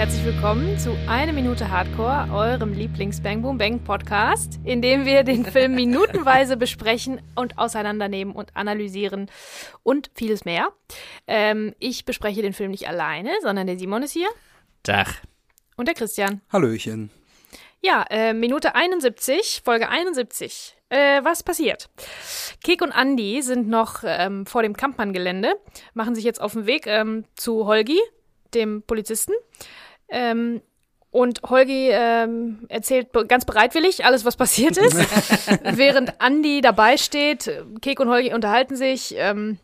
[0.00, 5.44] herzlich willkommen zu Eine Minute Hardcore, eurem Lieblings-Bang Boom Bang Podcast, in dem wir den
[5.44, 9.30] Film minutenweise besprechen und auseinandernehmen und analysieren
[9.82, 10.70] und vieles mehr.
[11.26, 14.30] Ähm, ich bespreche den Film nicht alleine, sondern der Simon ist hier
[14.84, 15.16] Dach.
[15.76, 16.40] und der Christian.
[16.50, 17.10] Hallöchen.
[17.82, 20.78] Ja, äh, Minute 71, Folge 71.
[20.88, 21.90] Äh, was passiert?
[22.64, 25.52] Kek und Andy sind noch ähm, vor dem Kampmann-Gelände,
[25.92, 28.00] machen sich jetzt auf den Weg ähm, zu Holgi,
[28.54, 29.34] dem Polizisten.
[30.10, 30.62] Ähm,
[31.12, 34.96] und Holgi ähm, erzählt ganz bereitwillig alles, was passiert ist,
[35.64, 37.50] während Andy dabei steht.
[37.82, 39.14] Kek und Holgi unterhalten sich.
[39.16, 39.58] Ähm,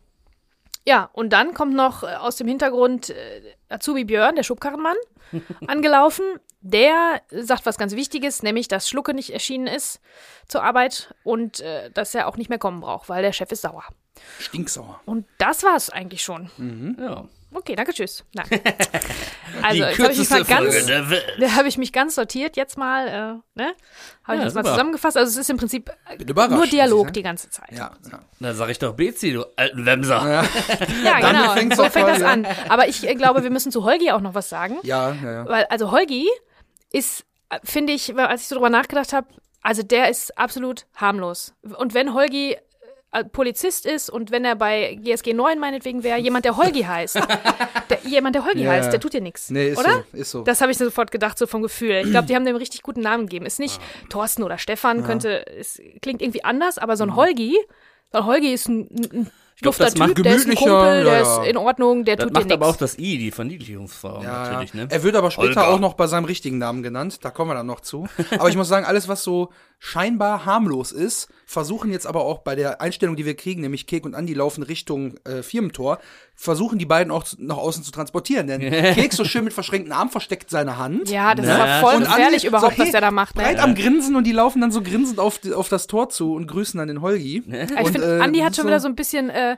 [0.84, 4.96] ja, und dann kommt noch äh, aus dem Hintergrund äh, Azubi Björn, der Schubkarrenmann,
[5.66, 6.24] angelaufen.
[6.62, 10.00] Der sagt was ganz Wichtiges, nämlich, dass Schlucke nicht erschienen ist
[10.48, 13.62] zur Arbeit und äh, dass er auch nicht mehr kommen braucht, weil der Chef ist
[13.62, 13.84] sauer.
[14.40, 15.00] Stinksauer.
[15.04, 16.50] Und das war's eigentlich schon.
[16.98, 17.28] Ja.
[17.56, 18.24] Okay, danke, tschüss.
[18.34, 18.46] Nein.
[19.62, 22.76] Also, Die jetzt habe ich mich mal ganz, da habe ich mich ganz sortiert jetzt
[22.76, 23.12] mal, äh,
[23.58, 23.72] ne?
[24.22, 24.64] Habe ich Ja, jetzt mal super.
[24.64, 25.16] zusammengefasst.
[25.16, 27.72] Also es ist im Prinzip äh, nur ich Dialog die ganze Zeit.
[27.72, 28.20] Ja, ja.
[28.38, 30.30] Na, sag ich doch Bezi, du alten Wemser.
[30.30, 30.42] Ja,
[31.22, 31.54] Damit genau.
[31.54, 32.28] fängt's So fängt das ja.
[32.28, 32.46] an.
[32.68, 34.76] Aber ich äh, glaube, wir müssen zu Holgi auch noch was sagen.
[34.82, 35.48] Ja, ja, ja.
[35.48, 36.28] Weil, also Holgi
[36.92, 39.28] ist, äh, finde ich, als ich so drüber nachgedacht habe,
[39.62, 41.54] also der ist absolut harmlos.
[41.78, 42.58] Und wenn Holgi
[43.24, 47.16] Polizist ist und wenn er bei GSG 9 meinetwegen wäre, jemand, der Holgi heißt,
[47.90, 48.70] der, jemand, der Holgi Ja.
[48.72, 49.50] heißt, der tut dir nichts.
[49.50, 50.04] Nee, ist oder?
[50.12, 50.42] so, ist so.
[50.42, 52.02] Das habe ich sofort gedacht, so vom Gefühl.
[52.04, 53.46] Ich glaube, die haben dem richtig guten Namen gegeben.
[53.46, 57.56] Ist nicht Thorsten oder Stefan, könnte, es klingt irgendwie anders, aber so ein Holgi,
[58.12, 58.80] so ein Holgi ist ein,
[59.12, 61.42] ein glaub, dufter das macht Typ, der ist ein gemütlicher, Kumpel, der ja, ist ja.
[61.44, 62.94] in Ordnung, der Das tut dir macht aber auch nichts.
[62.96, 64.82] das I, die Verniedlichungsform Ja, natürlich, ja.
[64.84, 64.88] ne?
[64.90, 65.68] Er wird aber später Holger.
[65.68, 67.24] auch noch bei seinem richtigen Namen genannt.
[67.24, 68.06] Da kommen wir dann noch zu.
[68.38, 72.54] Aber ich muss sagen, alles, was so scheinbar harmlos ist, versuchen jetzt aber auch bei
[72.54, 75.98] der Einstellung, die wir kriegen, nämlich Kek und Andi laufen Richtung äh, Firmentor,
[76.34, 78.46] versuchen die beiden auch zu, nach außen zu transportieren.
[78.46, 78.60] Denn
[78.94, 81.08] Kek so schön mit verschränkten Armen versteckt seine Hand.
[81.08, 83.36] Ja, das ist aber voll Und Andi gefährlich überhaupt, so, hey, was der da macht.
[83.36, 83.42] Ne?
[83.42, 86.46] Breit am Grinsen und die laufen dann so grinsend auf, auf das Tor zu und
[86.46, 87.44] grüßen dann den Holgi.
[87.46, 89.56] Ich Und, finde, äh, Andi hat schon ist wieder so ein bisschen äh,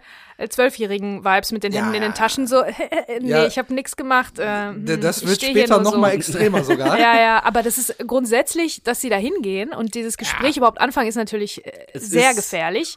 [0.49, 2.47] zwölfjährigen Vibes mit den Ja, Händen in den ja, Taschen.
[2.47, 2.63] So,
[3.21, 3.47] nee, Ja.
[3.47, 4.39] ich habe nichts gemacht.
[4.39, 5.99] Äh, hm, D- Das wird später nur noch so.
[5.99, 6.99] mal extremer sogar.
[6.99, 11.09] Ja, ja, aber das ist grundsätzlich, dass sie da hingehen und dieses Gespräch überhaupt anfangen,
[11.09, 12.97] ist natürlich äh, Es sehr ist- gefährlich.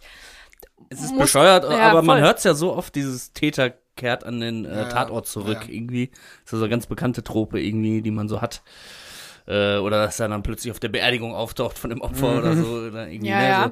[0.90, 2.26] Es ist muss- bescheuert, ja, aber man voll.
[2.26, 5.74] hört es ja so oft, dieses Täter kehrt an den äh, Tatort zurück ja.
[5.74, 6.08] irgendwie.
[6.44, 8.62] Das ist so eine ganz bekannte Trope irgendwie, die man so hat.
[9.52, 12.68] Äh, oder dass er dann plötzlich auf der Beerdigung auftaucht von dem Opfer oder so.
[12.68, 13.72] Oder irgendwie, Ja, ne, ja.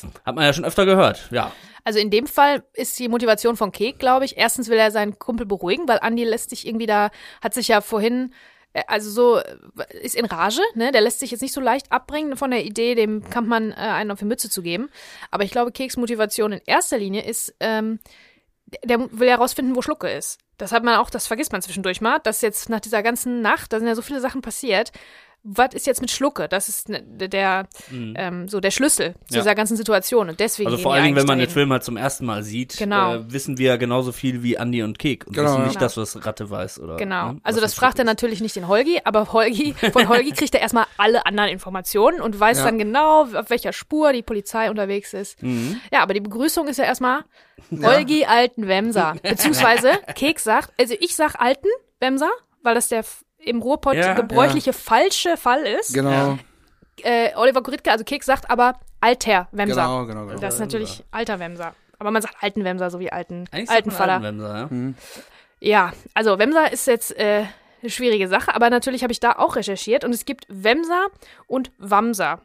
[0.00, 0.08] So.
[0.26, 1.52] Hat man ja schon öfter gehört, ja.
[1.84, 5.20] Also in dem Fall ist die Motivation von Kek, glaube ich, erstens will er seinen
[5.20, 8.34] Kumpel beruhigen, weil Andi lässt sich irgendwie da, hat sich ja vorhin,
[8.72, 10.90] äh, also so, äh, ist in Rage, ne?
[10.90, 14.10] Der lässt sich jetzt nicht so leicht abbringen von der Idee, dem Kampfmann äh, einen
[14.10, 14.90] auf die Mütze zu geben.
[15.30, 18.00] Aber ich glaube, Keks Motivation in erster Linie ist, ähm,
[18.66, 20.38] der der will herausfinden, wo Schlucke ist.
[20.60, 23.72] Das hat man auch, das vergisst man zwischendurch mal, dass jetzt nach dieser ganzen Nacht,
[23.72, 24.92] da sind ja so viele Sachen passiert.
[25.42, 26.48] Was ist jetzt mit Schlucke?
[26.48, 29.40] Das ist ne, der, ähm, so der Schlüssel zu Ja.
[29.40, 30.28] dieser ganzen Situation.
[30.28, 31.54] Und deswegen Also vor allen Dingen, wenn man den dahin.
[31.54, 33.14] Film halt zum ersten Mal sieht, Genau.
[33.14, 35.66] äh, wissen wir ja genauso viel wie Andi und Kek und Genau, wissen ja.
[35.68, 36.80] nicht das, was Ratte weiß.
[36.80, 37.32] Oder, Genau.
[37.32, 40.60] ne, Also das fragt er natürlich nicht den Holgi, aber Holgi, von Holgi kriegt er
[40.60, 42.64] erstmal alle anderen Informationen und weiß Ja.
[42.64, 45.42] dann genau, auf welcher Spur die Polizei unterwegs ist.
[45.42, 45.80] Mhm.
[45.90, 47.24] Ja, aber die Begrüßung ist ja erstmal
[47.82, 49.14] Holgi alten Wemser.
[49.22, 51.68] Beziehungsweise Kek sagt, also ich sag alten
[51.98, 52.30] Wemser,
[52.62, 53.04] weil das der
[53.44, 55.94] im Ruhrpott Ja, gebräuchliche falsche Fall ist.
[55.94, 56.38] Genau,
[57.02, 59.74] Äh, Oliver Kuritke, also Kek sagt aber alter Wemser.
[59.82, 60.26] genau, genau.
[60.26, 60.40] genau.
[60.40, 61.74] Das ist natürlich alter Wemser.
[61.98, 64.12] Aber man sagt alten Wemser, so wie alten, Eigentlich alten Vater.
[64.12, 64.66] alten Wemser, ja.
[64.70, 64.94] Mhm.
[65.60, 67.44] Ja, also Wemser ist jetzt äh,
[67.82, 71.06] eine schwierige Sache, aber natürlich habe ich da auch recherchiert und es gibt Wemser
[71.46, 72.40] und Wamser.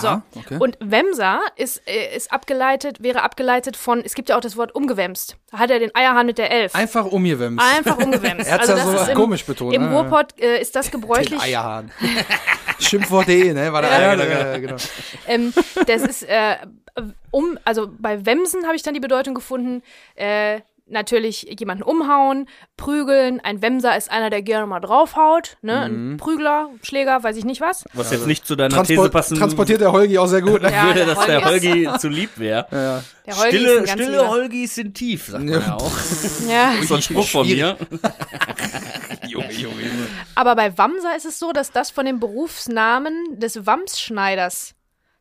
[0.00, 0.06] So.
[0.08, 0.56] Aha, okay.
[0.60, 4.74] Und Wemser ist, äh, ist abgeleitet, wäre abgeleitet von, es gibt ja auch das Wort
[4.74, 5.36] umgewemst.
[5.50, 6.74] Da hat er den Eierhahn mit der Elf.
[6.74, 7.62] Einfach umgewemst.
[7.76, 8.46] Einfach umgewemst.
[8.48, 9.90] Er hat's also ja das so im, komisch betont, Im ne?
[9.94, 11.40] Ruhrpott äh, ist das Den gebräuchlich.
[11.40, 11.90] Eierhahn.
[12.78, 13.72] Schimpfwort.de, ne?
[13.72, 14.38] War der Ja, Eier, genau.
[14.40, 14.76] ja, genau.
[15.26, 15.52] Ähm,
[15.86, 16.56] das ist, äh,
[17.30, 19.82] um, also bei Wemsen habe ich dann die Bedeutung gefunden,
[20.14, 23.40] äh, natürlich jemanden umhauen, prügeln.
[23.40, 25.88] Ein Wemser ist einer, der gerne mal draufhaut, ne?
[25.88, 26.12] Mhm.
[26.12, 27.84] Ein Prügler, Schläger, weiß ich nicht was.
[27.94, 30.70] Was jetzt nicht zu deiner Transport, These passen transportiert der Holgi auch sehr gut, ne?
[30.70, 32.66] Ja, würde, der dass der Holgi zu lieb wäre.
[32.70, 33.36] Ja, ja.
[33.36, 34.28] Holgi ist Stille, stille lieber.
[34.28, 35.60] Holgis sind tief, sagt man Ja.
[35.60, 35.92] ja auch.
[36.48, 36.72] Ja.
[36.82, 37.76] So ein Spruch von mir.
[39.26, 40.06] Junge, Junge, Junge.
[40.34, 44.74] Aber bei Wamser ist es so, dass das von dem Berufsnamen des Wamsschneiders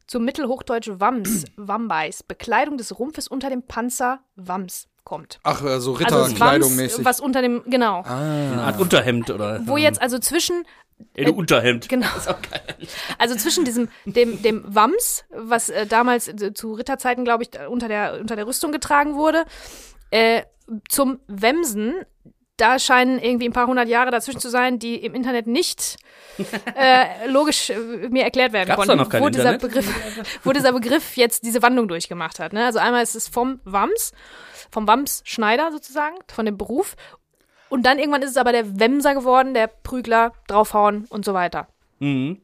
[0.07, 5.39] zum Mittelhochdeutsch Wams, Wambeis, Bekleidung des Rumpfes unter dem Panzer Wams kommt.
[5.43, 7.05] Ach, äh, so Also Ritterkleidung mäßig.
[7.05, 8.03] was unter dem, genau.
[8.03, 9.61] Eine Art Unterhemd oder.
[9.65, 10.63] Wo jetzt also zwischen
[11.15, 11.89] Ey, du Unterhemd.
[11.89, 12.07] Genau.
[13.17, 17.87] Also zwischen diesem dem dem Wams, was äh, damals äh, zu Ritterzeiten, glaube ich, unter
[17.87, 19.45] der unter der Rüstung getragen wurde,
[20.11, 20.43] äh,
[20.89, 21.93] zum Wemsen
[22.57, 25.97] da scheinen irgendwie ein paar hundert Jahre dazwischen zu sein, die im Internet nicht
[26.75, 27.77] äh, logisch äh,
[28.09, 29.61] mir erklärt werden Gab's da konnten, noch kein wo, dieser Internet?
[29.61, 32.53] Begriff, wo dieser Begriff jetzt diese Wandlung durchgemacht hat.
[32.53, 32.65] Ne?
[32.65, 34.11] Also einmal ist es vom Wams,
[34.71, 36.95] vom Wams-Schneider sozusagen, von dem Beruf.
[37.69, 41.67] Und dann irgendwann ist es aber der Wemser geworden, der Prügler, draufhauen und so weiter.
[41.99, 42.39] Mhm.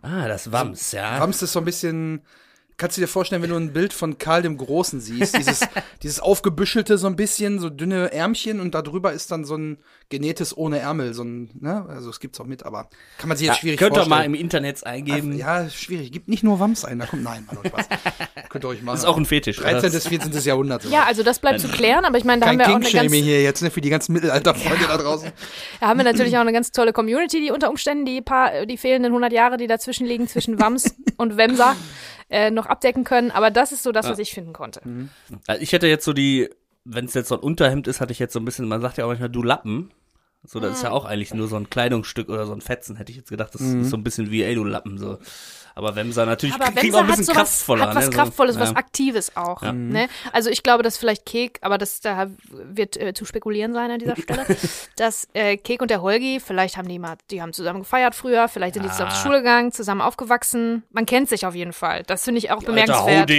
[0.00, 1.20] Ah, das Wams, ja.
[1.20, 2.22] Wams ist so ein bisschen.
[2.76, 5.60] Kannst du dir vorstellen, wenn du ein Bild von Karl dem Großen siehst, dieses,
[6.02, 9.78] dieses aufgebüschelte so ein bisschen, so dünne Ärmchen und darüber ist dann so ein
[10.08, 12.88] genähtes ohne Ärmel, so ein, ne, also es gibt's auch mit, aber
[13.18, 14.18] kann man sich jetzt ja, schwierig könnt ihr vorstellen.
[14.18, 15.36] mal im Internet eingeben.
[15.36, 16.10] ja, schwierig.
[16.12, 17.88] Gibt nicht nur Wams ein, da kommt, nein, Mann, Spaß.
[18.48, 18.94] Könnt ihr euch machen.
[18.94, 19.58] Das ist auch ein Fetisch.
[19.58, 19.70] oder?
[19.72, 19.92] 13.
[19.92, 20.32] bis 14.
[20.44, 20.84] Jahrhundert.
[20.84, 23.08] Ja, also das bleibt zu klären, aber ich meine, da Kein haben wir auch eine
[23.08, 25.32] ganz, hier jetzt, ne, für die ganzen Mittelalterfreunde da draußen.
[25.80, 28.76] da haben wir natürlich auch eine ganz tolle Community, die unter Umständen die paar, die
[28.76, 31.74] fehlenden 100 Jahre, die dazwischen liegen zwischen Wams und Wemser,
[32.30, 33.30] äh, noch abdecken können.
[33.30, 34.80] Aber das ist so das, was ich finden konnte.
[35.46, 36.50] Also ich hätte jetzt so die,
[36.84, 38.98] wenn es jetzt so ein Unterhemd ist, hatte ich jetzt so ein bisschen, man sagt
[38.98, 39.90] ja auch manchmal, du Lappen.
[40.46, 43.10] So, das ist ja auch eigentlich nur so ein Kleidungsstück oder so ein Fetzen, hätte
[43.10, 43.54] ich jetzt gedacht.
[43.54, 45.18] Das ist so ein bisschen wie, ey, du Lappen, so.
[45.74, 47.88] Aber Wemser natürlich Aber kriegt auch ein hat bisschen sowas, kraftvoller.
[47.88, 48.10] hat was ne?
[48.10, 48.62] Kraftvolles, ja.
[48.62, 49.62] was Aktives auch.
[49.62, 50.08] Ne?
[50.32, 53.98] Also ich glaube, dass vielleicht Kek, aber das da wird äh, zu spekulieren sein an
[53.98, 54.44] dieser Stelle,
[54.96, 58.48] dass äh, Kek und der Holgi, vielleicht haben die mal, die haben zusammen gefeiert früher,
[58.48, 60.84] vielleicht sind die zusammen zur Schule gegangen, zusammen aufgewachsen.
[60.92, 62.02] Man kennt sich auf jeden Fall.
[62.06, 63.30] Das finde ich auch bemerkenswert.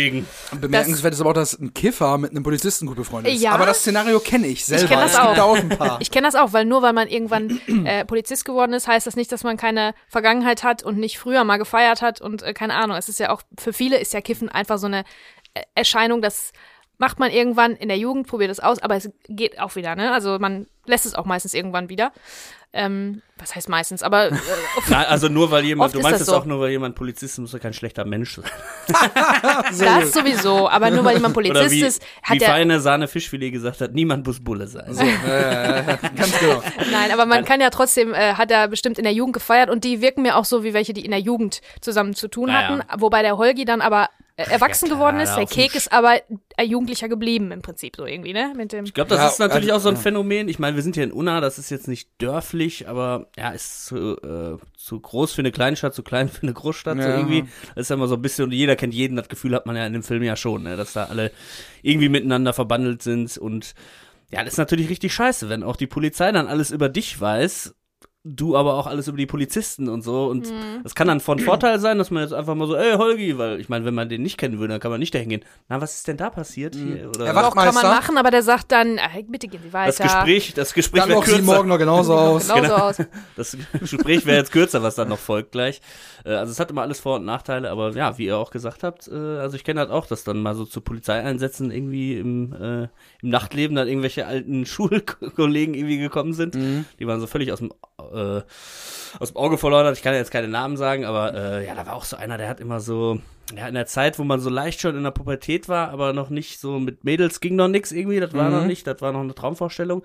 [0.59, 3.41] Bemerkenswert ist aber auch, dass ein Kiffer mit einem Polizisten gut befreundet ist.
[3.41, 3.51] Ja.
[3.51, 4.87] Aber das Szenario kenne ich selber.
[4.87, 5.35] kenn das es gibt auch.
[5.35, 6.01] da auch ein paar.
[6.01, 9.15] Ich kenne das auch, weil nur weil man irgendwann äh, Polizist geworden ist, heißt das
[9.15, 12.75] nicht, dass man keine Vergangenheit hat und nicht früher mal gefeiert hat und äh, keine
[12.75, 12.97] Ahnung.
[12.97, 15.05] Es ist ja auch, für viele ist ja Kiffen einfach so eine
[15.53, 16.51] äh, Erscheinung, das
[16.97, 20.11] macht man irgendwann in der Jugend, probiert es aus, aber es geht auch wieder, ne?
[20.11, 22.11] Also man lässt es auch meistens irgendwann wieder.
[22.77, 24.03] Ähm, was heißt meistens?
[24.03, 24.35] Aber äh,
[24.89, 26.35] Na, also nur weil jemand, du meinst das es so.
[26.35, 28.45] auch nur, weil jemand Polizist ist, muss er kein schlechter Mensch sein.
[29.79, 30.69] das sowieso.
[30.69, 32.49] Aber nur weil jemand Oder Polizist wie, ist, hat wie er.
[32.49, 34.85] feine Sahne Fischfilet gesagt hat, niemand muss Bulle sein.
[36.15, 36.61] Ganz genau.
[36.91, 39.83] Nein, aber man kann ja trotzdem, äh, hat er bestimmt in der Jugend gefeiert und
[39.85, 42.55] die wirken mir auch so wie welche, die in der Jugend zusammen zu tun Ja,
[42.55, 42.79] hatten.
[42.89, 42.95] ja.
[43.01, 45.35] Wobei der Holgi dann aber äh, erwachsen klar, geworden ist.
[45.35, 46.19] Der Kek ist aber
[46.57, 48.53] ein Jugendlicher geblieben im Prinzip so irgendwie, ne?
[48.55, 48.83] Mit dem.
[48.85, 50.01] Ich glaube, das Ja, ist natürlich also, auch so ein ja.
[50.01, 50.49] Phänomen.
[50.49, 53.85] Ich meine, wir sind hier in Unna, das ist jetzt nicht dörflich, aber ja, ist
[53.85, 56.97] zu, äh, zu groß für eine Kleinstadt, zu klein für eine Großstadt.
[57.01, 57.17] So Ja.
[57.17, 57.45] irgendwie.
[57.75, 59.75] Das ist ja immer so ein bisschen, und jeder kennt jeden, das Gefühl hat man
[59.75, 61.31] ja in dem Film ja schon, ne, dass da alle
[61.81, 63.37] irgendwie miteinander verbandelt sind.
[63.37, 63.73] Und
[64.31, 67.73] ja, das ist natürlich richtig scheiße, wenn auch die Polizei dann alles über dich weiß.
[68.27, 70.25] Du aber auch alles über die Polizisten und so.
[70.25, 70.81] Und Mhm.
[70.83, 73.59] das kann dann von Vorteil sein, dass man jetzt einfach mal so, ey Holgi, weil
[73.59, 75.45] ich meine, wenn man den nicht kennen würde, dann kann man nicht dahin gehen.
[75.69, 77.07] Na, was ist denn da passiert hier?
[77.11, 79.91] Oder Er Doch, kann man machen, aber der sagt dann, äh, bitte gehen Sie weiter.
[79.95, 81.41] das Gespräch, das Gespräch sie kürzer.
[81.43, 82.47] morgen noch genauso aus.
[82.47, 82.75] Genauso Genau.
[82.77, 82.97] aus.
[83.37, 85.79] Das Gespräch wäre jetzt kürzer, was dann noch folgt gleich.
[86.23, 88.81] Äh, Also es hat immer alles Vor- und Nachteile, aber ja, wie ihr auch gesagt
[88.81, 92.53] habt, äh, also ich kenne halt auch, dass dann mal so zu Polizeieinsätzen irgendwie im,
[92.53, 92.83] äh,
[93.21, 94.65] im Nachtleben dann irgendwelche alten
[95.05, 96.55] Schulkollegen irgendwie gekommen sind.
[96.55, 97.71] Die waren so völlig aus dem,
[98.15, 98.41] äh,
[99.19, 99.93] aus dem Auge verloren.
[99.93, 102.37] Ich kann ja jetzt keine Namen sagen, aber äh, ja, da war auch so einer,
[102.37, 103.19] der hat immer so,
[103.55, 106.29] ja, in der Zeit, wo man so leicht schon in der Pubertät war, aber noch
[106.29, 109.21] nicht so mit Mädels ging noch nix irgendwie, das war noch nicht, das war noch
[109.21, 110.03] eine Traumvorstellung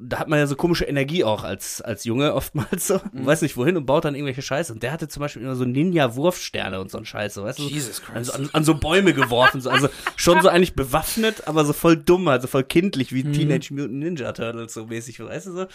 [0.00, 3.56] da hat man ja so komische Energie auch als, als Junge oftmals so, weiß nicht
[3.56, 4.72] wohin und baut dann irgendwelche Scheiße.
[4.72, 7.62] Und der hatte zum Beispiel immer so Ninja-Wurfsterne und so ein Scheiße, weißt du?
[7.64, 8.16] Jesus Christ.
[8.16, 11.96] Also an, an so Bäume geworfen, so, also schon so eigentlich bewaffnet, aber so voll
[11.96, 15.66] dumm, also voll kindlich, wie Teenage Mutant Ninja Turtles so mäßig, weißt du so?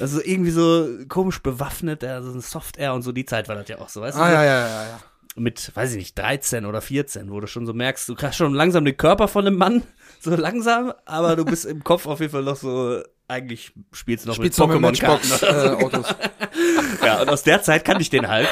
[0.00, 3.68] Also irgendwie so komisch bewaffnet, also ein Soft Air und so, die Zeit war das
[3.68, 4.22] ja auch so, weißt du?
[4.22, 5.00] Ah, ja, ja, ja, ja.
[5.36, 8.54] mit, weiß ich nicht, 13 oder 14, wo du schon so merkst, du kriegst schon
[8.54, 9.82] langsam den Körper von einem Mann,
[10.20, 14.28] so langsam, aber du bist im Kopf auf jeden Fall noch so, eigentlich spielst du
[14.30, 15.28] noch Spielst mit Pokémon-Karten.
[15.28, 16.14] Matchbox-Autos.
[17.04, 18.48] Ja, und aus der Zeit kannte ich den halt.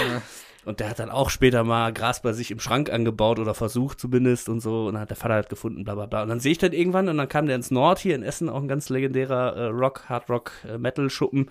[0.64, 4.00] Und der hat dann auch später mal Gras bei sich im Schrank angebaut oder versucht
[4.00, 4.86] zumindest und so.
[4.86, 6.22] Und dann hat der Vater halt gefunden, bla bla bla.
[6.22, 8.48] Und dann sehe ich dann irgendwann und dann kam der ins Nord hier in Essen,
[8.48, 11.50] auch ein ganz legendärer äh, Rock, Hard Rock, äh, Metal-Schuppen.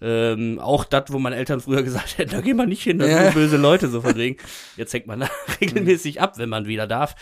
[0.00, 3.06] Ähm, auch das, wo meine Eltern früher gesagt hätten, da gehen wir nicht hin, da
[3.06, 3.30] sind Ja.
[3.30, 4.36] böse Leute so von wegen.
[4.76, 5.28] Jetzt hängt man da
[5.60, 7.14] regelmäßig ab, wenn man wieder darf.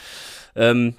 [0.57, 0.95] Ähm,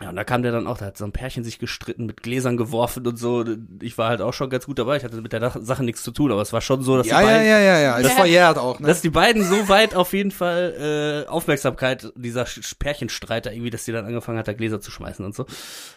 [0.00, 2.22] ja, und da kam der dann auch, da hat so ein Pärchen sich gestritten, mit
[2.22, 3.44] Gläsern geworfen und so.
[3.80, 4.96] Ich war halt auch schon ganz gut dabei.
[4.96, 7.18] Ich hatte mit der Sache nichts zu tun, aber es war schon so, dass Ja,
[7.20, 8.00] die ja, beiden, ja, ja, ja.
[8.02, 8.86] Das verjährt auch, ne?
[8.86, 12.46] dass die beiden so weit auf jeden Fall äh, Aufmerksamkeit dieser
[12.78, 15.44] Pärchenstreiter irgendwie, dass die dann angefangen hat, da Gläser zu schmeißen und so.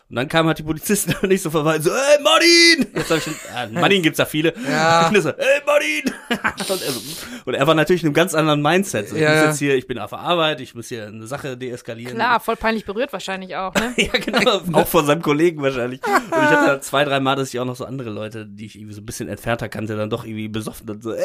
[0.10, 2.88] Und dann kamen halt die Polizisten und ich so vorbei, so, ey, Martin!
[2.96, 4.54] Jetzt hab ich schon, ah, Martin gibt's ja viele.
[4.70, 5.08] Ja.
[5.08, 6.14] Und er so, ey, Martin!
[6.70, 7.02] und, er so,
[7.46, 9.10] und er war natürlich in einem ganz anderen Mindset.
[9.10, 9.46] So, ich Ja, muss ja.
[9.48, 12.16] jetzt hier, ich bin auf der Arbeit, ich muss hier eine Sache deeskalieren.
[12.16, 13.91] Klar, voll peinlich berührt wahrscheinlich auch, ne?
[13.98, 16.02] ja, genau, auch von seinem Kollegen wahrscheinlich.
[16.06, 18.66] Und ich hatte da zwei, drei Mal, dass ich auch noch so andere Leute, die
[18.66, 21.24] ich irgendwie so ein bisschen entfernter kannte, dann doch irgendwie besoffen und so, ey,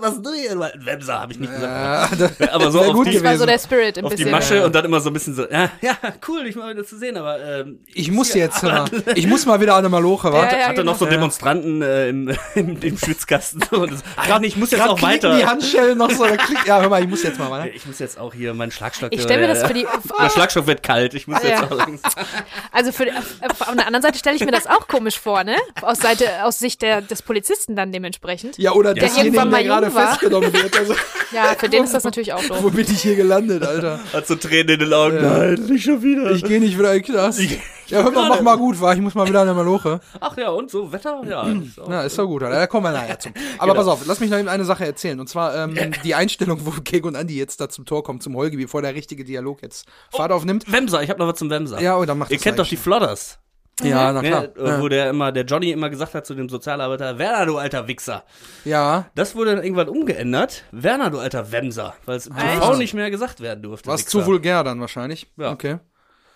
[0.00, 0.58] was du hier?
[0.84, 2.20] Wemser, habe ich nicht gesagt.
[2.20, 3.46] Ja, das aber so auf gut die, Das war so gewesen.
[3.48, 4.30] der Spirit ein auf die bisschen.
[4.32, 5.96] Masche und dann immer so ein bisschen so, ja, ja,
[6.28, 9.60] cool, ich mal wieder zu sehen, aber ähm, Ich muss jetzt mal, ich muss mal
[9.60, 10.56] wieder an eine Maloche, Ja, warte.
[10.56, 11.16] ja, hatte noch so genau.
[11.18, 13.62] Demonstranten äh, im, im, im Schwitzkasten.
[13.70, 15.36] So, und das, ach, ja, nee, ich muss jetzt auch weiter.
[15.36, 17.68] die Handschellen noch so, klick, ja, hör mal, ich muss jetzt mal, warte.
[17.70, 19.12] Ich muss jetzt auch hier meinen Schlagstock.
[19.12, 19.86] Ich stell mir äh, das für die-
[20.20, 21.14] Der Schlagstock wird kalt.
[21.14, 21.48] Ich muss Ja.
[21.50, 22.01] jetzt auch langsam.
[22.72, 25.56] Also für, auf, der anderen Seite stelle ich mir das auch komisch vor, ne?
[25.82, 28.56] Aus Seite, aus Sicht der, des Polizisten dann dementsprechend.
[28.58, 30.08] Ja, oder Der irgendwann mal der gerade war.
[30.10, 30.72] festgenommen wird.
[30.78, 30.94] Also,
[31.32, 32.72] Ja, für den ist das natürlich auch wo doof.
[32.72, 34.00] bin ich hier gelandet, Alter?
[34.12, 35.16] Hat so Tränen in den Augen.
[35.16, 35.38] Ja.
[35.38, 36.30] Nein, nicht schon wieder.
[36.32, 37.40] Ich gehe nicht wieder in den Knast.
[37.88, 38.94] Ja, hör mal, mach mal gut, war.
[38.94, 40.00] Ich muss mal wieder an eine Maloche.
[40.20, 41.22] Ach ja, und so Wetter?
[41.28, 41.42] Ja.
[41.66, 42.56] ist auch- Na, ist doch gut, Alter.
[42.56, 43.30] Da kommen wir nachher zu.
[43.58, 45.18] Aber pass auf, lass mich noch eben eine Sache erzählen.
[45.20, 45.74] Und zwar ähm,
[46.04, 48.94] die Einstellung, wo Kek und Andi jetzt da zum Tor kommen, zum Holgi, bevor der
[48.94, 50.70] richtige Dialog jetzt Fahrt aufnimmt.
[50.72, 51.80] Wemser, ich habe noch was zum Wemser.
[51.80, 53.38] Ja, und dann macht Ihr kennt doch die Flodders.
[53.82, 54.42] Ja, na klar.
[54.54, 57.88] Ne, wo der immer, der Johnny immer gesagt hat zu dem Sozialarbeiter, Werner, du alter
[57.88, 58.22] Wichser.
[58.64, 60.64] Ja, Das wurde dann irgendwann umgeändert.
[60.72, 61.94] Werner, du alter Wemser.
[62.04, 62.36] Weil es Echt?
[62.36, 63.88] TV nicht mehr gesagt werden durfte.
[63.88, 64.20] was Wichser.
[64.20, 65.26] zu vulgär dann wahrscheinlich.
[65.38, 65.50] Ja.
[65.52, 65.78] Okay.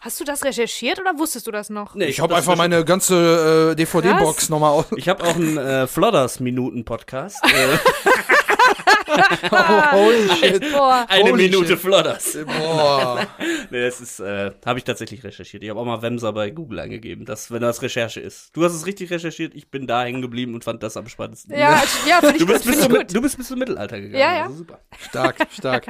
[0.07, 1.97] Hast du das recherchiert oder wusstest du das noch?
[1.97, 4.85] Nee, Ich hab habe das einfach meine ganze äh, DVD-Box nochmal aus.
[4.95, 7.43] Ich habe auch einen äh, Flodders-Minuten-Podcast.
[8.77, 10.73] äh, Holy shit.
[10.73, 11.07] Boah.
[11.09, 11.79] eine Holy Minute shit.
[11.79, 12.39] Flodders.
[12.45, 13.27] Boah.
[13.71, 15.63] Nee, das ist, äh, habe ich tatsächlich recherchiert.
[15.63, 18.57] Ich habe auch mal Wemser bei Google eingegeben, dass, wenn das Recherche ist.
[18.57, 21.53] Du hast es richtig recherchiert, ich bin da hängen geblieben und fand das am spannendsten.
[21.53, 23.15] Ja, ja finde ich, Du bist, gut, bis zum, gut.
[23.15, 24.21] du bist bis zum Mittelalter gegangen.
[24.21, 24.43] Ja, ja.
[24.45, 24.81] Also super.
[24.99, 25.89] Stark, stark.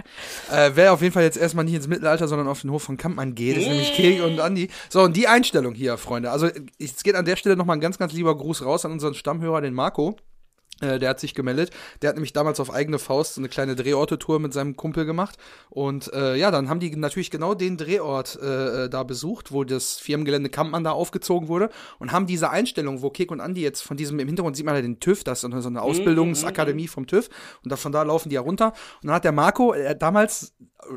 [0.50, 2.96] äh, wer auf jeden Fall jetzt erstmal nicht ins Mittelalter, sondern auf den Hof von
[2.96, 4.68] Kampmann geht, ist nämlich Kek und Andi.
[4.88, 6.30] So, und die Einstellung hier, Freunde.
[6.30, 9.14] Also, es geht an der Stelle nochmal ein ganz, ganz lieber Gruß raus an unseren
[9.14, 10.16] Stammhörer, den Marco.
[10.80, 11.70] Äh, der hat sich gemeldet.
[12.02, 15.38] Der hat nämlich damals auf eigene Faust so eine kleine Drehorte-Tour mit seinem Kumpel gemacht.
[15.70, 19.64] Und äh, ja, dann haben die natürlich genau den Drehort äh, äh, da besucht, wo
[19.64, 21.70] das Firmengelände Kampmann da aufgezogen wurde.
[21.98, 24.74] Und haben diese Einstellung, wo Kek und Andi jetzt von diesem, im Hintergrund sieht man
[24.74, 27.30] ja den TÜV, das ist so eine Ausbildungsakademie vom TÜV.
[27.64, 28.74] Und da, von da laufen die ja runter.
[29.02, 30.54] Und dann hat der Marco äh, damals,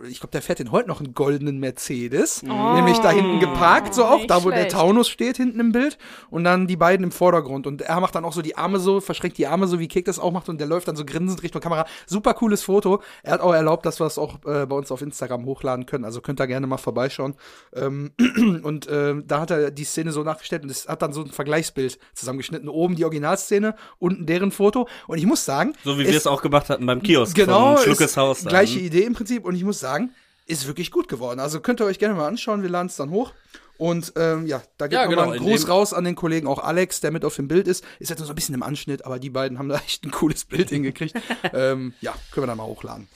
[0.10, 2.44] ich glaube, der fährt den heute noch einen goldenen Mercedes.
[2.44, 4.72] Nämlich da hinten geparkt, so auch, da wo der schlecht.
[4.72, 5.98] Taunus steht, hinten im Bild.
[6.30, 7.66] Und dann die beiden im Vordergrund.
[7.66, 10.06] Und er macht dann auch so die Arme so, verschränkt die Arme so, wie Kek
[10.06, 10.50] das auch macht.
[10.50, 11.86] Und der läuft dann so grinsend Richtung Kamera.
[12.06, 13.02] Super cooles Foto.
[13.24, 16.06] Er hat auch erlaubt, dass wir es auch äh, bei uns auf Instagram hochladen können.
[16.06, 17.36] Also könnt ihr gerne mal vorbeischauen.
[17.74, 18.12] Ähm,
[18.64, 21.32] und ähm, da hat er die Szene so nachgestellt und es hat dann so ein
[21.32, 22.70] Vergleichsbild zusammengeschnitten.
[22.70, 24.88] Oben die Originalszene, unten deren Foto.
[25.08, 28.18] Und ich muss sagen, So wie wir es auch gemacht hatten beim Kiosk genau, Schluckes
[28.18, 28.44] Haus.
[28.44, 29.46] Gleiche Idee im Prinzip.
[29.46, 30.12] Und ich muss sagen,
[30.46, 31.40] ist wirklich gut geworden.
[31.40, 32.64] Also könnt ihr euch gerne mal anschauen.
[32.64, 33.34] Wir laden es dann hoch.
[33.80, 36.48] Und ähm, ja, da geht Ja, nochmal genau, ein in Gruß raus an den Kollegen,
[36.48, 37.84] auch Alex, der mit auf dem Bild ist.
[38.00, 40.12] Ist jetzt nur so ein bisschen im Anschnitt, aber die beiden haben da echt ein
[40.12, 41.16] cooles Bild hingekriegt.
[41.54, 43.08] ähm, ja, können wir dann mal hochladen.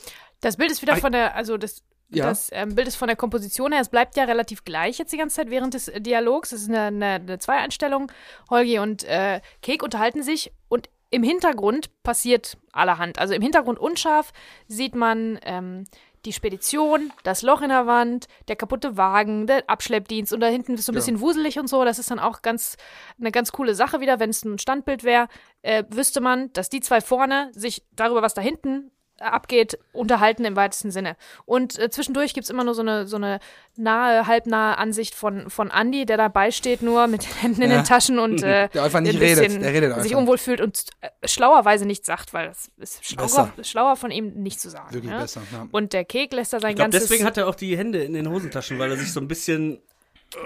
[0.41, 2.25] Das Bild ist wieder von der, also das, Ja.
[2.27, 5.17] das ähm, Bild ist von der Komposition her, es bleibt ja relativ gleich jetzt die
[5.17, 6.53] ganze Zeit während des äh, Dialogs.
[6.53, 8.09] Es ist eine, eine, eine Zweieinstellung.
[8.49, 13.19] Holgi und äh, Kek unterhalten sich und im Hintergrund passiert allerhand.
[13.19, 14.31] Also im Hintergrund unscharf
[14.67, 15.83] sieht man ähm,
[16.25, 20.75] die Spedition, das Loch in der Wand, der kaputte Wagen, der Abschleppdienst und da hinten
[20.75, 20.99] ist so ein Ja.
[20.99, 21.83] bisschen wuselig und so.
[21.83, 22.77] Das ist dann auch ganz
[23.19, 25.27] eine ganz coole Sache wieder, wenn es ein Standbild wäre,
[25.61, 30.55] äh, wüsste man, dass die zwei vorne sich darüber, was da hinten abgeht, unterhalten im
[30.55, 31.15] weitesten Sinne.
[31.45, 33.39] Und äh, zwischendurch gibt's immer nur so eine, so eine
[33.75, 37.77] nahe, halbnahe Ansicht von, von Andy, der dabei steht, nur mit den Händen in Ja.
[37.77, 39.61] den Taschen und äh, Der einfach nicht ein bisschen redet.
[39.63, 40.03] Der redet einfach.
[40.03, 44.33] sich unwohl fühlt und äh, schlauerweise nichts sagt, weil das ist schlauer, schlauer von ihm
[44.33, 44.93] nicht zu sagen.
[44.93, 45.19] Wirklich ja?
[45.19, 45.41] besser.
[45.51, 45.67] Ja.
[45.71, 48.03] Und der Kek lässt da sein Ich glaube, ganzes deswegen hat er auch die Hände
[48.03, 49.79] in den Hosentaschen, weil er sich so ein bisschen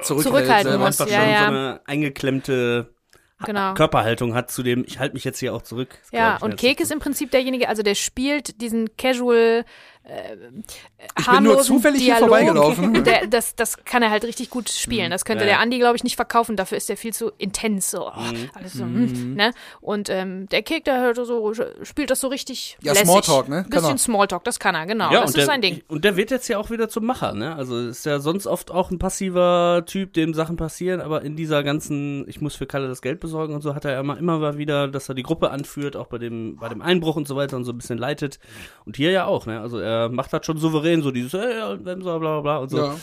[0.04, 0.86] Zurückhalten selber.
[0.86, 1.00] muss.
[1.00, 1.40] einfach ja, schon ja.
[1.40, 2.94] so eine eingeklemmte
[3.46, 3.74] genau.
[3.74, 5.98] Körperhaltung hat zu dem, ich halte mich jetzt hier auch zurück.
[6.12, 9.66] Ja, und Kek ist im Prinzip derjenige, also der spielt diesen casual,
[10.08, 12.30] äh, Ich bin nur harmlosen zufällig hier Dialog.
[12.30, 13.04] vorbeigelaufen.
[13.04, 15.12] Der, das, das kann er halt richtig gut spielen.
[15.12, 16.56] Das könnte Ja, der Andi, glaube ich, nicht verkaufen.
[16.56, 17.92] Dafür ist er viel zu intens.
[17.92, 18.12] So, oh,
[18.54, 19.52] alles so, hm, ne?
[19.82, 23.08] Und ähm, der Kek, der hört so, spielt das so richtig Ja, lässig.
[23.08, 23.64] Smalltalk, ne?
[23.64, 23.98] Kann Bisschen er.
[23.98, 25.12] Smalltalk, das kann er, genau.
[25.12, 25.82] ja, das und ist der, sein Ding.
[25.88, 27.56] Und der wird jetzt ja auch wieder zum Macher, ne?
[27.56, 31.64] Also ist ja sonst oft auch ein passiver Typ, dem Sachen passieren, aber in dieser
[31.64, 34.38] ganzen, ich muss für Kalle das Geld besorgen und so, hat er ja immer, immer
[34.40, 37.36] mal wieder, dass er die Gruppe anführt, auch bei dem, bei dem Einbruch und so
[37.36, 38.40] weiter und so ein bisschen leitet.
[38.86, 39.60] Und hier ja auch, ne?
[39.60, 42.78] Also er macht das schon souverän, so dieses, hey, Wemser, bla bla bla und so.
[42.78, 42.96] Ja.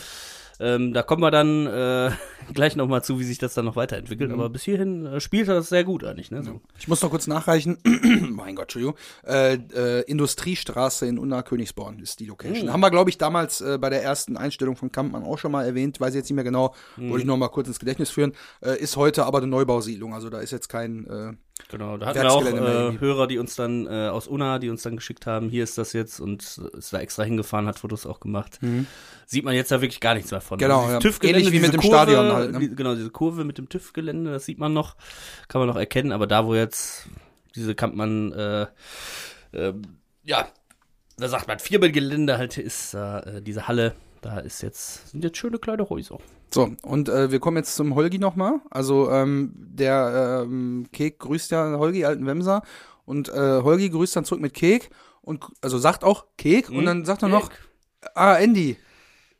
[0.59, 2.11] Ähm, da kommen wir dann äh,
[2.53, 4.31] gleich nochmal zu, wie sich das dann noch weiterentwickelt.
[4.31, 6.43] Aber bis hierhin äh, spielt er das sehr gut eigentlich, ne?
[6.43, 6.61] So.
[6.79, 7.77] Ich muss noch kurz nachreichen.
[8.29, 8.95] mein Gott, Entschuldigung.
[9.25, 12.71] Äh, äh, Industriestraße in Unna Königsborn ist die Location.
[12.71, 15.65] Haben wir, glaube ich, damals äh, bei der ersten Einstellung von Kampmann auch schon mal
[15.65, 15.99] erwähnt.
[15.99, 16.73] Weiß ich jetzt nicht mehr genau.
[16.97, 18.33] Wollte ich noch mal kurz ins Gedächtnis führen.
[18.61, 20.13] Äh, ist heute aber eine Neubausiedlung.
[20.13, 21.37] Also da ist jetzt kein,
[21.69, 22.99] Genau, da hatten wir auch äh.
[22.99, 25.93] Hörer, die uns dann äh, aus Unna, die uns dann geschickt haben, hier ist das
[25.93, 28.59] jetzt und ist da extra hingefahren, hat Fotos auch gemacht.
[29.25, 30.57] Sieht man jetzt da wirklich gar nichts mehr von.
[30.57, 30.59] Mhm.
[30.59, 30.99] Genau, dieses ja.
[30.99, 32.59] TÜV-Gelände, Ähnlich wie mit dem Stadion halt, ne?
[32.59, 34.95] die, genau, diese Kurve mit dem TÜV-Gelände, das sieht man noch,
[35.47, 37.07] kann man noch erkennen, aber da, wo jetzt
[37.55, 38.67] diese Kampmann, äh,
[39.53, 39.73] äh,
[40.23, 40.47] ja,
[41.17, 43.95] da sagt man, Vierbildgelände halt ist, äh, diese Halle,
[44.25, 46.17] da ist jetzt, sind jetzt schöne kleine Häuser.
[46.51, 48.59] So, und äh, wir kommen jetzt zum Holgi nochmal.
[48.71, 52.63] Also, ähm, der ähm, Kek grüßt ja Holgi, alten Wemser.
[53.05, 54.89] Und äh, Holgi grüßt dann zurück mit Kek.
[55.21, 56.71] Und also sagt auch Kek.
[56.71, 57.51] Und dann sagt er noch,
[58.15, 58.77] ah, Andy,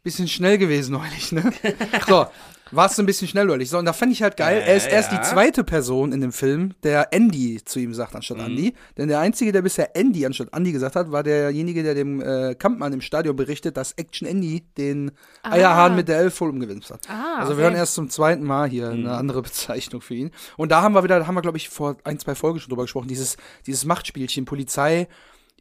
[0.03, 1.51] bisschen schnell gewesen neulich, ne?
[2.07, 2.27] so,
[2.71, 3.69] warst du ein bisschen schnell neulich.
[3.69, 4.63] So, und da fand ich halt geil.
[4.65, 5.19] er ist Äh, erst ja.
[5.19, 8.73] die zweite Person in dem Film, der Andy zu ihm sagt anstatt Andy.
[8.97, 12.55] Denn der Einzige, der bisher Andy anstatt Andy gesagt hat, war derjenige, der dem äh,
[12.55, 15.11] Kampmann im Stadion berichtet, dass Action Andy den
[15.43, 17.07] Eierhahn mit der Elf voll umgewinnt hat.
[17.09, 17.57] Ah, also okay.
[17.57, 20.31] wir hören erst zum zweiten Mal hier eine andere Bezeichnung für ihn.
[20.57, 22.69] Und da haben wir wieder, da haben wir, glaube ich, vor ein, zwei Folgen schon
[22.69, 25.07] drüber gesprochen, dieses, dieses Machtspielchen, Polizei,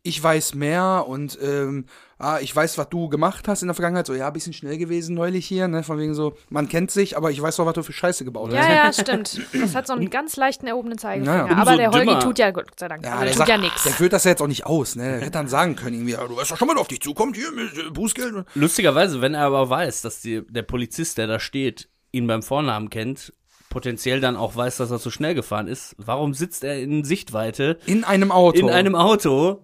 [0.07, 1.87] ich weiß mehr und ähm,
[2.19, 4.07] ah, ich weiß, was du gemacht hast in der Vergangenheit.
[4.07, 5.83] So, ja, bisschen schnell gewesen neulich hier, ne?
[5.83, 8.51] Von wegen so, man kennt sich, aber ich weiß doch, was du für Scheiße gebaut
[8.53, 8.69] hast.
[8.69, 9.41] Ja, ja, stimmt.
[9.55, 11.35] Das hat so einen ganz leichten erhobenen Zeigefinger.
[11.35, 11.57] Ja, ja.
[11.57, 12.21] aber der Holgi dümmer.
[12.21, 13.83] tut ja, Gott sei Dank, Ja, der, der tut sagt, ja nichts.
[13.83, 15.05] der führt das ja jetzt auch nicht aus, ne?
[15.05, 17.37] Der hätte dann sagen können, irgendwie, ja, du weißt doch schon mal, auf dich zukommt,
[17.37, 18.45] hier mit äh, Bußgeld.
[18.55, 22.91] Lustigerweise, wenn er aber weiß, dass die, der Polizist, der da steht, ihn beim Vornamen
[22.91, 23.33] kennt,
[23.75, 27.77] potenziell dann auch weiß, dass er zu schnell gefahren ist, warum sitzt er in Sichtweite
[27.87, 28.59] In einem Auto.
[28.61, 29.61] in einem Auto,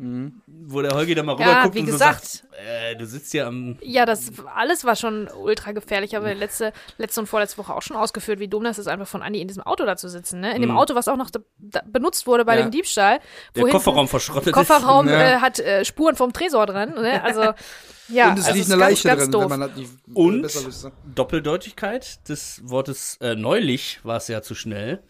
[0.72, 2.24] wo der Holgi dann mal Ja, rüberguckt wie und so gesagt.
[2.26, 6.72] sagt, äh, du sitzt hier am Ja, das alles war schon ultra gefährlich, aber letzte,
[6.98, 9.48] letzte und vorletzte Woche auch schon ausgeführt, wie dumm das ist, einfach von Andi in
[9.48, 10.54] diesem Auto da zu sitzen, ne?
[10.54, 12.62] In dem Auto, was auch noch da, da benutzt wurde bei Ja.
[12.62, 13.18] dem Diebstahl.
[13.18, 15.20] der wo hinten Kofferraum verschrottet Kofferraum Ja.
[15.20, 17.22] äh, hat äh, Spuren vom Tresor dran, ne?
[17.22, 17.40] Also
[18.08, 19.42] ja, und es also liegt ist eine ganz, Leiche ganz drin, doof.
[19.50, 20.42] wenn man das nicht Und?
[20.42, 20.88] besser wüsste.
[20.88, 20.94] ist.
[21.16, 25.02] Doppeldeutigkeit des Wortes äh, neulich war es ja zu schnell.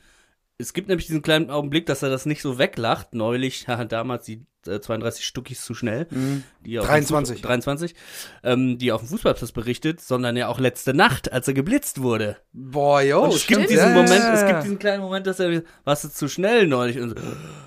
[0.61, 3.15] Es gibt nämlich diesen kleinen Augenblick, dass er das nicht so weglacht.
[3.15, 6.07] Neulich, damals die äh, 32 Stuckis zu schnell.
[6.65, 7.39] Die auf dem 23.
[7.39, 7.95] Fuß- 23.
[8.45, 12.37] Ähm, die auf dem Fußballplatz berichtet, sondern ja auch letzte Nacht, als er geblitzt wurde.
[12.53, 13.61] Boah, yo, Und es stimmt.
[13.61, 14.49] gibt diesen ja, Moment, ja, es ja.
[14.49, 16.99] gibt diesen kleinen Moment, dass er, warst du zu schnell neulich?
[17.01, 17.17] Und so,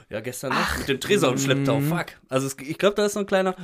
[0.09, 2.05] ja, gestern Nacht mit dem Tresor im Schlepptau, fuck.
[2.29, 3.55] Also es, ich glaube, da ist so ein kleiner,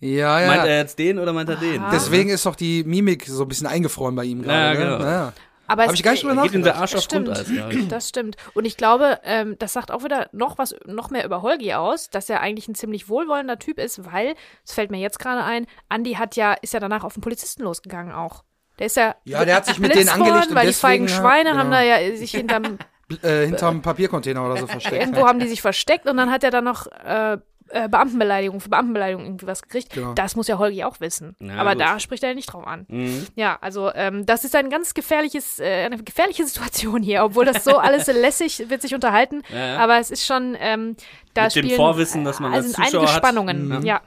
[0.00, 0.46] Ja, ja.
[0.48, 1.82] meint er jetzt den oder meint er den?
[1.92, 4.78] Deswegen ist doch die Mimik so ein bisschen eingefroren bei ihm gerade.
[4.80, 4.96] Ja, ne?
[4.98, 5.10] genau.
[5.10, 5.32] ja.
[5.66, 6.76] Aber Hab es- ich gar nicht drüber Geht ihm der.
[6.76, 7.68] Arsch auf Stimmt, Grundeis, ja.
[7.88, 8.36] das stimmt.
[8.54, 12.10] Und ich glaube, ähm, das sagt auch wieder noch was, noch mehr über Holgi aus,
[12.10, 14.34] dass er eigentlich ein ziemlich wohlwollender Typ ist, weil,
[14.66, 17.62] es fällt mir jetzt gerade ein, Andi hat ja, ist ja danach auf den Polizisten
[17.62, 18.44] losgegangen auch.
[18.78, 21.08] Der ist ja, Ja, der hat sich mit denen angelegt worden, weil die deswegen, feigen
[21.08, 21.76] Schweine ja, haben genau.
[21.76, 22.78] da ja sich hinterm,
[23.22, 24.96] Äh, hinterm Papiercontainer oder so versteckt.
[24.96, 27.36] irgendwo haben die sich versteckt und dann hat er dann noch äh,
[27.74, 29.92] äh, Beamtenbeleidigung, für Beamtenbeleidigung irgendwie was gekriegt.
[29.92, 30.14] Genau.
[30.14, 31.36] Das muss ja Holgi auch wissen.
[31.40, 31.80] Ja, Aber gut.
[31.80, 32.86] da spricht er nicht drauf an.
[32.88, 33.26] Mhm.
[33.34, 37.64] Ja, also ähm, das ist ein ganz gefährliches, äh, eine gefährliche Situation hier, obwohl das
[37.64, 39.42] so alles lässig wird sich unterhalten.
[39.52, 39.78] Ja, ja.
[39.78, 40.96] Aber es ist schon, ähm,
[41.34, 43.18] da Mit dem spielen, Vorwissen, dass man äh, als sind Zuschauer einige hat.
[43.18, 43.68] Spannungen.
[43.68, 43.84] Mhm.
[43.84, 44.00] Ja,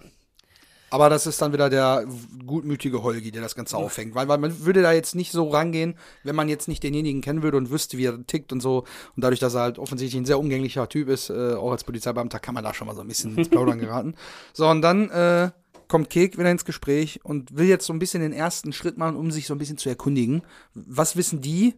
[0.89, 2.05] Aber das ist dann wieder der
[2.45, 4.15] gutmütige Holgi, der das Ganze aufhängt.
[4.15, 7.43] Weil, weil man würde da jetzt nicht so rangehen, wenn man jetzt nicht denjenigen kennen
[7.43, 8.85] würde und wüsste, wie er tickt und so.
[9.15, 12.39] Und dadurch, dass er halt offensichtlich ein sehr umgänglicher Typ ist, äh, auch als Polizeibeamter,
[12.39, 14.15] kann man da schon mal so ein bisschen ins Plaudern geraten.
[14.53, 15.51] So, und dann äh,
[15.87, 19.15] kommt Kek wieder ins Gespräch und will jetzt so ein bisschen den ersten Schritt machen,
[19.15, 20.41] um sich so ein bisschen zu erkundigen.
[20.73, 21.75] Was wissen die?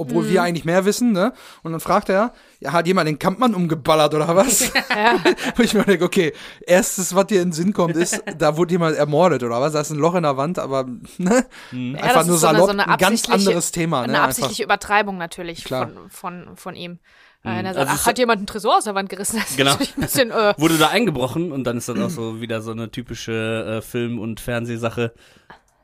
[0.00, 0.28] Obwohl Mhm.
[0.30, 1.32] wir eigentlich mehr wissen, ne?
[1.62, 4.72] Und dann fragt er, ja, hat jemand den Kampmann umgeballert oder was?
[5.56, 6.32] Wo ich mir denke, okay,
[6.66, 9.72] erstes, was dir in den Sinn kommt, ist, da wurde jemand ermordet oder was?
[9.74, 10.84] Da ist ein Loch in der Wand, aber
[11.18, 11.46] ne?
[11.70, 11.94] Mhm.
[11.96, 14.02] ja einfach das nur ist so eine, salopp, so eine ein ganz anderes Thema.
[14.02, 14.20] Eine ne?
[14.22, 15.88] absichtliche Übertreibung natürlich Klar.
[15.88, 16.10] von,
[16.46, 16.98] von, von ihm.
[17.42, 19.40] Äh, Wenn er sagt, Also ach, hat jemand einen Tresor aus der Wand gerissen?
[19.56, 19.74] Genau.
[19.96, 23.78] bisschen, äh, Wurde da eingebrochen und dann ist das auch so wieder so eine typische
[23.78, 25.14] äh, Film- und Fernsehsache.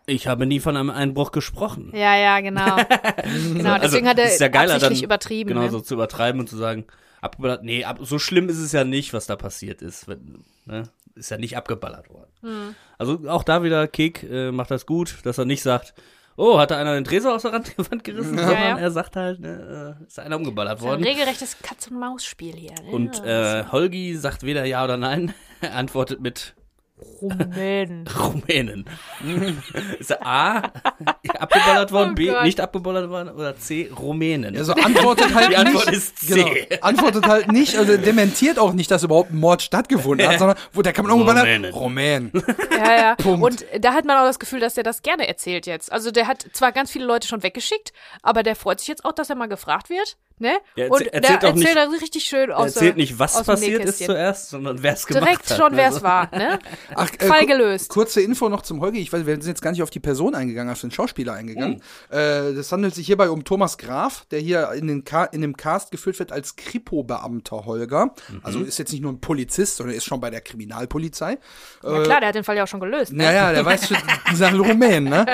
[0.07, 1.90] Ich habe nie von einem Einbruch gesprochen.
[1.95, 2.77] ja, ja, genau.
[3.55, 5.49] genau, deswegen hat er Also, ist ja geiler, absichtlich dann übertrieben.
[5.49, 5.71] Genau, ne?
[5.71, 6.85] so zu übertreiben und zu sagen,
[7.21, 10.07] abgeballert, nee, ab, so schlimm ist es ja nicht, was da passiert ist.
[10.07, 10.85] Wenn, ne?
[11.16, 12.31] Ist ja nicht abgeballert worden.
[12.42, 12.75] Hm.
[12.99, 15.95] Also auch da wieder, Kek äh, macht das gut, dass er nicht sagt,
[16.37, 17.53] oh, hat da einer den Tresor aus der
[17.90, 18.79] Wand gerissen, Ja, sondern ja.
[18.79, 21.05] er sagt halt, ne, äh, ist einer umgeballert So ein worden.
[21.05, 22.75] regelrechtes Katz-und-Maus-Spiel hier.
[22.85, 22.90] Ne?
[22.90, 25.35] Und äh, Holgi sagt weder ja oder nein,
[25.73, 26.55] antwortet mit
[27.20, 28.06] Rumänen.
[28.18, 28.87] Rumänen.
[29.98, 30.56] ist er A,
[31.38, 32.44] abgeballert worden, Oh B, Gott.
[32.44, 34.56] nicht abgeballert worden oder C, Rumänen.
[34.56, 36.66] Also antwortet halt Die Antwort nicht, ist C.
[36.68, 40.56] Genau, antwortet halt nicht, also dementiert auch nicht, dass überhaupt ein Mord stattgefunden hat, sondern
[40.72, 41.72] wo der kann man irgendwann Rumänen.
[41.72, 42.32] Rumän.
[42.70, 43.14] Ja, ja.
[43.18, 43.42] Punkt.
[43.44, 45.92] Und da hat man auch das Gefühl, dass der das gerne erzählt jetzt.
[45.92, 49.12] Also der hat zwar ganz viele Leute schon weggeschickt, aber der freut sich jetzt auch,
[49.12, 50.16] dass er mal gefragt wird.
[50.38, 50.59] Ne?
[50.77, 53.18] Der und erzäh- der erzählt auch nicht- erzählt das richtig schön aus der- erzählt nicht,
[53.18, 55.57] was passiert ist zuerst, sondern wer es gemacht Direkt hat.
[55.57, 56.59] schon, wer es Also, war, ne?
[56.94, 57.88] Ach, Fall ku- gelöst.
[57.88, 58.99] Kurze Info noch zum Holgi.
[59.01, 61.81] Ich weiß, wir sind jetzt gar nicht auf die Person eingegangen, auf den Schauspieler eingegangen.
[62.11, 62.14] Oh.
[62.14, 65.57] Äh, das handelt sich hierbei um Thomas Graf, der hier in, den Ka in dem
[65.57, 68.07] Cast geführt wird als Kripo-Beamter Holger.
[68.29, 68.40] Mhm.
[68.42, 71.38] Also ist jetzt nicht nur ein Polizist, sondern ist schon bei der Kriminalpolizei.
[71.83, 73.12] Ja klar, der hat den Fall ja auch schon gelöst.
[73.12, 73.25] Ne?
[73.25, 73.96] Naja, der weiß schon,
[74.31, 75.25] dieser Rumän, ne?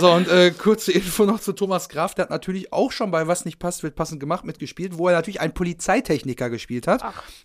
[0.00, 2.14] So, und äh, kurze Info noch zu Thomas Graf.
[2.14, 5.14] Der hat natürlich auch schon bei Was nicht passt, wird passend gemacht mitgespielt, wo er
[5.14, 7.02] natürlich einen Polizeitechniker gespielt hat.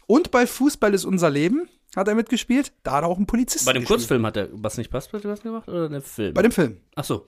[0.08, 2.73] Und bei Fußball ist unser Leben hat er mitgespielt.
[2.84, 3.99] Da hat er auch einen Polizisten Bei dem gespielt.
[3.99, 6.34] Kurzfilm hat er was nicht passt, hat er was gemacht oder der Film?
[6.34, 6.77] Bei dem Film.
[6.95, 7.27] Ach so.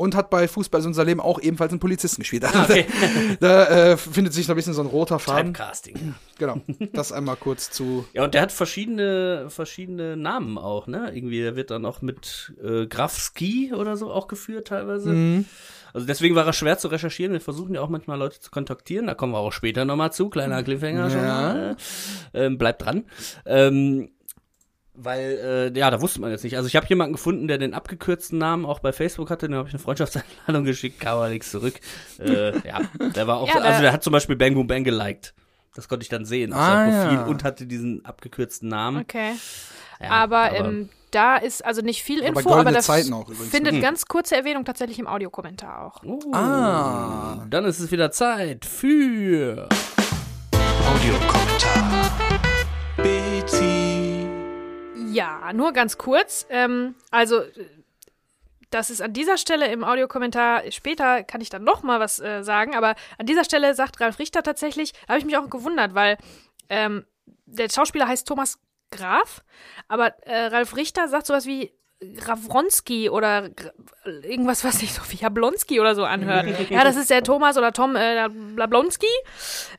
[0.00, 2.44] Und hat bei Fußball ist unser Leben auch ebenfalls einen Polizisten gespielt.
[2.44, 2.86] Also okay.
[3.40, 5.52] da äh, findet sich noch ein bisschen so ein roter Faden.
[5.52, 6.14] Typecasting.
[6.38, 6.60] Genau.
[6.92, 8.06] Das einmal kurz zu.
[8.12, 11.10] Ja, und der hat verschiedene, verschiedene Namen auch, ne?
[11.12, 15.10] Irgendwie, der wird dann auch mit äh, Graf Ski oder so auch geführt teilweise.
[15.10, 15.46] Mhm.
[15.94, 17.32] Also deswegen war er schwer zu recherchieren.
[17.32, 19.06] Wir versuchen ja auch manchmal Leute zu kontaktieren.
[19.06, 20.28] Da kommen wir auch später nochmal zu.
[20.30, 21.26] Kleiner Cliffhanger schon Ja.
[21.26, 21.76] mal.
[22.34, 23.04] Äh, ähm, bleibt dran.
[23.46, 24.10] Ähm,
[25.00, 26.56] weil, äh, ja, da wusste man jetzt nicht.
[26.56, 29.46] Also ich habe jemanden gefunden, der den abgekürzten Namen auch bei Facebook hatte.
[29.46, 31.74] Dem habe ich eine Freundschaftseinladung geschickt, kam aber nichts zurück.
[32.18, 32.80] Äh, ja,
[33.14, 35.34] der war auch, Ja, so, also der- hat zum Beispiel Bang Boom Bang geliked.
[35.74, 37.24] Das konnte ich dann sehen auf Ah, seinem Profil ja.
[37.26, 39.02] und hatte diesen abgekürzten Namen.
[39.02, 39.34] Okay.
[40.00, 43.80] Ja, aber ähm, da ist also nicht viel Info, Goldene aber das Zeiten auch findet
[43.82, 46.02] ganz kurze Erwähnung tatsächlich im Audiokommentar auch.
[46.04, 47.44] Oh, Ah.
[47.48, 49.68] Dann ist es wieder Zeit für.
[50.86, 52.10] Audiokommentar.
[52.96, 54.26] Bezi.
[55.12, 56.46] Ja, nur ganz kurz.
[56.50, 57.50] Ähm, also, äh,
[58.70, 62.42] das ist an dieser Stelle im Audiokommentar, später kann ich dann noch mal was äh,
[62.42, 65.94] sagen, aber an dieser Stelle sagt Ralf Richter tatsächlich, da habe ich mich auch gewundert,
[65.94, 66.18] weil
[66.68, 67.06] ähm,
[67.46, 68.58] der Schauspieler heißt Thomas
[68.90, 69.42] Graf,
[69.88, 71.72] aber äh, Ralf Richter sagt sowas wie
[72.16, 73.72] Grawronski oder Gra-
[74.24, 76.46] irgendwas, was sich so wie Jablonski oder so anhört.
[76.70, 79.06] ja, das ist der Thomas oder Tom äh, Blablonski.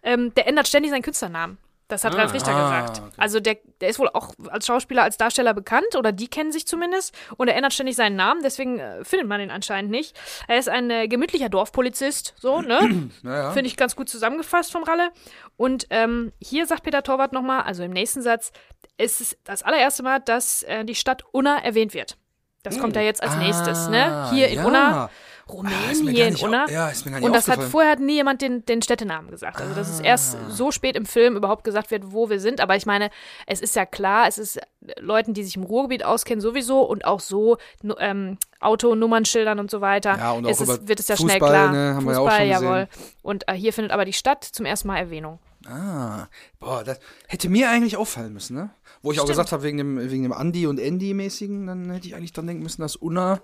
[0.04, 1.58] Ähm, der ändert ständig seinen Künstlernamen.
[1.90, 3.02] Das hat Ralf Richter Ah, gesagt.
[3.06, 3.14] okay.
[3.18, 6.66] Also der, der ist wohl auch als Schauspieler, als Darsteller bekannt oder die kennen sich
[6.66, 10.18] zumindest und er ändert ständig seinen Namen, deswegen äh, findet man ihn anscheinend nicht.
[10.48, 13.10] Er ist ein äh, gemütlicher Dorfpolizist, so, ne?
[13.24, 13.52] Naja.
[13.52, 15.10] Finde ich ganz gut zusammengefasst vom Ralle.
[15.58, 18.52] Und ähm, hier sagt Peter Torwart nochmal, also im nächsten Satz,
[18.98, 22.18] es ist das allererste Mal, dass äh, die Stadt Unna erwähnt wird.
[22.64, 24.30] Das kommt ja jetzt als nächstes, ne?
[24.32, 24.68] Hier in Ah, ja.
[24.68, 25.10] Unna, Ah,
[25.52, 26.66] Rumänien, in nicht Unna.
[26.66, 29.32] au- ja, ist mir gar nicht Und das hat vorher nie jemand den, den Städtenamen
[29.32, 29.60] gesagt.
[29.62, 30.50] Also, dass es erst Ah.
[30.50, 32.62] so spät im Film überhaupt gesagt wird, wo wir sind.
[32.62, 33.10] Aber ich meine,
[33.48, 34.60] es ist ja klar, es ist
[35.00, 37.58] Leuten, die sich im Ruhrgebiet auskennen, sowieso und auch so
[38.00, 40.18] ähm, Autonummernschildern und so weiter.
[40.18, 41.72] Ja, und auch ist es, über wird es ja Fußball, schnell klar.
[41.72, 42.88] ne, haben wir ja auch Fußball, schon jawohl.
[43.22, 45.40] Und äh, hier findet aber die Stadt zum ersten Mal Erwähnung.
[45.68, 46.28] Ah,
[46.60, 48.70] boah, das hätte mir eigentlich auffallen müssen, ne?
[49.02, 49.34] Wo ich auch Stimmt.
[49.34, 52.64] gesagt habe, wegen dem, wegen dem Andy und Andy-mäßigen, dann hätte ich eigentlich dran denken
[52.64, 53.42] müssen, dass Unna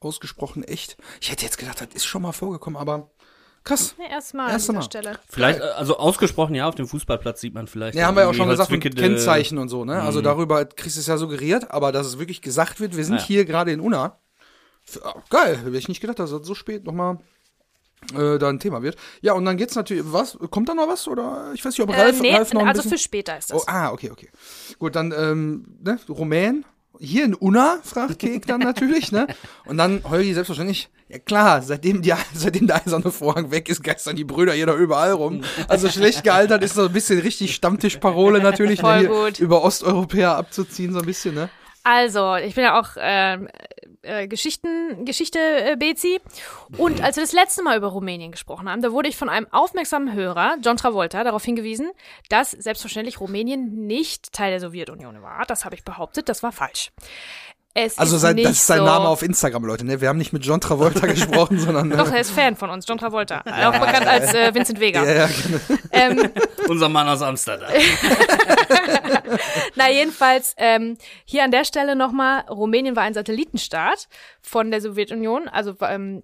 [0.00, 0.96] ausgesprochen echt.
[1.20, 3.10] Ich hätte jetzt gedacht, das ist schon mal vorgekommen, aber
[3.64, 3.94] krass.
[3.98, 4.84] Ne, erstmal an Erste dieser Mal.
[4.84, 5.18] Stelle.
[5.28, 7.96] Vielleicht, äh, also ausgesprochen, ja, auf dem Fußballplatz sieht man vielleicht.
[7.96, 10.00] Ja, haben wir ja auch schon gesagt, mit Kennzeichen und so, ne?
[10.02, 13.16] Also darüber kriegst du es ja suggeriert, aber dass es wirklich gesagt wird, wir sind
[13.20, 13.24] Ja.
[13.26, 14.18] hier gerade in Unna.
[15.02, 17.18] Ah, Geil, hätte ich nicht gedacht, dass das so spät nochmal
[18.14, 18.96] äh, da ein Thema wird.
[19.20, 21.06] Ja, und dann geht's natürlich, was, kommt da noch was?
[21.08, 22.96] Oder ich weiß nicht, ob Äh, Ralf, nee, Ralf noch ein also bisschen...
[22.96, 23.68] für später ist Oh, das.
[23.68, 24.30] ah, okay, okay.
[24.78, 26.64] Gut, dann, ähm, ne, Rumän.
[27.00, 29.26] Hier in Unna, fragt Kek dann natürlich, ne?
[29.66, 34.16] Und dann Holgi selbstverständlich, ja klar, seitdem, die, seitdem der eiserne Vorhang weg ist, geistern
[34.16, 35.42] die Brüder hier da überall rum.
[35.68, 39.38] Also schlecht gealtert ist so ein bisschen richtig Stammtischparole natürlich, Voll ne, gut.
[39.38, 41.48] über Osteuropäer abzuziehen, so ein bisschen, ne?
[41.84, 43.48] Also, ich bin ja auch ähm,
[44.02, 46.20] äh, Geschichten, Geschichte äh, Bezi.
[46.76, 49.46] Und als wir das letzte Mal über Rumänien gesprochen haben, da wurde ich von einem
[49.50, 51.90] aufmerksamen Hörer, John Travolta, darauf hingewiesen,
[52.28, 55.44] dass selbstverständlich Rumänien nicht Teil der Sowjetunion war.
[55.46, 56.90] Das habe ich behauptet, das war falsch.
[57.84, 58.84] Es Also ist sein, nicht das ist sein so.
[58.84, 60.00] Name auf Instagram, Leute, ne?
[60.00, 61.90] Wir haben nicht mit John Travolta gesprochen, sondern.
[61.90, 63.40] Doch, äh, er ist Fan von uns, John Travolta.
[63.40, 65.04] Auch bekannt als äh, Vincent Vega.
[65.04, 65.58] ja, ja, genau.
[65.90, 66.30] Ähm,
[66.68, 67.70] Unser Mann aus Amsterdam.
[69.74, 74.08] Na, jedenfalls, ähm, hier an der Stelle nochmal, Rumänien war ein Satellitenstaat
[74.42, 76.22] von der Sowjetunion, also ähm,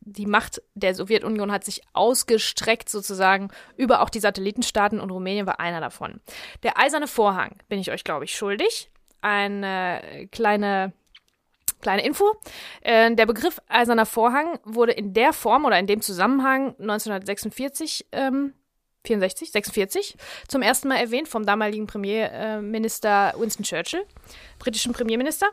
[0.00, 5.60] die Macht der Sowjetunion hat sich ausgestreckt sozusagen über auch die Satellitenstaaten und Rumänien war
[5.60, 6.20] einer davon.
[6.62, 8.90] Der eiserne Vorhang bin ich euch, glaube ich, schuldig.
[9.20, 10.92] Eine kleine
[11.80, 12.34] Kleine Info.
[12.82, 18.52] Äh, der Begriff Eiserner Vorhang wurde in der Form oder in dem Zusammenhang 1946, ähm,
[19.06, 24.04] 64, 46 zum ersten Mal erwähnt vom damaligen Premierminister Winston Churchill,
[24.58, 25.46] britischen Premierminister.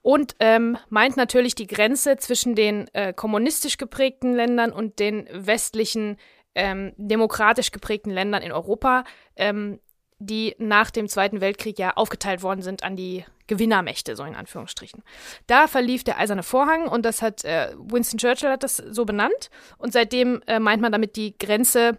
[0.00, 6.16] Und ähm, meint natürlich die Grenze zwischen den äh, kommunistisch geprägten Ländern und den westlichen
[6.54, 9.04] ähm, demokratisch geprägten Ländern in Europa,
[9.36, 9.80] ähm,
[10.18, 15.02] die nach dem Zweiten Weltkrieg ja aufgeteilt worden sind an die Gewinnermächte, so in Anführungsstrichen.
[15.46, 19.50] Da verlief der eiserne Vorhang und das hat äh, Winston Churchill hat das so benannt
[19.78, 21.98] und seitdem äh, meint man damit die Grenze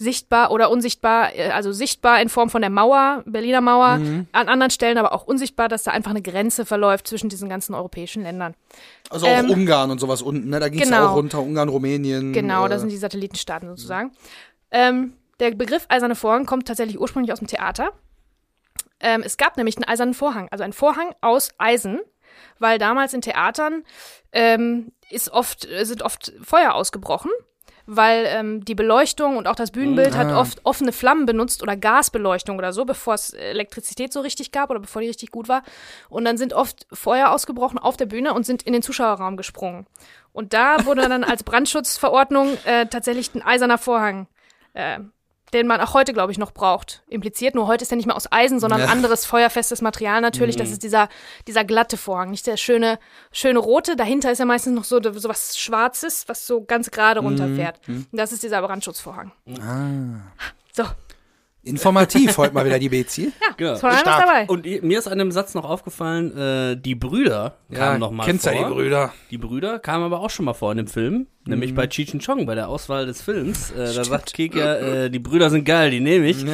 [0.00, 4.26] sichtbar oder unsichtbar, äh, also sichtbar in Form von der Mauer, Berliner Mauer, Mhm.
[4.32, 7.74] an anderen Stellen aber auch unsichtbar, dass da einfach eine Grenze verläuft zwischen diesen ganzen
[7.74, 8.54] europäischen Ländern.
[9.10, 10.60] Also auch Ähm, Ungarn und sowas unten, ne?
[10.60, 11.08] Da ging es genau.
[11.08, 12.32] auch runter, Ungarn, Rumänien.
[12.32, 14.12] Genau, äh, das sind die Satellitenstaaten sozusagen.
[14.70, 17.92] Ähm, der Begriff Eiserne Vorhang kommt tatsächlich ursprünglich aus dem Theater.
[19.00, 22.00] Ähm, es gab nämlich einen eisernen Vorhang, also einen Vorhang aus Eisen,
[22.58, 23.84] weil damals in Theatern
[24.32, 27.30] ähm, ist oft, äh, sind oft Feuer ausgebrochen,
[27.86, 30.40] weil ähm, die Beleuchtung und auch das Bühnenbild hat Ah.
[30.40, 34.80] oft offene Flammen benutzt oder Gasbeleuchtung oder so, bevor es Elektrizität so richtig gab oder
[34.80, 35.62] bevor die richtig gut war.
[36.08, 39.86] Und dann sind oft Feuer ausgebrochen auf der Bühne und sind in den Zuschauerraum gesprungen.
[40.32, 44.26] Und da wurde dann als Brandschutzverordnung äh, tatsächlich ein eiserner Vorhang
[44.74, 44.98] äh,
[45.52, 47.54] den man auch heute, glaube ich, noch braucht, impliziert.
[47.54, 48.86] Nur heute ist er nicht mehr aus Eisen, sondern Ja.
[48.86, 50.56] anderes feuerfestes Material natürlich.
[50.56, 51.08] Das ist dieser,
[51.46, 52.98] dieser glatte Vorhang, nicht der schöne,
[53.32, 53.96] schöne rote.
[53.96, 57.80] Dahinter ist ja meistens noch so, so was Schwarzes, was so ganz gerade runterfährt.
[57.88, 59.32] Und das ist dieser Brandschutzvorhang.
[60.72, 60.84] So,
[61.68, 63.32] Informativ heute mal wieder die Bezi.
[63.40, 63.72] ja, Genau.
[63.74, 64.46] ist dabei.
[64.46, 68.44] Und mir ist an dem Satz noch aufgefallen, äh, die Brüder kamen noch mal kennst
[68.44, 68.52] vor.
[68.54, 69.12] ja die Brüder.
[69.30, 72.24] Die Brüder kamen aber auch schon mal vor in dem Film, nämlich bei Cheech and
[72.24, 73.70] Chong, bei der Auswahl des Films.
[73.72, 76.44] Äh, da sagt Kek ja, äh, die Brüder sind geil, die nehme ich.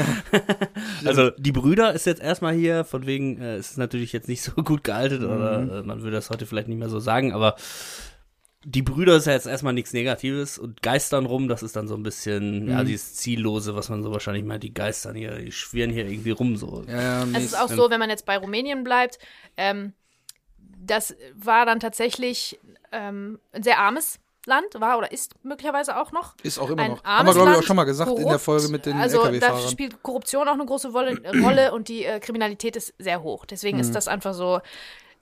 [1.05, 4.43] also die Brüder ist jetzt erstmal hier, von wegen, äh, es ist natürlich jetzt nicht
[4.43, 7.57] so gut gealtet oder äh, man würde das heute vielleicht nicht mehr so sagen, aber
[8.65, 11.95] die Brüder ist ja jetzt erstmal nichts Negatives und geistern rum, das ist dann so
[11.95, 15.91] ein bisschen, ja, dieses Ziellose, was man so wahrscheinlich meint, die geistern hier, die schwirren
[15.91, 16.83] hier irgendwie rum so.
[16.89, 19.19] Ja, ja, nee, Es ist auch so, wenn man jetzt bei Rumänien bleibt,
[19.57, 19.93] ähm,
[20.79, 22.59] das war dann tatsächlich
[22.93, 26.35] ähm, ein sehr armes Land, war oder ist möglicherweise auch noch.
[26.43, 27.05] ist auch immer ein noch.
[27.05, 28.41] Haben wir, glaube ich, auch schon mal gesagt in der korrupt.
[28.43, 32.21] Folge mit den Also da spielt Korruption auch eine große Rolle, Rolle und die äh,
[32.21, 33.47] Kriminalität ist sehr hoch.
[33.47, 33.83] Deswegen Mhm.
[33.83, 34.61] ist das einfach so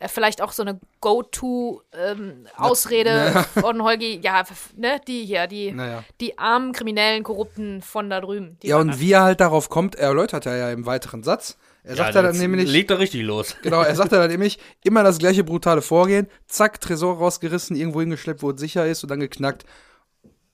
[0.09, 4.45] vielleicht auch so eine Go-To-Ausrede von Holgi, ja,
[4.77, 6.05] ne, die hier, die, Naja.
[6.21, 8.59] die armen, kriminellen, korrupten von da drüben.
[8.63, 11.57] Die Ja, und wie er halt darauf kommt, er erläutert er ja im weiteren Satz.
[11.85, 13.57] Er sagt ja, dann nämlich, Legt doch richtig los.
[13.63, 18.01] genau, er sagt ja dann nämlich, immer das gleiche brutale Vorgehen, zack, Tresor rausgerissen, irgendwo
[18.01, 19.65] hingeschleppt, wo es sicher ist und dann geknackt.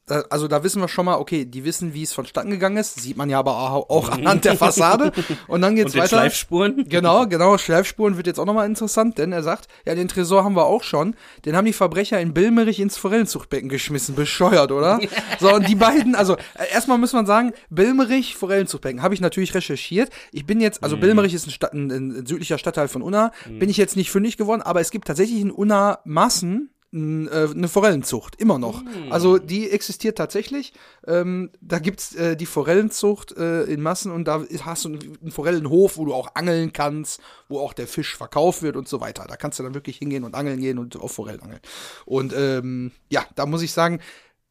[0.09, 3.01] Da, also da wissen wir schon mal, okay, die wissen, wie es vonstatten gegangen ist,
[3.01, 3.53] sieht man ja aber
[3.91, 5.13] auch anhand der Fassade.
[5.47, 6.17] Und dann geht's Und den weiter.
[6.17, 6.85] Schleifspuren.
[6.89, 7.59] Genau, genau.
[7.59, 10.83] Schleifspuren wird jetzt auch nochmal interessant, denn er sagt, ja, den Tresor haben wir auch
[10.83, 11.15] schon.
[11.45, 14.15] Den haben die Verbrecher in Bilmerich ins Forellenzuchtbecken geschmissen.
[14.15, 14.99] Bescheuert, oder?
[15.41, 19.55] So, und die beiden, also äh, erstmal muss man sagen, Bilmerich, Forellenzuchtbecken, habe ich natürlich
[19.55, 20.11] recherchiert.
[20.33, 23.69] Ich bin jetzt, also Bilmerich ist ein, Stadt, ein, ein südlicher Stadtteil von Unna, bin
[23.69, 28.41] ich jetzt nicht fündig geworden, aber es gibt tatsächlich in Unna Massen äh, eine Forellenzucht,
[28.41, 28.83] immer noch.
[29.11, 30.73] Also die existiert tatsächlich.
[31.07, 35.31] Ähm, da gibt's äh, die Forellenzucht äh, in Massen und da hast du einen, einen
[35.31, 39.27] Forellenhof, wo du auch angeln kannst, wo auch der Fisch verkauft wird und so weiter.
[39.29, 41.61] Da kannst du dann wirklich hingehen und angeln gehen und auf Forellen angeln.
[42.07, 44.01] Und ähm, ja, da muss ich sagen,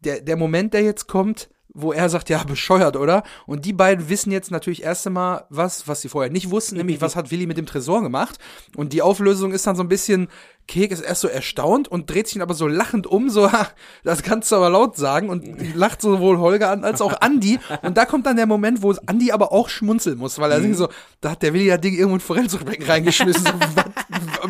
[0.01, 3.23] der, der Moment, der jetzt kommt, wo er sagt, ja, bescheuert, oder?
[3.45, 7.01] Und die beiden wissen jetzt natürlich erst einmal was, was sie vorher nicht wussten, nämlich
[7.01, 8.39] was hat Willi mit dem Tresor gemacht.
[8.75, 10.27] Und die Auflösung ist dann so ein bisschen,
[10.67, 13.67] Kek ist erst so erstaunt und dreht sich dann aber so lachend um, so, ha,
[14.03, 17.59] das kannst du aber laut sagen und lacht sowohl Holger an als auch Andi.
[17.83, 20.77] Und da kommt dann der Moment, wo Andi aber auch schmunzeln muss, weil er denkt
[20.77, 20.89] so,
[21.21, 23.45] da hat der Willi das Ding irgendwo in ein Forellzuchtbecken reingeschmissen.
[23.45, 23.85] So, was,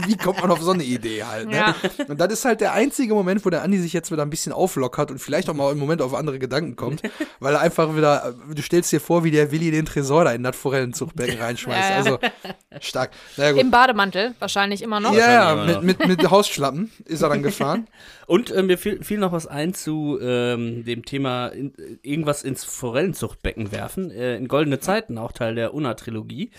[0.08, 1.58] wie kommt man auf so eine Idee halt, ne?
[1.58, 1.76] Ja.
[2.08, 4.54] Und das ist halt der einzige Moment, wo der Andi sich jetzt wieder ein bisschen
[4.54, 7.02] auflockert und vielleicht auch mal im Moment auf andere Gedanken kommt,
[7.40, 10.44] weil er einfach wieder, du stellst dir vor, wie der Willi den Tresor da in
[10.44, 11.90] das Forellenzuchtbecken reinschmeißt.
[11.90, 11.98] Ja, ja.
[11.98, 12.20] Also
[12.80, 13.12] stark.
[13.36, 13.62] Naja, gut.
[13.62, 15.14] Im Bademantel, wahrscheinlich immer noch.
[15.14, 17.88] Ja, ja, mit, mit, mit Hausschlappen ist er dann gefahren.
[18.28, 22.44] Und äh, mir fiel, fiel noch was ein zu ähm, dem Thema in, äh, irgendwas
[22.44, 24.12] ins Forellenzuchtbecken werfen.
[24.12, 26.52] Äh, in Goldene Zeiten, auch Teil der Unna-Trilogie.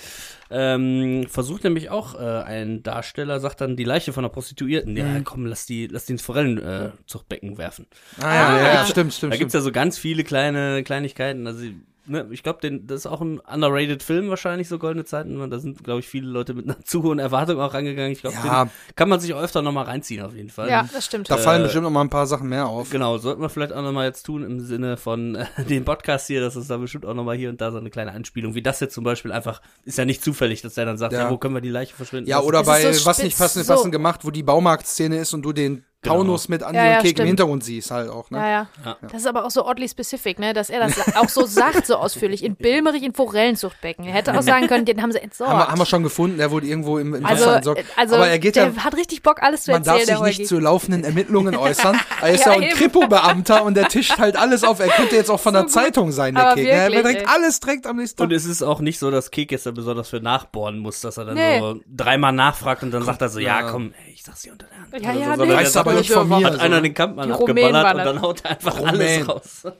[0.50, 4.96] Ähm, versucht nämlich auch äh, ein Darsteller, sagt dann die Leiche von einer Prostituierten.
[4.96, 7.86] Ja, komm, lass die, lass die ins Forellenzuchtbecken äh, werfen.
[8.18, 8.86] Ah, ja, ja, ja, Ah.
[8.86, 9.34] stimmt, stimmt.
[9.34, 9.62] Da gibt's stimmt.
[9.62, 11.46] ja so ganz viele kleine Kleinigkeiten.
[11.46, 11.66] Also,
[12.08, 15.50] ne, ich glaube, das ist auch ein underrated Film wahrscheinlich, so Goldene Zeiten.
[15.50, 18.12] Da sind, glaube ich, viele Leute mit einer zu hohen Erwartung auch rangegangen.
[18.12, 18.64] Ich glaube, Ja.
[18.64, 20.68] den kann man sich auch öfter nochmal reinziehen, auf jeden Fall.
[20.68, 21.30] Ja, das stimmt.
[21.30, 22.90] Da fallen äh, bestimmt noch mal ein paar Sachen mehr auf.
[22.90, 26.40] Genau, sollten wir vielleicht auch nochmal jetzt tun im Sinne von äh, dem Podcast hier,
[26.40, 28.80] dass es da bestimmt auch nochmal hier und da so eine kleine Anspielung, wie das
[28.80, 31.30] jetzt zum Beispiel einfach, ist ja nicht zufällig, dass der dann sagt, ja, Ja.
[31.30, 32.48] wo können wir die Leiche verschwinden Ja, lassen?
[32.48, 33.72] oder bei so was nicht passend, so.
[33.72, 36.14] passend gemacht, wo die Baumarktszene ist und du den Genau.
[36.18, 37.26] Taunus mit Andi Ja, ja, und Kek im.
[37.26, 38.38] Hintergrund siehst halt auch, ne?
[38.38, 38.96] Ja, ja, Ja.
[39.02, 40.52] Das ist aber auch so oddly specific, ne?
[40.54, 42.44] Dass er das auch so sagt, so ausführlich.
[42.44, 44.04] In Bilmerich in Forellenzuchtbecken.
[44.04, 45.50] Er hätte auch sagen können, den haben sie entsorgt.
[45.52, 47.84] Haben wir, haben wir schon gefunden, der wurde irgendwo im, im also, Wasser entsorgt.
[47.96, 50.14] also Aber er geht der ja, hat richtig Bock, alles zu man darf erzählen, sich
[50.14, 50.38] der Holgi.
[50.38, 51.98] nicht zu laufenden Ermittlungen äußern.
[52.20, 52.68] Er ist ja, Ja, ein.
[52.70, 54.78] Kripo-Beamter und der tischt halt alles auf.
[54.78, 56.68] Er könnte jetzt auch von der Zeitung sein, der Aber Kek.
[56.68, 57.24] Er wirklich, ey.
[57.26, 58.36] alles direkt am nächsten Und Tag.
[58.36, 61.24] es ist auch nicht so, dass Kek jetzt da besonders für nachbohren muss, dass er
[61.24, 61.58] dann Nee.
[61.58, 63.70] so dreimal nachfragt und dann sagt er so, ja, ja.
[63.72, 64.92] komm, ey, ich sag's dir unter der Hand.
[64.92, 66.46] Ja, Oder ja, er aber nicht von mir.
[66.46, 66.82] Hat so, einer ne?
[66.82, 69.28] den Kampfmann abgeballert und dann haut er einfach Rumänen.
[69.30, 69.72] alles raus.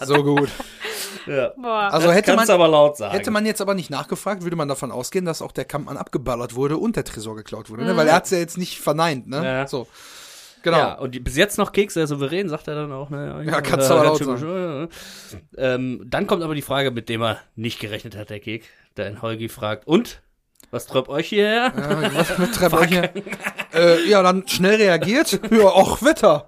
[0.06, 0.48] so gut.
[1.26, 1.52] ja.
[1.90, 3.12] Also Das hätte man, aber laut sagen.
[3.12, 6.54] hätte man jetzt aber nicht nachgefragt, würde man davon ausgehen, dass auch der Kampfmann abgeballert
[6.54, 7.96] wurde und der Tresor geklaut wurde, ne?
[7.96, 9.44] Weil er hat's ja jetzt nicht verneint, ne?
[9.44, 9.66] Ja.
[9.66, 9.86] So.
[10.62, 10.76] Genau.
[10.76, 13.10] Ja, und die, bis jetzt noch Keks sehr souverän, sagt er dann auch.
[13.10, 13.44] Ne?
[13.46, 14.88] Ja, kannst du aber laut schön,
[15.56, 15.74] ja.
[15.74, 18.68] ähm, Dann kommt aber die Frage, mit dem er nicht gerechnet hat, der Kek.
[18.96, 20.20] Der in Holgi fragt, und?
[20.70, 21.72] Was treibt euch hierher?
[21.76, 23.10] Ja, was mit Treppe hier?
[23.74, 25.40] Äh, ja, dann schnell reagiert.
[25.50, 26.44] Ja, auch Wetter.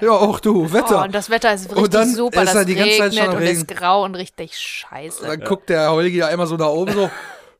[0.00, 1.02] Ja, auch du, Oh, Wetter.
[1.02, 2.42] und das Wetter ist richtig Und dann super.
[2.42, 3.58] ist das er die ganze Zeit schon am und Regen.
[3.60, 5.24] ist grau und richtig scheiße.
[5.26, 7.10] dann guckt der Holgi da immer so da oben so,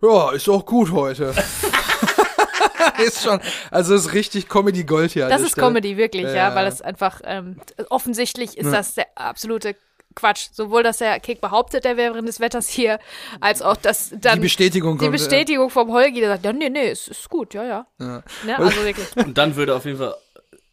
[0.03, 1.33] ja, ist auch gut heute.
[3.05, 5.29] ist schon, also ist richtig Comedy Gold hier.
[5.29, 5.67] Das ist Stelle.
[5.69, 6.55] Comedy, wirklich, ja, Ja.
[6.55, 7.57] weil es einfach, ähm,
[7.91, 9.77] offensichtlich ist das der absolute
[10.15, 10.49] Quatsch.
[10.53, 12.99] Sowohl, dass der Kek behauptet, der wäre während des Wetters hier,
[13.41, 15.13] als auch, dass dann Die Bestätigung die kommt.
[15.13, 17.87] Bestätigung vom Holgi, der sagt, ja, nee, nee, es ist gut, ja, ja.
[17.99, 18.23] Ja.
[18.45, 18.59] Ne?
[18.59, 19.07] Also wirklich.
[19.17, 20.15] Und dann würde auf jeden Fall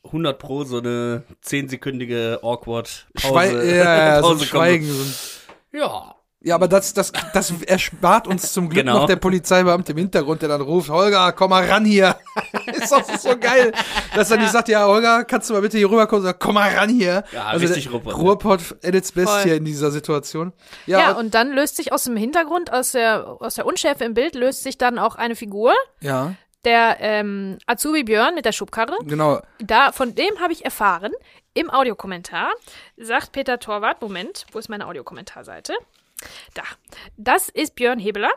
[0.06, 4.86] 100 pro so eine 10-sekündige awkward Pause, Schwei ja, ja, so ein Pause Schweigen.
[4.86, 6.16] So ein Ja.
[6.44, 9.00] Ja, aber das, das, das erspart uns zum Glück Genau.
[9.00, 12.16] noch der Polizeibeamte im Hintergrund, der dann ruft, Holger, komm mal ran hier.
[12.74, 13.72] ist doch so geil,
[14.16, 16.74] dass er nicht sagt, ja, Holger, kannst du mal bitte hier rüberkommen, sagt, komm mal
[16.74, 17.24] ran hier.
[17.32, 18.18] Ja, also richtig der, Ruhrpott.
[18.18, 19.44] Ruhrpott at its best Voll.
[19.44, 20.52] hier in dieser Situation.
[20.88, 24.16] Ja, Ja, und dann löst sich aus dem Hintergrund, aus der, aus der Unschärfe im
[24.16, 26.34] Bild, löst sich dann auch eine Figur, ja,
[26.66, 28.96] der ähm, Azubi Björn mit der Schubkarre.
[29.06, 29.42] genau.
[29.60, 31.12] Da, von dem habe ich erfahren,
[31.54, 32.50] im Audiokommentar
[32.98, 35.74] sagt Peter Torwart, Moment, wo ist meine Audiokommentarseite?
[36.54, 36.64] Da.
[37.18, 38.30] Das ist Björn Hebeler,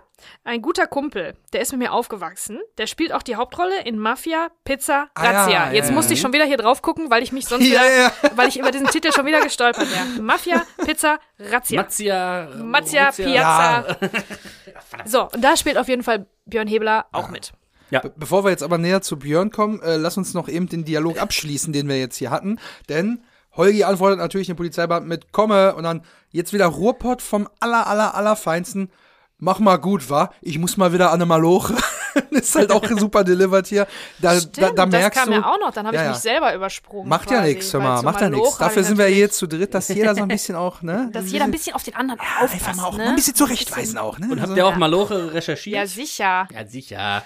[0.44, 1.34] ein guter Kumpel.
[1.52, 2.60] Der ist mit mir aufgewachsen.
[2.78, 5.66] Der spielt auch die Hauptrolle in Mafia, Pizza, Ah, ja, Razzia.
[5.66, 5.94] ja, Jetzt ja.
[5.94, 8.12] musste ich schon wieder hier drauf gucken, weil ich mich sonst Ja, wieder, ja.
[8.36, 10.22] weil ich über diesen Titel schon wieder gestolpert wäre.
[10.22, 11.82] Mafia, Pizza, Razzia.
[11.82, 12.48] Mazzia.
[12.62, 13.96] Mazzia, Piazza.
[15.04, 17.52] So, und da spielt auf jeden Fall Björn Hebeler auch mit.
[17.90, 20.84] Be bevor wir jetzt aber näher zu Björn kommen, äh, lass uns noch eben den
[20.84, 22.58] Dialog abschließen, den wir jetzt hier hatten.
[22.88, 23.22] Denn
[23.56, 28.14] Holgi antwortet natürlich den Polizeibeamten mit Komme und dann jetzt wieder Ruhrpott vom aller, aller,
[28.14, 28.90] aller Feinsten.
[29.38, 30.30] Mach mal gut, wa?
[30.40, 31.74] Ich muss mal wieder an eine Maloche.
[32.30, 33.86] ist halt auch super delivered hier.
[34.20, 35.38] Da, Stimmt, da, da merkst das kam du.
[35.40, 35.72] ja auch noch.
[35.72, 36.12] Dann habe Ja, ich ja.
[36.12, 37.08] mich selber übersprungen.
[37.08, 38.58] Macht ja quasi, nichts, hör mal, macht ja nichts.
[38.58, 41.10] Dafür ich sind wir hier zu dritt, dass jeder so ein bisschen auch, ne?
[41.12, 43.08] Dass jeder ein bisschen auf den anderen aufpasst, einfach mal auch ne?
[43.08, 44.26] ein bisschen zurechtweisen auch, ne?
[44.30, 45.76] Und habt Also- ihr auch Maloche recherchiert?
[45.76, 46.48] Ja, sicher.
[46.52, 47.22] Ja, sicher.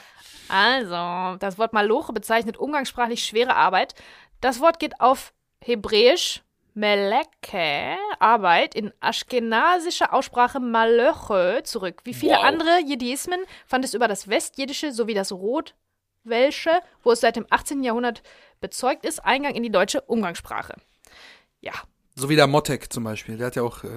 [0.48, 3.94] Also, das Wort Maloche bezeichnet umgangssprachlich schwere Arbeit.
[4.40, 5.32] Das Wort geht auf
[5.64, 6.42] Hebräisch
[6.75, 12.03] Meleke, Arbeit, in aschkenasischer Aussprache Malöche zurück.
[12.05, 12.44] Wie viele Wow.
[12.44, 17.83] andere Jidismen fand es über das Westjiddische sowie das Rotwelsche, wo es seit dem 18.
[17.83, 18.23] Jahrhundert
[18.61, 20.75] bezeugt ist, Eingang in die deutsche Umgangssprache.
[21.61, 21.73] Ja,
[22.18, 23.37] So wie der Motek zum Beispiel.
[23.37, 23.88] Der hat ja auch, äh,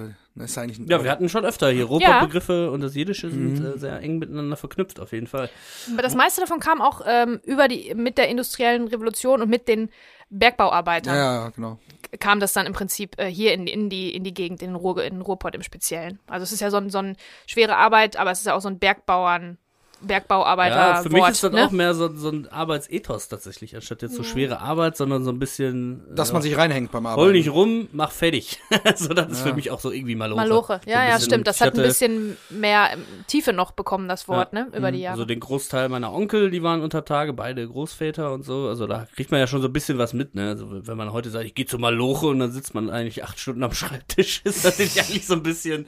[0.44, 1.80] ist eigentlich ein, Ja, wir hatten schon öfter hier.
[1.80, 1.86] Ja.
[1.86, 3.56] Robotbegriffe und das Jiddische Mhm.
[3.56, 5.50] sind äh, sehr eng miteinander verknüpft, auf jeden Fall.
[5.92, 9.66] Aber das meiste davon kam auch ähm, über die, mit der industriellen Revolution und mit
[9.68, 9.90] den
[10.30, 11.14] Bergbauarbeitern.
[11.14, 11.78] ja, ja, genau.
[12.20, 14.76] kam das dann im Prinzip äh, hier in, in, die, in die Gegend, in den,
[14.76, 16.18] Ruhr, in den Ruhrpott im Speziellen.
[16.26, 18.60] Also es ist ja so, ein, so eine schwere Arbeit, aber es ist ja auch
[18.60, 19.58] so ein Bergbauern,
[20.02, 20.74] Bergbauarbeiter.
[20.76, 21.66] Ja, für mich Wort, ist das ne?
[21.66, 25.38] auch mehr so, so ein Arbeitsethos tatsächlich, anstatt jetzt so schwere Arbeit, sondern so ein
[25.38, 26.02] bisschen.
[26.14, 27.20] Dass äh, man sich reinhängt beim Arbeiten.
[27.26, 28.60] Hol nicht rum, mach fertig.
[28.96, 30.40] so, das ist für mich auch so irgendwie Maloche.
[30.40, 30.80] Maloche.
[30.84, 31.46] So Ja, ein ja, stimmt.
[31.46, 34.64] Das hat ein bisschen mehr ähm, Tiefe noch bekommen, das Wort, Ja.
[34.64, 34.76] ne?
[34.76, 35.12] Über die Jahre.
[35.14, 38.68] Also den Großteil meiner Onkel, die waren unter Tage, beide Großväter und so.
[38.68, 40.48] Also da kriegt man ja schon so ein bisschen was mit, ne?
[40.48, 43.38] Also wenn man heute sagt, ich gehe zu Maloche und dann sitzt man eigentlich acht
[43.38, 45.86] Stunden am Schreibtisch, ist das eigentlich so ein bisschen.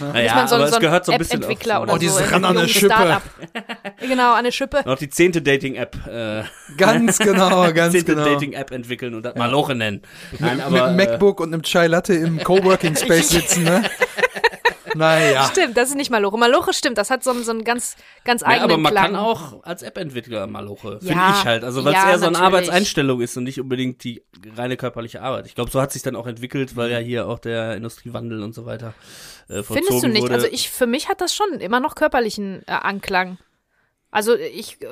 [0.00, 2.24] Naja, so, aber so es gehört so ein bisschen App-Entwickler auch oder Oh, dieses so.
[2.24, 3.20] Ran an ein eine junges Schippe.
[4.00, 4.82] Genau, eine Schippe.
[4.84, 6.42] Noch die zehnte Dating-App, äh,
[6.76, 8.24] Ganz genau, ganz zehnte genau.
[8.24, 10.02] Dating-App entwickeln und das Maloche nennen.
[10.38, 13.82] Nein, aber, Mit äh, einem MacBook und einem Chai Latte im Coworking Space sitzen, ne?
[14.94, 15.44] Naja.
[15.50, 16.38] Stimmt, das ist nicht Maloche.
[16.38, 19.04] Maloche stimmt, das hat so, einen- so einen ganz, ganz Ja, eigenen aber man Klang.
[19.12, 21.64] kann auch als App-Entwickler Maloche, finde Ja, ich halt.
[21.64, 22.46] Also weil es ja, eher so eine natürlich.
[22.46, 24.22] Arbeitseinstellung ist und nicht unbedingt die
[24.56, 25.46] reine körperliche Arbeit.
[25.46, 28.54] Ich glaube, so hat sich dann auch entwickelt, weil ja hier auch der Industriewandel und
[28.54, 28.94] so weiter
[29.50, 30.22] äh, vollzogen Findest du nicht?
[30.22, 30.34] wurde.
[30.34, 33.36] Also ich, für mich hat das schon immer noch körperlichen äh, Anklang.
[34.16, 34.86] Also ich äh,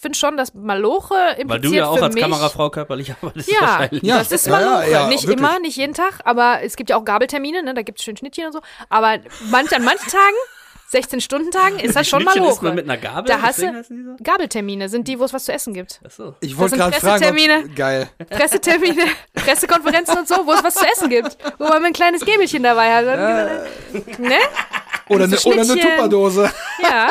[0.00, 3.60] finde schon, dass Maloche impliziert weil du ja auch als mich, Kamerafrau körperlich arbeitest Ja,
[3.60, 4.02] wahrscheinlich.
[4.04, 4.90] Ja, das ist ja, ja, Maloche.
[4.92, 5.38] ja, nicht wirklich.
[5.48, 7.74] immer, nicht jeden Tag, aber es gibt ja auch Gabeltermine, ne?
[7.74, 8.60] da gibt es schön Schnittchen und so.
[8.88, 9.18] Aber
[9.50, 10.36] manch, an manchen Tagen,
[10.92, 12.64] 16-Stunden-Tagen, ist das schon Maloche.
[12.64, 13.94] man mit einer Gabel, Da hast du- so?
[14.22, 16.00] Gabeltermine sind die, wo es was zu essen gibt.
[16.04, 16.36] Achso.
[16.40, 17.64] Ich wollte gerade fragen, Pressetermine.
[17.68, 18.08] ob, geil.
[18.30, 19.02] Pressetermine,
[19.34, 21.36] Pressekonferenzen und so, wo es was zu essen gibt.
[21.58, 23.04] Wo man ein kleines Gäbelchen dabei hat.
[24.18, 24.36] Ne?
[25.08, 25.76] Oder eine, So oder eine.
[25.80, 26.50] Tupperdose.
[26.82, 27.08] Ja.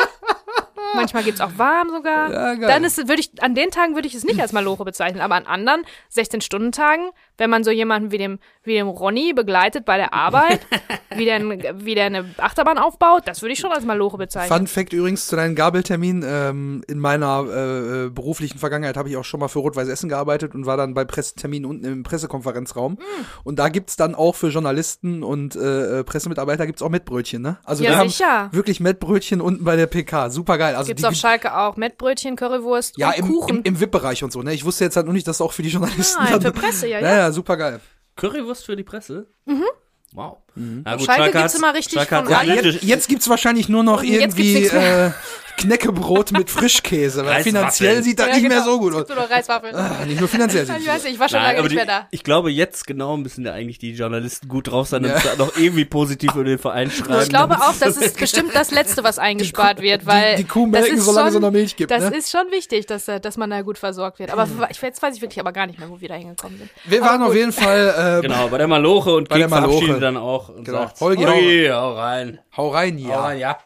[0.94, 2.32] Manchmal gibt's auch warm sogar.
[2.32, 2.54] Ja.
[2.56, 5.34] Dann ist, würde ich, an den Tagen würde ich es nicht als Maloche bezeichnen, aber
[5.34, 10.12] an anderen 16-Stunden-Tagen wenn man so jemanden wie dem, wie dem Ronny begleitet bei der
[10.12, 10.60] Arbeit,
[11.16, 11.40] wie der,
[11.84, 14.58] wie der eine Achterbahn aufbaut, das würde ich schon als Maloche bezeichnen.
[14.58, 16.24] Fun Fact übrigens zu deinem Gabeltermin.
[16.26, 20.08] Ähm, in meiner äh, äh, beruflichen Vergangenheit habe ich auch schon mal für Rot-Weiß Essen
[20.08, 22.98] gearbeitet und war dann bei Presseterminen unten im Pressekonferenzraum.
[22.98, 23.24] Hm.
[23.44, 27.58] Und da gibt's dann auch für Journalisten und äh, äh, Pressemitarbeiter gibt's auch Mettbrötchen, ne?
[27.64, 28.48] Also Ja, wir haben sicher.
[28.52, 30.30] wirklich Mettbrötchen unten bei der PK.
[30.30, 30.74] Super geil.
[30.74, 33.56] Also Gibt's die, auf Schalke auch Mettbrötchen, Currywurst ja, und im, Kuchen.
[33.58, 34.52] im, im VIP-Bereich und so, ne?
[34.54, 36.22] Ich wusste jetzt halt nur nicht, dass auch für die Journalisten.
[36.22, 37.16] Nein, dann, für Presse, ja, ja.
[37.16, 37.27] ja.
[37.28, 37.80] Ja, super geil.
[38.16, 39.26] Currywurst für die Presse?
[40.12, 40.38] Wow.
[40.54, 43.82] Na Auf Schalke gibt's hat's- immer richtig Schalke von Ja, jetzt, jetzt gibt's wahrscheinlich nur
[43.84, 45.10] noch gibt's irgendwie äh,
[45.58, 48.64] Knäckebrot mit Frischkäse, weil finanziell sieht das Ja, nicht mehr genau.
[48.72, 49.08] so gut aus.
[49.08, 49.74] nur Reiswaffeln.
[49.74, 51.72] Ah, Nicht nur finanziell sieht ich weiß nicht, ich war schon Nein, lange aber nicht
[51.72, 52.08] die, mehr da.
[52.10, 55.18] ich glaube, jetzt genau müssen ja eigentlich die Journalisten gut drauf sein und Ja.
[55.18, 57.22] da noch irgendwie positiv über den Verein schreiben.
[57.22, 60.70] Ich glaube damit- auch, das ist bestimmt das Letzte, was eingespart wird, weil die Kuh
[60.70, 62.16] das melken, solange schon, sie noch Milch gibt, Das ne?
[62.16, 64.30] ist schon wichtig, dass, äh, dass man da gut versorgt wird.
[64.30, 66.70] Aber ich, jetzt weiß ich wirklich aber gar nicht mehr, wo wir da hingekommen sind.
[66.84, 69.98] Wir waren auf jeden Fall, äh, Genau, bei der Maloche und Bei Kek der Maloche.
[70.00, 70.78] dann auch und Genau.
[70.78, 72.38] sagt, Holgi, hau rein.
[72.56, 73.20] hau rein, Hau ja.
[73.20, 73.58] rein, ja.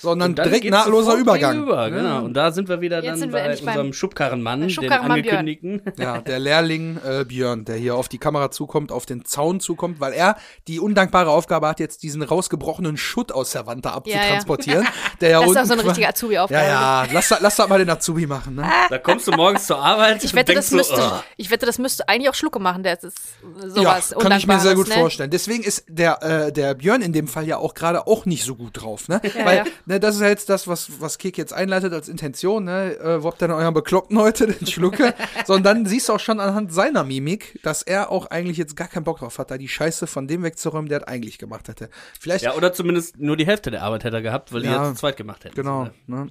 [0.00, 1.52] Sondern direkt nahtloser Übergang.
[1.52, 2.24] gegenüber, Genau.
[2.24, 5.38] Und da sind wir wieder Jetzt dann wir bei unserem Schubkarrenmann, den Schubkarrenmann Björn.
[5.38, 5.82] angekündigten.
[5.98, 10.00] Ja, der Lehrling äh, Björn, der hier auf die Kamera zukommt, auf den Zaun zukommt,
[10.00, 10.36] weil er
[10.68, 14.86] die undankbare Aufgabe hat, jetzt diesen rausgebrochenen Schutt aus der Wand da abzutransportieren.
[15.20, 16.64] Der ja Das ist auch so eine richtige Azubi-Aufgabe.
[16.64, 18.64] Ja, ja, lass, lass das mal den Azubi machen, ne?
[18.88, 21.50] Da kommst du morgens zur Arbeit Ich und wette, denkst das müsste, so, oh, ich
[21.50, 23.18] wette, das müsste eigentlich auch Schlucke machen, der ist
[23.66, 24.94] sowas ja, kann ich mir sehr gut ne?
[24.94, 25.30] vorstellen.
[25.30, 28.56] Deswegen ist der, äh, der Björn in dem Fall ja auch gerade auch nicht so
[28.56, 29.20] gut drauf, ne?
[29.40, 29.64] Ja, Weil, ja.
[29.90, 32.96] Ne, das ist ja jetzt das, was, was Kek jetzt einleitet als Intention, ne?
[32.98, 35.14] Äh, wo habt ihr denn euren Bekloppten heute, den Schlucke?
[35.44, 38.88] Sondern dann siehst du auch schon anhand seiner Mimik, dass er auch eigentlich jetzt gar
[38.88, 41.90] keinen Bock drauf hat, da die Scheiße von dem wegzuräumen, der es eigentlich gemacht hätte.
[42.18, 44.82] Vielleicht, Ja, oder zumindest nur die Hälfte der Arbeit hätte er gehabt, weil die Ja.
[44.84, 45.56] jetzt zu zweit gemacht hätten.
[45.56, 46.28] genau, So, ne?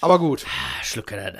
[0.00, 1.38] Aber gut, Ah, Schlucke.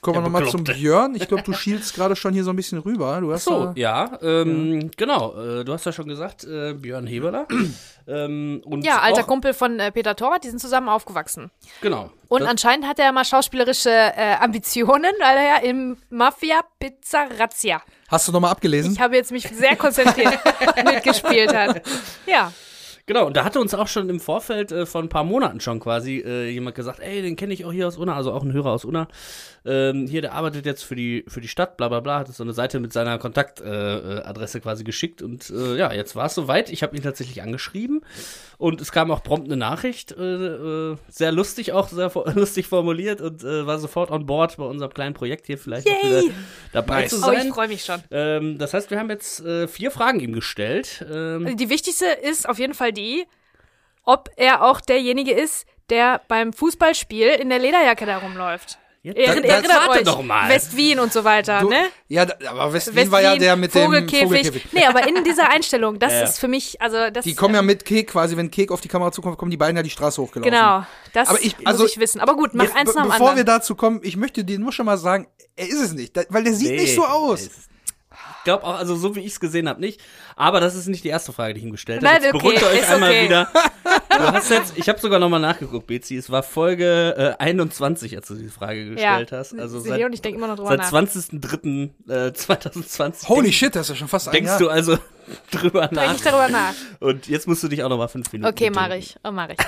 [0.00, 0.64] Kommen wir nochmal zum.
[0.64, 1.14] Björn.
[1.14, 3.20] Ich glaube, du schielst gerade schon hier so ein bisschen rüber.
[3.20, 5.34] Du hast So, da- ja, ähm, genau.
[5.36, 7.46] Äh, du hast ja schon gesagt, äh, Björn Heberler.
[8.06, 11.50] ähm, und Ja, alter auch, Kumpel von äh, Peter Torwart, die sind zusammen aufgewachsen.
[11.80, 12.10] Genau.
[12.28, 17.26] Und Das- anscheinend hat er mal schauspielerische äh, Ambitionen, weil er ja im Mafia Pizza
[17.38, 17.82] Razzia.
[18.08, 18.92] Hast du nochmal abgelesen?
[18.92, 20.38] Ich habe jetzt mich sehr konzentriert
[20.84, 21.82] mitgespielt hat.
[22.26, 22.52] Ja,
[23.06, 25.80] Genau, und da hatte uns auch schon im Vorfeld äh, von ein paar Monaten schon
[25.80, 28.52] quasi äh, jemand gesagt, ey, den kenne ich auch hier aus Unna, also auch ein
[28.52, 29.08] Hörer aus Unna.
[29.68, 32.42] Ähm, hier, der arbeitet jetzt für die, für die Stadt, bla bla bla, hat so
[32.42, 35.20] eine Seite mit seiner Kontaktadresse äh, Adresse quasi geschickt.
[35.20, 36.70] Und äh, ja, jetzt war es soweit.
[36.70, 38.00] Ich habe ihn tatsächlich angeschrieben
[38.56, 40.22] und es kam auch prompt eine Nachricht, äh,
[40.92, 44.92] äh, sehr lustig, auch sehr lustig formuliert und äh, war sofort on board bei unserem
[44.92, 45.86] kleinen Projekt hier vielleicht
[46.72, 47.10] dabei Nice.
[47.10, 47.52] zu oh, ich sein.
[47.52, 48.02] freue mich schon.
[48.10, 51.04] Ähm, das heißt, wir haben jetzt äh, vier Fragen ihm gestellt.
[51.10, 53.26] Ähm, Also die wichtigste ist auf jeden Fall die,
[54.04, 58.78] ob er auch derjenige ist, der beim Fußballspiel in der Lederjacke da rumläuft.
[59.02, 60.48] Jetzt- Erinn- das- Erinnert warte euch, doch mal.
[60.48, 61.84] West-Wien und so weiter, Du, ne?
[62.08, 64.22] Ja, da, aber West, Wien West-Wien, war ja der mit dem Vogelkäfig.
[64.24, 64.66] Vogelkäfig.
[64.72, 67.62] Nee, aber in dieser Einstellung, das Ja, ist für mich, also das Die kommen ja
[67.62, 70.20] mit Kek quasi, wenn Kek auf die Kamera zukommt, kommen die beiden ja die Straße
[70.20, 70.50] hochgelaufen.
[70.52, 72.20] Genau, das Aber ich- also- muss ich wissen.
[72.20, 73.46] Aber gut, mach Jetzt, eins nach dem bevor wir anderen.
[73.46, 76.42] dazu kommen, ich möchte dir nur schon mal sagen, er ist es nicht, da- weil
[76.44, 77.48] der sieht Nee, nicht so aus.
[78.48, 80.00] Ich glaube auch, also so wie ich es gesehen habe, nicht.
[80.34, 82.14] Aber das ist nicht die erste Frage, die ich ihm gestellt habe.
[82.14, 83.24] Jetzt okay, beruhigt euch ist einmal okay.
[83.24, 83.48] wieder.
[84.18, 86.16] Du hast jetzt, ich habe sogar nochmal nachgeguckt, Bezi.
[86.16, 89.56] Es war Folge äh, 21, als du diese Frage ja, gestellt hast.
[89.58, 90.92] Also seit, und ich denke immer noch drüber seit nach.
[90.92, 93.28] 20.03.2020.
[93.28, 94.58] Holy denk, shit, das ist ja schon fast ein Denkst Jahr.
[94.58, 94.98] du also
[95.50, 96.14] drüber Denke nach.
[96.14, 96.74] ich darüber nach.
[97.00, 98.50] Und jetzt musst du dich auch nochmal fünf Minuten.
[98.50, 99.16] Okay, mache ich.
[99.24, 99.58] Oh, mache ich.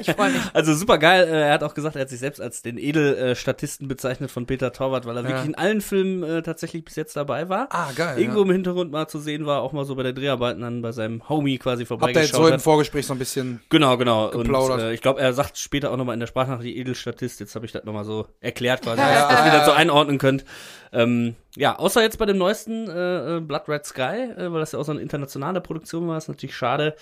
[0.00, 0.42] Ich freue mich.
[0.54, 1.26] Also super geil.
[1.26, 4.72] Äh, er hat auch gesagt, er hat sich selbst als den Edelstatisten bezeichnet von Peter
[4.72, 7.68] Torwart, weil er wirklich in allen Filmen äh, tatsächlich bis jetzt dabei war.
[7.70, 8.11] Ah, geil.
[8.16, 8.44] Irgendwo ja.
[8.46, 11.28] im Hintergrund mal zu sehen war, auch mal so bei der Dreharbeiten dann bei seinem
[11.28, 12.60] Homie quasi Habt ihr jetzt vorbeigeschaut so im.
[12.60, 13.60] Vorgespräch so ein bisschen.
[13.68, 14.30] Genau, genau.
[14.30, 14.80] Und geplaudert.
[14.80, 17.40] äh, ich glaube, er sagt später auch nochmal in der Sprachnachricht Edelstatist.
[17.40, 20.44] Jetzt habe ich das nochmal so erklärt quasi, dass, dass ihr das so einordnen könnt.
[20.92, 24.72] Ähm, ja, außer jetzt bei dem neuesten äh, äh, Blood Red Sky, äh, weil das
[24.72, 26.94] ja auch so eine internationale Produktion war, ist natürlich schade.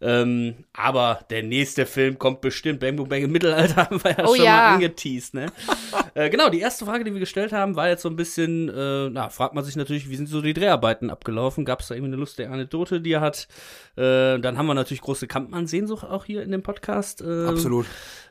[0.00, 2.80] Ähm, aber der nächste Film kommt bestimmt.
[2.80, 4.52] Bang Boom Bang im Mittelalter haben wir ja Oh schon ja.
[4.52, 5.46] mal angeteased, ne?
[6.14, 9.08] äh, genau, die erste Frage, die wir gestellt haben, war jetzt so ein bisschen, äh,
[9.10, 11.64] na, fragt man sich natürlich, wie sind so die Dreharbeiten abgelaufen?
[11.64, 13.48] Gab es da irgendwie eine lustige Anekdote, die er hat?
[13.96, 17.22] Äh, dann haben wir natürlich große Kampmann-Sehnsucht auch hier in dem Podcast.
[17.22, 17.86] Ähm, Absolut.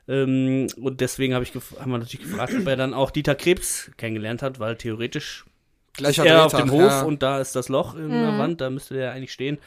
[0.08, 3.92] Ähm, und deswegen hab ich haben wir natürlich gefragt, ob er dann auch Dieter Krebs
[3.98, 5.46] kennengelernt hat, weil theoretisch
[5.98, 7.02] Gleicher er auf dem Hof ja.
[7.02, 9.58] und da ist das Loch in der Wand, da müsste der eigentlich stehen.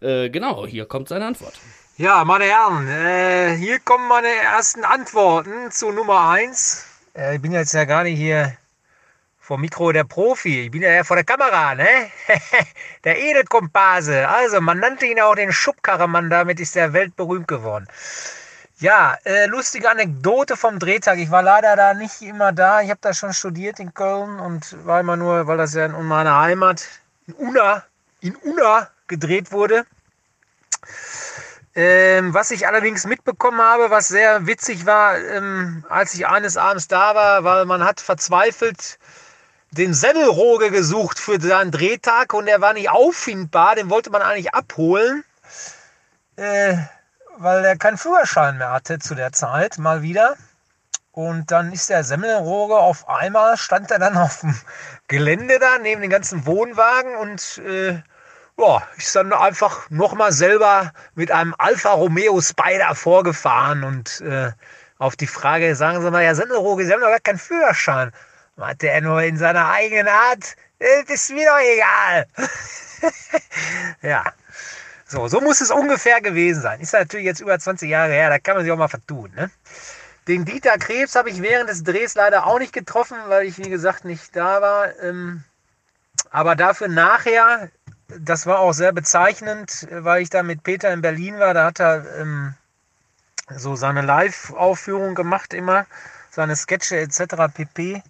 [0.00, 1.58] Äh, genau, hier kommt seine Antwort.
[1.96, 6.86] Ja, meine Herren, äh, hier kommen meine ersten Antworten zu Nummer 1.
[7.14, 8.56] Äh, ich bin jetzt ja gar nicht hier
[9.38, 11.88] vor Mikro der Profi, ich bin ja vor der Kamera, ne?
[13.04, 14.28] der Edelkompase.
[14.28, 17.86] Also, man nannte ihn auch den Schubkarremann, damit ist er weltberühmt geworden.
[18.80, 21.18] Ja, äh, lustige Anekdote vom Drehtag.
[21.18, 22.80] Ich war leider da nicht immer da.
[22.80, 26.06] Ich habe da schon studiert in Köln und war immer nur, weil das ja in
[26.06, 26.86] meiner Heimat
[27.26, 27.84] in Unna,
[28.20, 29.84] in Unna gedreht wurde.
[31.74, 36.88] Ähm, was ich allerdings mitbekommen habe, was sehr witzig war, ähm, als ich eines Abends
[36.88, 38.98] da war, weil man hat verzweifelt
[39.72, 44.54] den Semmelroge gesucht für seinen Drehtag und der war nicht auffindbar, den wollte man eigentlich
[44.54, 45.22] abholen,
[46.36, 46.76] äh,
[47.40, 50.36] weil er keinen Führerschein mehr hatte zu der Zeit, mal wieder.
[51.12, 54.54] Und dann ist der Semmelroge auf einmal, stand er dann auf dem
[55.08, 58.02] Gelände da, neben den ganzen Wohnwagen und äh,
[58.58, 64.52] ja, ist dann einfach nochmal selber mit einem Alfa Romeo Spider vorgefahren und äh,
[64.98, 68.12] auf die Frage, sagen Sie mal, ja, Semmelroge, Sie haben doch gar keinen Führerschein.
[68.56, 72.26] Meinte er nur in seiner eigenen Art, äh, ist mir doch egal.
[74.02, 74.24] ja,
[75.10, 76.80] so, so muss es ungefähr gewesen sein.
[76.80, 79.32] Ist natürlich jetzt über 20 Jahre her, da kann man sich auch mal vertun.
[79.34, 79.50] Ne?
[80.28, 83.68] Den Dieter Krebs habe ich während des Drehs leider auch nicht getroffen, weil ich, wie
[83.68, 84.96] gesagt, nicht da war.
[85.00, 85.42] Ähm,
[86.30, 87.70] aber dafür nachher,
[88.20, 91.54] das war auch sehr bezeichnend, weil ich da mit Peter in Berlin war.
[91.54, 92.54] Da hat er ähm,
[93.48, 95.86] so seine Live-Aufführung gemacht, immer
[96.30, 97.52] seine Sketche etc.
[97.52, 98.02] pp.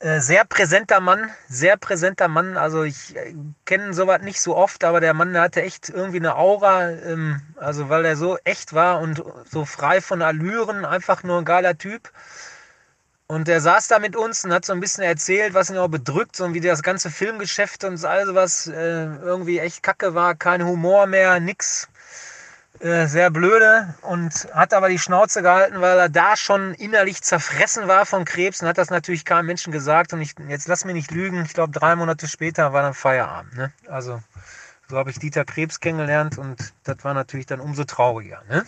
[0.00, 2.58] Äh, sehr präsenter Mann, sehr präsenter Mann.
[2.58, 3.34] Also ich äh,
[3.64, 7.40] kenne sowas nicht so oft, aber der Mann der hatte echt irgendwie eine Aura, ähm,
[7.56, 11.78] also weil er so echt war und so frei von Allüren, einfach nur ein geiler
[11.78, 12.12] Typ.
[13.28, 15.88] Und der saß da mit uns und hat so ein bisschen erzählt, was ihn auch
[15.88, 20.64] bedrückt, so wie das ganze Filmgeschäft und all sowas äh, irgendwie echt kacke war, kein
[20.64, 21.88] Humor mehr, nix.
[22.80, 27.88] Äh, sehr blöde und hat aber die Schnauze gehalten, weil er da schon innerlich zerfressen
[27.88, 30.12] war von Krebs und hat das natürlich keinem Menschen gesagt.
[30.12, 33.56] Und ich, jetzt lass mich nicht lügen, ich glaube, drei Monate später war dann Feierabend.
[33.56, 33.72] Ne?
[33.88, 34.20] Also
[34.88, 38.42] so habe ich Dieter Krebs kennengelernt und das war natürlich dann umso trauriger.
[38.48, 38.64] Ne?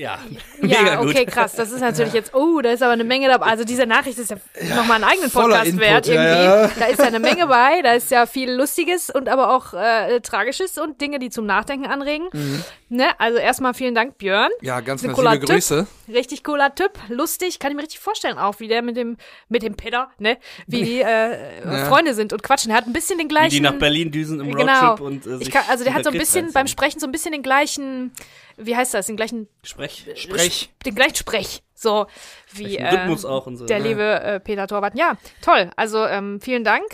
[0.00, 0.20] Ja,
[0.60, 1.10] mega Ja, gut.
[1.10, 1.54] okay, krass.
[1.56, 3.46] Das ist natürlich jetzt, oh, da ist aber eine Menge dabei.
[3.46, 4.36] Also diese Nachricht ist ja,
[4.76, 6.44] nochmal einen eigenen Podcast Input, wert ja, irgendwie.
[6.44, 6.70] ja.
[6.78, 10.20] Da ist ja eine Menge bei, da ist ja viel Lustiges und aber auch äh,
[10.20, 12.28] Tragisches und Dinge, die zum Nachdenken anregen.
[12.32, 12.62] Mhm.
[12.90, 13.08] Ne?
[13.18, 14.50] Also erstmal vielen Dank, Björn.
[14.62, 15.88] Ja, ganz, ganz liebe Grüße.
[16.08, 19.16] Richtig cooler Typ, lustig, kann ich mir richtig vorstellen auch, wie der mit dem,
[19.48, 20.38] mit dem Peter, ne,
[20.68, 21.86] wie die äh, Ja.
[21.86, 22.70] Freunde sind und quatschen.
[22.70, 23.50] Er hat ein bisschen den Wie gleichen.
[23.50, 24.90] die nach Berlin düsen im Genau.
[24.90, 27.06] Roadtrip und äh, sich ich kann, also der hat so ein bisschen beim Sprechen so
[27.06, 28.12] ein bisschen den gleichen,
[28.58, 30.06] wie heißt das, den gleichen Sprech.
[30.16, 30.70] Sprech.
[30.84, 31.62] den gleichen Sprech.
[31.74, 32.06] So
[32.52, 33.66] wie äh, Rhythmus auch und so.
[33.66, 33.84] der Ja.
[33.84, 34.96] liebe äh, Peter Torwart.
[34.96, 35.70] Ja, toll.
[35.76, 36.84] Also ähm, vielen Dank,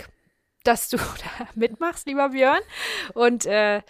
[0.65, 0.97] dass du
[1.39, 2.61] da mitmachst, lieber Björn.
[3.15, 3.81] Und äh,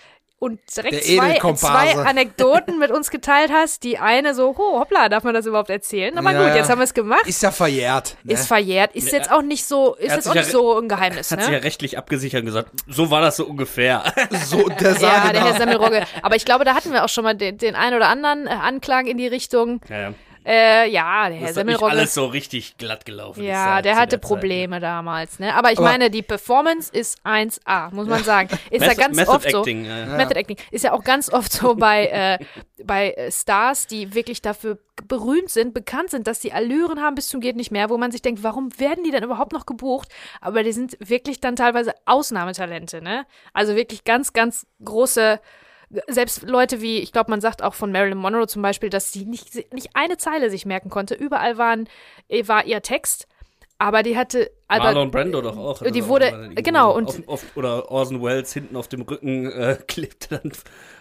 [0.45, 3.83] und direkt zwei, zwei Anekdoten mit uns geteilt hast.
[3.83, 6.17] Die eine so, oh, hoppla, darf man das überhaupt erzählen?
[6.19, 7.27] Aber Ja, gut, jetzt haben wir es gemacht.
[7.27, 8.17] Ist ja verjährt.
[8.23, 8.35] Ne?
[8.35, 8.95] Ist verjährt.
[8.95, 9.19] Ist Ja.
[9.19, 11.59] jetzt auch nicht so, ist jetzt auch ja nicht so ein Geheimnis, Hat sich ja
[11.59, 11.65] ne?
[11.65, 14.03] rechtlich abgesichert und gesagt, so war das so ungefähr.
[14.45, 15.55] so der Ja, Sage der Herr.
[15.57, 16.05] Semmelrogge.
[16.23, 18.51] Aber ich glaube, da hatten wir auch schon mal den, den einen oder anderen äh,
[18.51, 19.81] Anklang in die Richtung.
[19.89, 20.15] ja, ja.
[20.47, 21.91] Äh, ja, der Herr Das ist nicht Semmelrogge.
[21.91, 23.41] alles so richtig glatt gelaufen.
[23.41, 25.55] ist Ja, der hatte der Zeit, Probleme damals, ne?
[25.55, 28.49] Aber ich Aber- meine, die Performance ist 1A, muss man sagen.
[28.71, 29.59] Ist ja Method, ganz Method oft so.
[29.61, 29.99] Acting, ja.
[30.01, 30.17] ja.
[30.17, 32.39] Method Acting ist ja auch ganz oft so bei, äh,
[32.85, 34.79] bei äh, Stars, die wirklich dafür
[35.09, 38.13] berühmt sind, bekannt sind, dass die Allüren haben bis zum geht nicht mehr, wo man
[38.13, 40.09] sich denkt, warum werden die denn überhaupt noch gebucht?
[40.41, 43.27] Aber die sind wirklich dann teilweise Ausnahmetalente, ne?
[43.53, 45.41] Also wirklich ganz, ganz große
[46.09, 49.25] selbst Leute wie, ich glaube, man sagt auch von Marilyn Monroe zum Beispiel, dass sie
[49.25, 51.15] nicht, nicht eine Zeile sich merken konnte.
[51.15, 51.89] Überall waren,
[52.29, 53.27] äh, war ihr Text,
[53.79, 54.51] aber die hatte.
[54.69, 55.79] aber- Marlon Brando doch auch.
[55.81, 59.77] Die Also wurde- genau, und- Auf, auf, oder Orson Welles hinten auf dem Rücken äh,
[59.89, 60.53] klebte dann,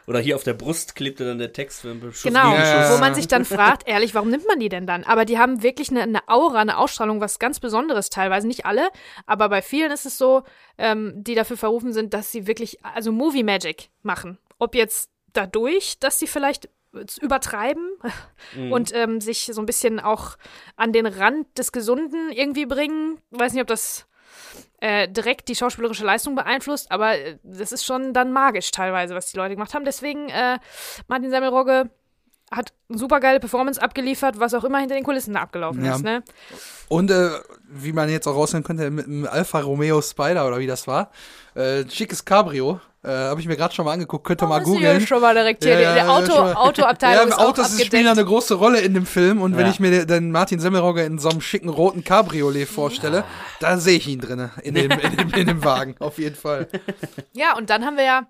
[0.07, 2.23] oder hier auf der Brust klebte dann der Text für einen Beschuss.
[2.23, 2.93] Genau, Ja.
[2.93, 5.03] wo man sich dann fragt, ehrlich, warum nimmt man die denn dann?
[5.05, 8.47] Aber die haben wirklich eine, eine Aura, eine Ausstrahlung, was ganz Besonderes teilweise.
[8.47, 8.89] Nicht alle,
[9.27, 10.41] aber bei vielen ist es so,
[10.77, 14.39] ähm, die dafür verrufen sind, dass sie wirklich, also Movie Magic machen.
[14.63, 17.89] Ob jetzt dadurch, dass sie vielleicht es übertreiben
[18.69, 20.37] und ähm, sich so ein bisschen auch
[20.75, 23.19] an den Rand des Gesunden irgendwie bringen.
[23.31, 24.05] Weiß nicht, ob das
[24.79, 29.31] äh, direkt die schauspielerische Leistung beeinflusst, aber äh, das ist schon dann magisch teilweise, was
[29.31, 29.85] die Leute gemacht haben.
[29.85, 30.59] Deswegen, äh,
[31.07, 31.89] Martin Semmelrogge
[32.51, 35.95] hat eine super geile Performance abgeliefert, was auch immer hinter den Kulissen da abgelaufen Ja.
[35.95, 36.21] ist, ne?
[36.89, 37.31] Und äh,
[37.67, 41.09] wie man jetzt auch raushören könnte, mit dem Alfa Romeo Spider oder wie das war.
[41.55, 42.79] Äh, schickes Cabrio.
[43.05, 44.97] Äh, Habe ich mir gerade schon mal angeguckt, könnt ihr mal ist googeln.
[44.97, 45.77] hier schon mal direkt hier.
[45.79, 46.53] Ja, die, die ja, Auto, mal.
[46.53, 47.87] Autoabteilung Ja, ist Autos abgedeckt.
[47.87, 49.71] spielen eine große Rolle in dem Film und wenn Ja.
[49.71, 53.25] ich mir den Martin Semmelrogge in so einem schicken roten Cabriolet vorstelle,
[53.59, 56.67] da sehe ich ihn drinne in dem, in, dem, in dem Wagen, auf jeden Fall.
[57.33, 58.27] Ja, und dann haben wir ja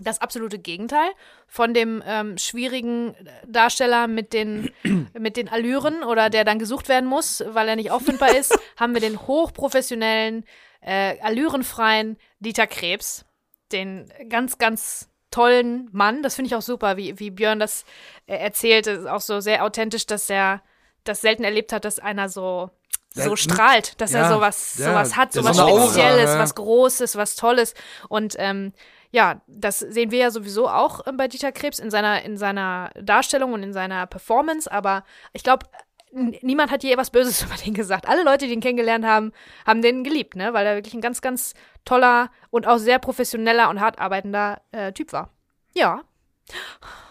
[0.00, 1.08] das absolute Gegenteil
[1.48, 3.16] von dem ähm, schwierigen
[3.48, 4.70] Darsteller mit den,
[5.18, 8.94] mit den Allüren oder der dann gesucht werden muss, weil er nicht auffindbar ist, haben
[8.94, 10.44] wir den hochprofessionellen,
[10.82, 13.24] äh, allürenfreien Dieter Krebs,
[13.72, 16.22] den ganz, ganz tollen Mann.
[16.22, 17.84] Das finde ich auch super, wie, wie Björn das
[18.26, 18.86] äh, erzählt.
[18.86, 20.62] Das ist auch so sehr authentisch, dass er
[21.04, 22.70] das selten erlebt hat, dass einer so
[23.14, 26.38] so strahlt, dass er ja, sowas, ja, sowas hat, sowas so Aura, Spezielles, ja.
[26.38, 27.74] was Großes, was Tolles.
[28.08, 28.72] Und ähm,
[29.10, 32.90] ja, das sehen wir ja sowieso auch äh, bei Dieter Krebs in seiner, in seiner
[33.00, 34.70] Darstellung und in seiner Performance.
[34.70, 35.66] Aber ich glaube,
[36.12, 38.08] niemand hat je was Böses über den gesagt.
[38.08, 39.32] Alle Leute, die ihn kennengelernt haben,
[39.66, 40.52] haben den geliebt, ne?
[40.54, 41.54] Weil er wirklich ein ganz, ganz
[41.84, 45.30] toller und auch sehr professioneller und hart arbeitender äh, Typ war.
[45.74, 46.02] Ja,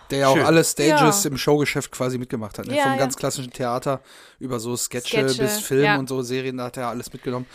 [0.10, 1.30] Der ja auch alle Stages Ja.
[1.30, 2.66] im Showgeschäft quasi mitgemacht hat.
[2.66, 2.76] Ne?
[2.76, 2.98] Ja, Vom ja.
[2.98, 4.02] ganz klassischen Theater
[4.40, 5.98] über so Sketche, Sketche, bis Film ja.
[5.98, 7.46] und so Serien, da hat er ja alles mitgenommen.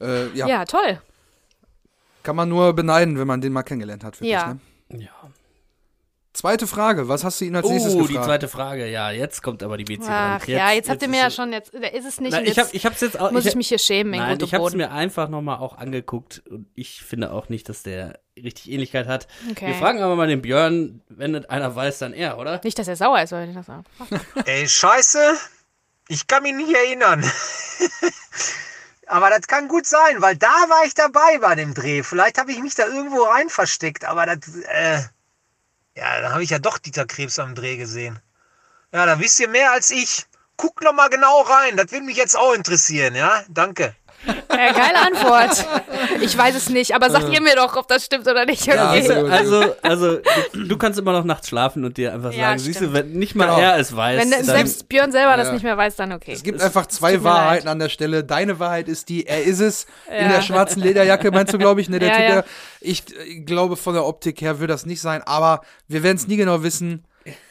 [0.00, 1.00] Äh, ja, ja, toll.
[2.22, 4.14] kann man nur beneiden, wenn man den mal kennengelernt hat.
[4.16, 4.54] Wirklich, Ja.
[4.54, 4.60] Ne?
[5.04, 5.10] Ja.
[6.34, 8.10] Zweite Frage, was hast du ihn als nächstes Oh, gefragt?
[8.18, 8.86] die zweite Frage.
[8.88, 10.48] Ja, jetzt kommt aber die BC Ach dran.
[10.56, 12.32] ja, jetzt habt ihr mir ja schon, jetzt da ist es nicht.
[12.32, 13.30] Na, und ich, jetzt hab, ich hab's jetzt auch.
[13.32, 14.78] muss ich, hab- mich hier schämen, in Nein, ich habe es Boden.
[14.78, 19.26] mir einfach nochmal auch angeguckt und ich finde auch nicht, dass der richtig Ähnlichkeit hat.
[19.50, 19.66] Okay.
[19.66, 22.62] Wir fragen aber mal den Björn, wenn nicht einer weiß, dann er, oder?
[22.64, 23.84] Nicht, dass er sauer ist, weil ich das sage.
[24.46, 25.34] Ey, scheiße.
[26.08, 27.22] Ich kann mich nicht erinnern.
[29.06, 32.02] aber das kann gut sein, weil da war ich dabei bei dem Dreh.
[32.02, 35.02] Vielleicht habe ich mich da irgendwo rein versteckt, aber das, äh,
[35.96, 38.20] ja, da habe ich ja doch Dieter Krebs am Dreh gesehen.
[38.92, 40.26] Ja, da wisst ihr mehr als ich.
[40.56, 43.42] Guckt noch mal genau rein, das würde mich jetzt auch interessieren, ja?
[43.48, 43.96] Danke.
[44.26, 45.66] Äh, geile Antwort.
[46.20, 48.66] Ich weiß es nicht, aber sagt ihr mir doch, ob das stimmt oder nicht.
[48.66, 48.92] Ja.
[48.94, 49.30] Siehst du, gut.
[49.30, 50.18] also, also
[50.52, 52.94] du, kannst immer noch nachts schlafen und dir einfach Ja, sagen, siehst du, stimmt.
[52.94, 53.58] wenn nicht mal Genau.
[53.58, 55.54] er es weiß, Wenn dann, selbst Björn selber das Ja.
[55.54, 56.32] nicht mehr weiß, dann okay.
[56.32, 58.22] Es gibt Es- einfach zwei Wahrheiten an der Stelle.
[58.22, 59.86] Deine Wahrheit ist die, er ist es.
[60.08, 60.28] In Ja.
[60.36, 61.98] der schwarzen Lederjacke, meinst du, glaube ich, ne?
[61.98, 62.30] Der Ja, Typ, ja.
[62.34, 62.44] der,
[62.80, 66.28] ich äh, glaube, von der Optik her wird das nicht sein, aber wir werden es
[66.28, 67.04] nie genau wissen.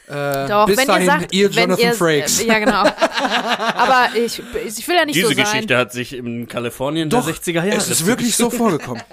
[0.08, 2.44] Äh, Doch, bis wenn dahin, ihr sagt, ihr wenn Jonathan ihr, Frakes.
[2.44, 2.82] Ja, genau.
[2.82, 5.44] Aber ich, ich will ja nicht diese so sein.
[5.44, 9.02] Geschichte hat sich in Kalifornien Doch, der 60er Jahre es ist wirklich so vorgekommen.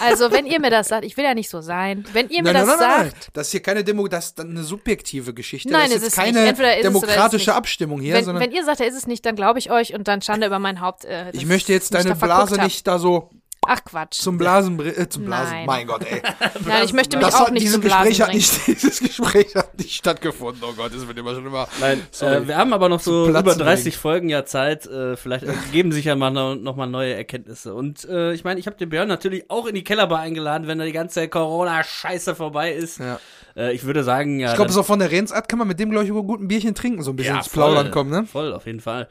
[0.00, 2.04] Also, wenn ihr mir das sagt, ich will ja nicht so sein.
[2.12, 3.30] Wenn ihr mir Nein, das nein, nein, sagt, nein.
[3.32, 5.70] Das ist hier keine Demo, das ist eine subjektive Geschichte.
[5.70, 6.34] Nein, das es ist ist jetzt nicht.
[6.36, 7.54] keine Entweder ist es ist es demokratische.
[7.54, 9.94] Abstimmung hier, wenn, sondern wenn ihr sagt, er ist es nicht, dann glaube ich euch
[9.94, 11.04] und dann Schande über mein Haupt.
[11.04, 13.30] Äh, ich möchte jetzt deine da Blase nicht da so
[13.66, 14.14] Ach Quatsch.
[14.20, 15.52] zum Blasen, äh, zum Blasen.
[15.52, 15.66] Nein.
[15.66, 16.22] Mein Gott, ey.
[16.66, 18.38] Nein, ich möchte mich Das auch hat, nicht dieses zum Blasen Gespräch hat bringen.
[18.38, 20.62] nicht, dieses Gespräch hat nicht stattgefunden.
[20.66, 21.68] Oh Gott, das wird immer schon immer.
[21.80, 22.36] Nein, Sorry.
[22.36, 24.00] äh, wir haben aber noch so über 30 bringen.
[24.00, 24.86] Folgen ja Zeit.
[24.86, 27.74] Äh, vielleicht ergeben sich ja mal no, noch mal neue Erkenntnisse.
[27.74, 30.78] Und äh, ich meine, ich habe den Björn natürlich auch in die Kellerbar eingeladen, wenn
[30.78, 32.98] da die ganze Corona-Scheiße vorbei ist.
[32.98, 33.20] Ja.
[33.56, 34.50] Äh, ich würde sagen, ja.
[34.50, 36.48] Ich glaube, so von der Rennsart kann man mit dem, glaube ich, über gut ein
[36.48, 38.26] Bierchen trinken, so ein bisschen ja, ins Plaudern voll, kommen, ne?
[38.26, 39.08] Voll, auf jeden Fall.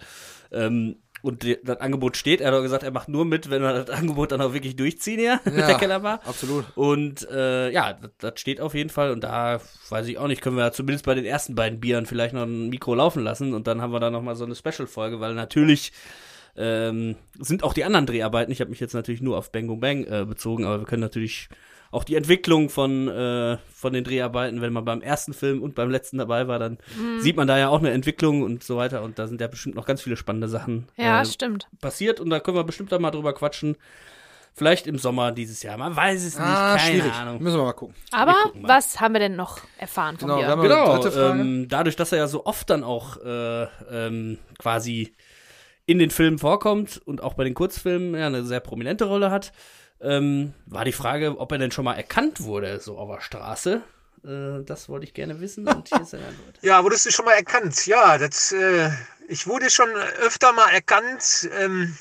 [0.52, 2.42] Ähm, und das Angebot steht.
[2.42, 4.76] Er hat auch gesagt, er macht nur mit, wenn wir das Angebot dann auch wirklich
[4.76, 5.68] durchziehen hier mit Ja.
[5.68, 6.22] der Kellerbar.
[6.26, 6.66] Absolut.
[6.76, 9.12] Und äh, ja, das, das steht auf jeden Fall.
[9.12, 9.60] Und da
[9.90, 12.44] weiß ich auch nicht, können wir ja zumindest bei den ersten beiden Bieren vielleicht noch
[12.44, 13.54] ein Mikro laufen lassen.
[13.54, 15.92] Und dann haben wir da noch mal so eine Special-Folge, weil natürlich
[16.56, 18.52] ähm, sind auch die anderen Dreharbeiten.
[18.52, 21.02] Ich habe mich jetzt natürlich nur auf Bang Boom Bang äh, bezogen, aber wir können
[21.02, 21.50] natürlich
[21.92, 25.90] auch die Entwicklung von, äh, von den Dreharbeiten, wenn man beim ersten Film und beim
[25.90, 27.20] letzten dabei war, dann Mhm.
[27.20, 29.02] sieht man da ja auch eine Entwicklung und so weiter.
[29.04, 31.68] Und da sind ja bestimmt noch ganz viele spannende Sachen Ja, äh, stimmt.
[31.82, 32.20] passiert.
[32.20, 33.76] Und da können wir bestimmt da mal drüber quatschen.
[34.56, 35.78] Vielleicht im Sommer dieses Jahr.
[35.78, 36.46] Man weiß es nicht.
[36.48, 37.14] Ah, Keine schwierig.
[37.14, 37.42] Ahnung.
[37.42, 37.96] Müssen wir mal gucken.
[38.12, 38.68] Aber gucken mal.
[38.70, 40.48] was haben wir denn noch erfahren von Genau, dir?
[40.48, 45.14] wir Genau, ähm, dadurch, dass er ja so oft dann auch äh, ähm, quasi
[45.86, 49.54] in den Filmen vorkommt und auch bei den Kurzfilmen ja eine sehr prominente Rolle hat,
[50.02, 53.82] ähm, war die Frage, ob er denn schon mal erkannt wurde, so auf der Straße.
[54.24, 56.60] Äh, das wollte ich gerne wissen und hier ist seine Antwort.
[56.62, 57.86] Ja, wurdest du schon mal erkannt?
[57.86, 58.90] Ja, das, äh,
[59.28, 59.90] ich wurde schon
[60.22, 61.50] öfter mal erkannt.
[61.58, 61.96] Ähm,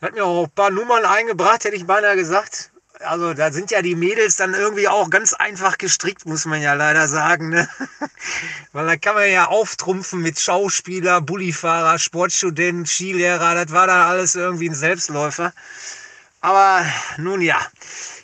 [0.00, 2.70] hat mir auch ein paar Nummern eingebracht, hätte ich beinahe gesagt.
[3.00, 6.72] Also da sind ja die Mädels dann irgendwie auch ganz einfach gestrickt, muss man ja
[6.74, 7.50] leider sagen.
[7.50, 7.68] Ne?
[8.72, 13.54] Weil da kann man ja auftrumpfen mit Schauspieler, Bullifahrer, Sportstudent, Skilehrer.
[13.54, 15.52] Das war dann alles irgendwie ein Selbstläufer.
[16.46, 16.86] Aber
[17.18, 17.58] nun ja.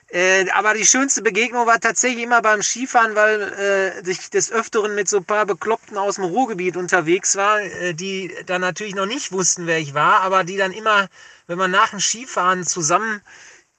[0.07, 4.95] Äh, aber die schönste Begegnung war tatsächlich immer beim Skifahren, weil äh, ich des Öfteren
[4.95, 9.07] mit so ein paar Bekloppten aus dem Ruhrgebiet unterwegs war, äh, die dann natürlich noch
[9.07, 11.09] nicht wussten, wer ich war, aber die dann immer,
[11.49, 13.23] wenn man nach dem Skifahren zusammen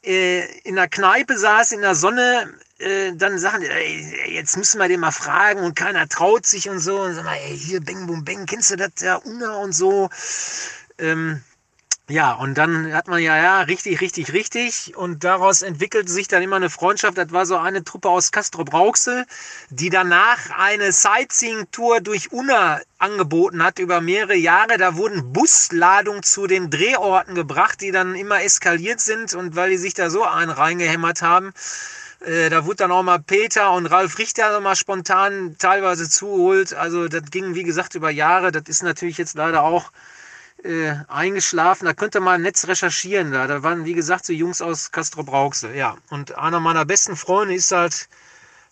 [0.04, 4.90] äh, in der Kneipe saß, in der Sonne, äh, dann sagen, ey, jetzt müssen wir
[4.90, 7.00] den mal fragen und keiner traut sich und so.
[7.00, 10.10] Und sag mal, ey, hier, Beng, Bum, Beng, kennst du das, der Unna und so.
[10.98, 11.42] Ähm,
[12.10, 14.94] ja, und dann hat man ja, ja, richtig, richtig, richtig.
[14.98, 17.18] Und daraus entwickelte sich dann immer eine Freundschaft.
[17.18, 19.26] Das war so eine Truppe aus Castro Brauxel,
[19.70, 24.78] die danach eine Sightseeing-Tour durch Unna angeboten hat über mehrere Jahre.
[24.78, 29.34] Da wurden Busladungen zu den Drehorten gebracht, die dann immer eskaliert sind.
[29.34, 31.54] Und weil die sich da so einen reingehämmert haben,
[32.20, 36.74] äh, da wurde dann auch mal Peter und Ralf Richter mal spontan teilweise zugeholt.
[36.74, 38.52] Also das ging, wie gesagt, über Jahre.
[38.52, 39.90] Das ist natürlich jetzt leider auch
[40.64, 41.86] äh, eingeschlafen.
[41.86, 43.32] Da könnte man im Netz recherchieren.
[43.32, 45.76] Da, da waren, wie gesagt, so Jungs aus Castro Brauxel.
[45.76, 48.08] Ja, und einer meiner besten Freunde ist halt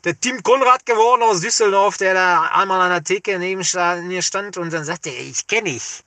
[0.04, 3.62] der Tim Konrad geworden aus Düsseldorf, der da einmal an der Theke neben
[4.08, 6.04] mir stand und dann sagte ich kenne dich.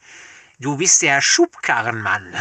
[0.59, 2.35] du bist der Schubkarrenmann.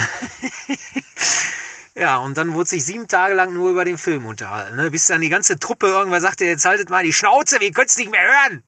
[1.96, 4.78] ja, und dann wurde sich sieben Tage lang nur über den Film unterhalten.
[4.78, 4.90] Ne?
[4.90, 7.98] Bis dann die ganze Truppe irgendwann sagte, jetzt haltet mal die Schnauze, wir können es
[7.98, 8.64] nicht mehr hören.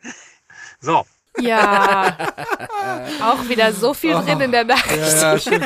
[0.79, 1.05] So,
[1.39, 2.17] Ja.
[3.21, 4.89] Auch wieder so viel drin in der Nacht.
[4.95, 5.59] Ja, ja.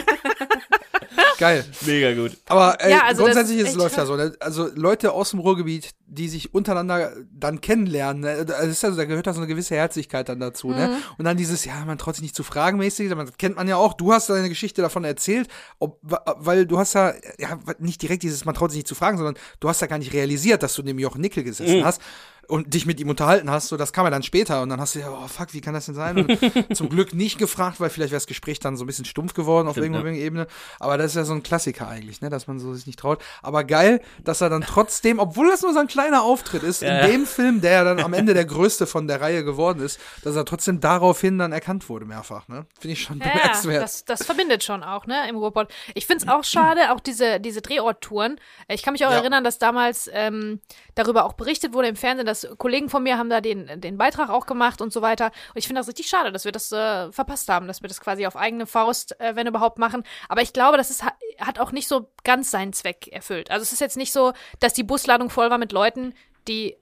[1.40, 1.64] Geil.
[1.86, 2.38] Mega gut.
[2.48, 4.16] Aber ey, Ja, also grundsätzlich ist läuft ja so.
[4.16, 4.34] Ne?
[4.40, 8.46] Also Leute aus dem Ruhrgebiet, die sich untereinander dann kennenlernen, ne?
[8.46, 10.68] das ist also, da gehört da so eine gewisse Herzlichkeit dann dazu.
[10.68, 10.76] Mhm.
[10.76, 10.98] Ne?
[11.18, 13.78] Und dann dieses, ja, man traut sich nicht zu fragen mäßig, das kennt man ja
[13.78, 13.94] auch.
[13.94, 15.48] Du hast deine Geschichte davon erzählt,
[15.80, 19.18] ob, weil du hast ja, ja nicht direkt dieses, man traut sich nicht zu fragen,
[19.18, 22.02] sondern du hast ja gar nicht realisiert, dass du neben Jochen Nickel gesessen hast
[22.50, 24.96] und dich mit ihm unterhalten hast, so das kam ja dann später und dann hast
[24.96, 26.18] du ja, oh fuck, wie kann das denn sein?
[26.18, 26.38] Und
[26.76, 29.68] zum Glück nicht gefragt, weil vielleicht wäre das Gespräch dann so ein bisschen stumpf geworden
[29.68, 30.48] auf Stimmt, irgendeiner Ebene.
[30.80, 33.22] Aber das ist ja so ein Klassiker eigentlich, ne, dass man so sich nicht traut.
[33.44, 37.00] Aber geil, dass er dann trotzdem, obwohl das nur so ein kleiner Auftritt ist, Ja.
[37.06, 40.00] in dem Film, der ja dann am Ende der größte von der Reihe geworden ist,
[40.24, 42.66] dass er trotzdem daraufhin dann erkannt wurde mehrfach, ne?
[42.80, 43.84] Finde ich schon Ja, ja, bemerkenswert.
[43.84, 45.72] das, das verbindet schon auch, ne, im Ruhrpott.
[45.94, 48.40] Ich find's auch schade, auch diese, diese Drehorttouren.
[48.68, 49.18] Ich kann mich auch Ja.
[49.18, 50.60] erinnern, dass damals ähm,
[50.96, 54.30] darüber auch berichtet wurde im Fernsehen, dass Kollegen von mir haben da den, den Beitrag
[54.30, 55.26] auch gemacht und so weiter.
[55.28, 58.02] Und ich finde das richtig schade, dass wir das äh, verpasst haben, dass wir das
[58.02, 60.04] quasi auf eigene Faust, äh, wenn überhaupt, machen.
[60.28, 63.52] Aber ich glaube, das ist, ha- hat auch nicht so ganz seinen Zweck erfüllt.
[63.52, 66.14] Also es ist jetzt nicht so, dass die Busladung voll war mit Leuten,
[66.48, 66.76] die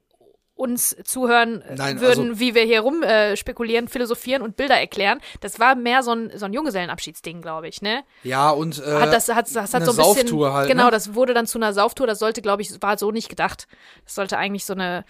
[0.56, 4.74] uns zuhören äh, Nein, würden, also- wie wir hier rum äh, spekulieren, philosophieren und Bilder
[4.80, 5.20] erklären.
[5.40, 8.04] Das war mehr so ein, so ein Junggesellenabschiedsding, glaube ich, ne?
[8.24, 10.28] Ja, und äh, Hat das, hat, das hat eine so ein bisschen.
[10.28, 10.92] Sauftour halt, genau, ne?
[10.92, 12.08] das wurde dann zu einer Sauftour.
[12.08, 13.68] Das sollte, glaube ich, war so nicht gedacht.
[14.04, 15.06] Das sollte eigentlich so eine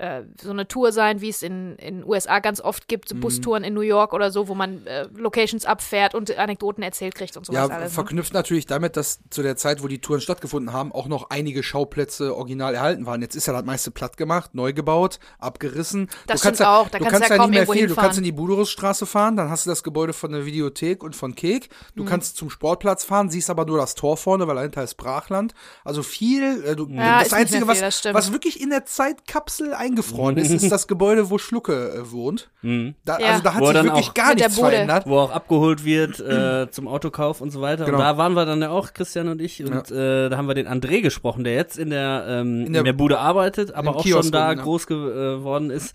[0.00, 3.20] äh, so eine Tour sein, wie es in in USA ganz oft gibt, so Mhm.
[3.20, 7.36] Bustouren in New York oder so, wo man äh, Locations abfährt und Anekdoten erzählt kriegt
[7.36, 7.90] und sowas Ja, alles.
[7.90, 7.94] Ne?
[7.94, 11.62] verknüpft natürlich damit, dass zu der Zeit, wo die Touren stattgefunden haben, auch noch einige
[11.62, 13.20] Schauplätze original erhalten waren.
[13.22, 16.08] Jetzt ist ja das meiste platt gemacht, neu gebaut, abgerissen.
[16.26, 17.86] Das du kannst ja, auch, da du kannst kannst du ja ja nicht mehr viel.
[17.86, 21.14] Du kannst in die Budorusstraße fahren, dann hast du das Gebäude von der Videothek und
[21.16, 21.68] von Kek.
[21.94, 22.08] Du Mhm.
[22.08, 25.54] kannst zum Sportplatz fahren, siehst aber nur das Tor vorne, weil dahinter ist Brachland.
[25.84, 29.74] Also viel, äh, du, Ja, das Einzige, viel, was, das was wirklich in der Zeitkapsel
[29.90, 32.50] eingefroren ist, ist das Gebäude, wo Schlucke äh, wohnt.
[33.04, 33.26] Da, Ja.
[33.30, 34.68] Also da hat Wo er sich dann wirklich auch- gar nichts Bude.
[34.70, 35.04] verändert.
[35.06, 37.84] Wo auch abgeholt wird äh, zum Autokauf und so weiter.
[37.84, 37.98] Genau.
[37.98, 39.62] Und da waren wir dann ja auch, Christian und ich.
[39.64, 42.82] Und äh, da haben wir den André gesprochen, der jetzt in der, ähm, in der-
[42.82, 44.62] der, Bude arbeitet, aber auch Kiosk schon da rum, ne?
[44.62, 45.94] groß geworden ist.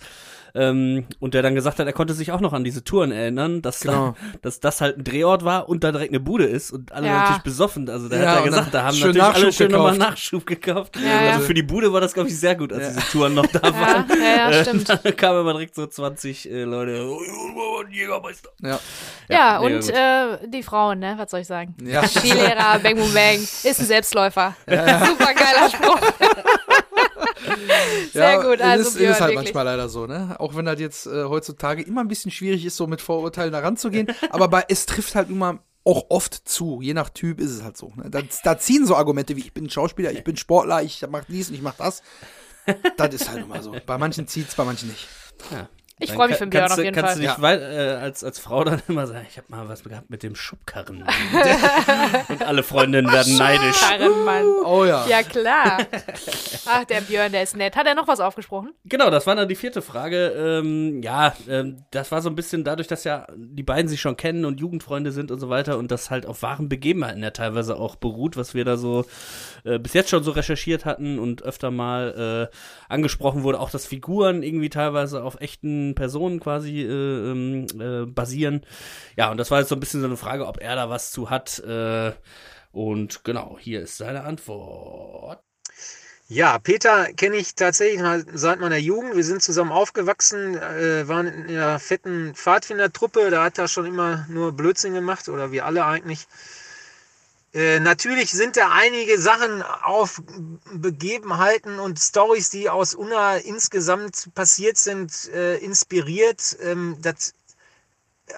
[0.55, 3.61] Ähm, und der dann gesagt hat, er konnte sich auch noch an diese Touren erinnern,
[3.61, 4.15] dass, Genau.
[4.31, 7.07] da, dass das halt ein Drehort war und da direkt eine Bude ist und alle
[7.07, 7.19] Ja.
[7.23, 7.89] natürlich besoffen.
[7.89, 9.91] Also der Ja, hat und gesagt, dann da haben schön natürlich alle Nachschub schön nochmal
[9.93, 10.09] gekauft.
[10.11, 10.95] Nachschub gekauft.
[10.97, 11.31] Ja, ja.
[11.33, 13.61] Also für die Bude war das, glaube ich, sehr gut, als diese Touren noch da
[13.61, 14.05] waren.
[14.21, 14.87] ja, ja, stimmt.
[15.03, 17.05] Da kamen immer direkt so 20 äh, Leute.
[17.05, 18.49] Oh, Jägermeister.
[18.61, 18.79] Ja.
[19.27, 21.15] Ja, und äh, die Frauen, ne?
[21.17, 21.75] Was soll ich sagen?
[21.83, 22.07] Ja.
[22.07, 24.55] Skilehrer, Bang Boom Bang, ist ein Selbstläufer.
[24.67, 25.99] Super geiler Spruch.
[28.13, 29.53] Sehr gut, also ist, Björn, ist halt wirklich.
[29.53, 30.35] manchmal leider so, ne?
[30.39, 33.59] Auch wenn das jetzt äh, heutzutage immer ein bisschen schwierig ist, so mit Vorurteilen da
[33.59, 34.07] ranzugehen.
[34.29, 36.81] aber bei, es trifft halt nun mal auch oft zu.
[36.81, 37.93] Je nach Typ ist es halt so.
[37.95, 38.09] Ne?
[38.09, 41.49] Da, da ziehen so Argumente wie ich bin Schauspieler, ich bin Sportler, ich mach dies
[41.49, 42.01] und ich mach das.
[42.97, 43.75] das ist halt nun mal so.
[43.85, 45.07] Bei manchen zieht's, bei manchen nicht.
[45.51, 45.69] Ja.
[45.97, 47.21] Ich Dann freu mich für den Björn kannst auf jeden kannst Fall.
[47.21, 47.41] du nicht Ja.
[47.41, 50.35] weit, äh, als, als Frau dann immer sagen, ich habe mal was gehabt mit dem
[50.35, 51.05] Schubkarren.
[52.29, 53.79] und alle Freundinnen werden neidisch.
[53.79, 54.43] Karrenmann.
[54.65, 55.05] Oh ja.
[55.07, 55.77] Ja, klar.
[56.65, 57.77] Ach, der Björn, der ist nett.
[57.77, 58.73] Hat er noch was aufgesprochen?
[58.83, 60.33] Genau, das war dann die vierte Frage.
[60.35, 64.17] Ähm, ja, ähm, das war so ein bisschen dadurch, dass ja die beiden sich schon
[64.17, 67.77] kennen und Jugendfreunde sind und so weiter und das halt auf wahren Begebenheiten ja teilweise
[67.77, 69.05] auch beruht, was wir da so
[69.65, 72.55] äh, bis jetzt schon so recherchiert hatten und öfter mal äh,
[72.87, 78.65] angesprochen wurde, auch dass Figuren irgendwie teilweise auf echten Personen quasi äh, ähm, äh, basieren.
[79.17, 81.11] Ja, und das war jetzt so ein bisschen so eine Frage, ob er da was
[81.11, 81.59] zu hat.
[81.59, 82.13] Äh,
[82.71, 85.41] und genau, hier ist seine Antwort.
[86.27, 89.15] Ja, Peter kenne ich tatsächlich mal seit meiner Jugend.
[89.15, 93.29] Wir sind zusammen aufgewachsen, äh, waren in einer fetten Pfadfindertruppe.
[93.29, 96.25] Da hat er schon immer nur Blödsinn gemacht oder wir alle eigentlich.
[97.55, 100.21] Äh, natürlich sind da einige Sachen auf
[100.73, 106.57] Begebenheiten und Stories, die aus Unna insgesamt passiert sind, äh, inspiriert.
[106.61, 107.33] Ähm, das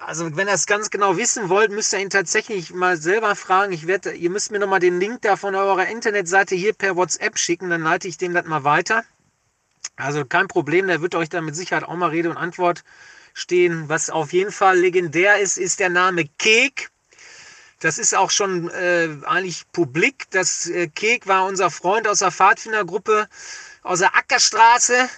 [0.02, 3.72] also wenn ihr es ganz genau wissen wollt, müsst ihr ihn tatsächlich mal selber fragen.
[3.72, 7.40] Ich werde, ihr müsst mir nochmal den Link da von eurer Internetseite hier per WhatsApp
[7.40, 9.04] schicken, dann leite ich dem das mal weiter.
[9.96, 12.84] Also kein Problem, der wird euch da mit Sicherheit auch mal Rede und Antwort
[13.34, 13.90] stehen.
[13.90, 16.92] Was auf jeden Fall legendär ist, ist der Name Kek.
[17.80, 20.26] Das ist auch schon äh, eigentlich publik.
[20.32, 23.28] Das äh, Kek war unser Freund aus der Pfadfindergruppe
[23.84, 25.10] aus der Ackerstraße.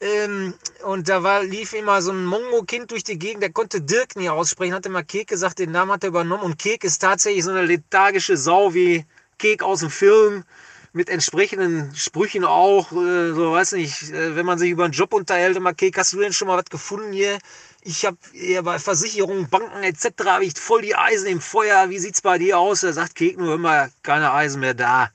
[0.00, 0.54] Ähm,
[0.84, 4.30] und da war, lief immer so ein Mongo-Kind durch die Gegend, der konnte Dirk nie
[4.30, 6.44] aussprechen, hat immer Kek gesagt, den Namen hat er übernommen.
[6.44, 9.04] Und Kek ist tatsächlich so eine lethargische Sau wie
[9.38, 10.44] Kek aus dem Film,
[10.92, 12.92] mit entsprechenden Sprüchen auch.
[12.92, 16.12] Äh, so, weiß nicht, äh, wenn man sich über einen Job unterhält, immer Kek, hast
[16.12, 17.38] du denn schon mal was gefunden hier?
[17.82, 18.18] Ich habe
[18.62, 20.24] bei Versicherungen, Banken etc.
[20.26, 21.90] habe ich voll die Eisen im Feuer.
[21.90, 22.82] Wie sieht's bei dir aus?
[22.82, 25.10] Er sagt Kek nur immer, keine Eisen mehr da.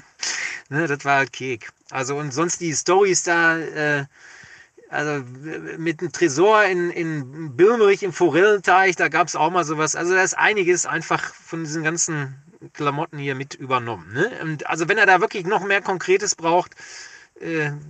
[0.68, 1.70] ne, das war Kek.
[1.90, 4.06] Also und sonst die Stories da, äh,
[4.88, 5.24] also
[5.78, 9.94] mit dem Tresor in, in Birmerich im Forellenteich, da gab es auch mal sowas.
[9.94, 12.34] Also da ist einiges einfach von diesen ganzen
[12.72, 14.12] Klamotten hier mit übernommen.
[14.12, 14.58] Ne?
[14.64, 16.74] Also wenn er da wirklich noch mehr Konkretes braucht,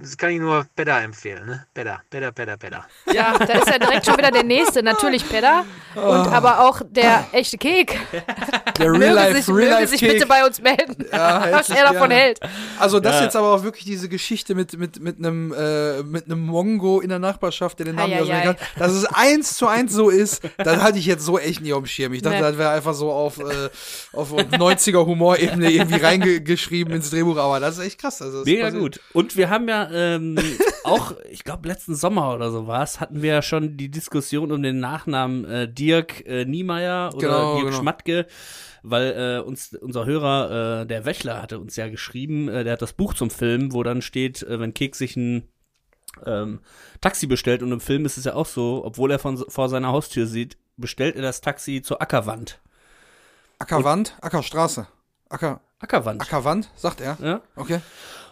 [0.01, 1.67] das kann ich nur Pedda empfehlen, ne?
[1.75, 2.87] Pedda, Pedda, Pedda, Pedda.
[3.13, 4.81] Ja, da ist ja direkt schon wieder der nächste.
[4.83, 5.65] Natürlich Pedda.
[5.97, 7.99] Und aber auch der echte Kek.
[8.79, 10.13] Der Real möge Life, sich, Real möge Life sich Cake.
[10.13, 12.15] bitte bei uns melden, Ja, was er davon gerne.
[12.15, 12.41] hält.
[12.79, 13.25] Also das Ja.
[13.25, 17.09] jetzt aber auch wirklich diese Geschichte mit mit mit einem äh, mit einem Mongo in
[17.09, 20.77] der Nachbarschaft, der den Namen nicht kann, dass es eins zu eins so ist, das
[20.81, 22.13] hatte ich jetzt so echt nie auf dem Schirm.
[22.13, 22.43] Ich dachte, Nee.
[22.43, 23.69] das wäre einfach so auf äh,
[24.13, 28.23] auf 90er Humorebene irgendwie reingeschrieben ins Drehbuch, aber das ist echt krass.
[28.23, 29.01] Also das Mega gut.
[29.13, 30.37] Und wir haben ja ähm,
[30.85, 34.53] auch, ich glaube, letzten Sommer oder so war es, hatten wir ja schon die Diskussion
[34.53, 37.79] um den Nachnamen äh, Dirk äh, Niemeyer oder Genau, Dirk genau.
[37.79, 38.27] Schmatke,
[38.83, 42.83] weil äh, uns unser Hörer, äh, der Wächler, hatte uns ja geschrieben, äh, der hat
[42.83, 45.49] das Buch zum Film, wo dann steht, äh, wenn Kek sich ein
[46.27, 46.61] ähm,
[47.01, 49.89] Taxi bestellt und im Film ist es ja auch so, obwohl er von, vor seiner
[49.89, 52.61] Haustür sieht, bestellt er das Taxi zur Ackerwand.
[53.59, 54.87] Ackerwand, Ackerstraße.
[55.29, 56.21] Acker Ackerwand.
[56.21, 57.17] Ackerwand, sagt er.
[57.23, 57.41] ja?
[57.57, 57.81] Okay.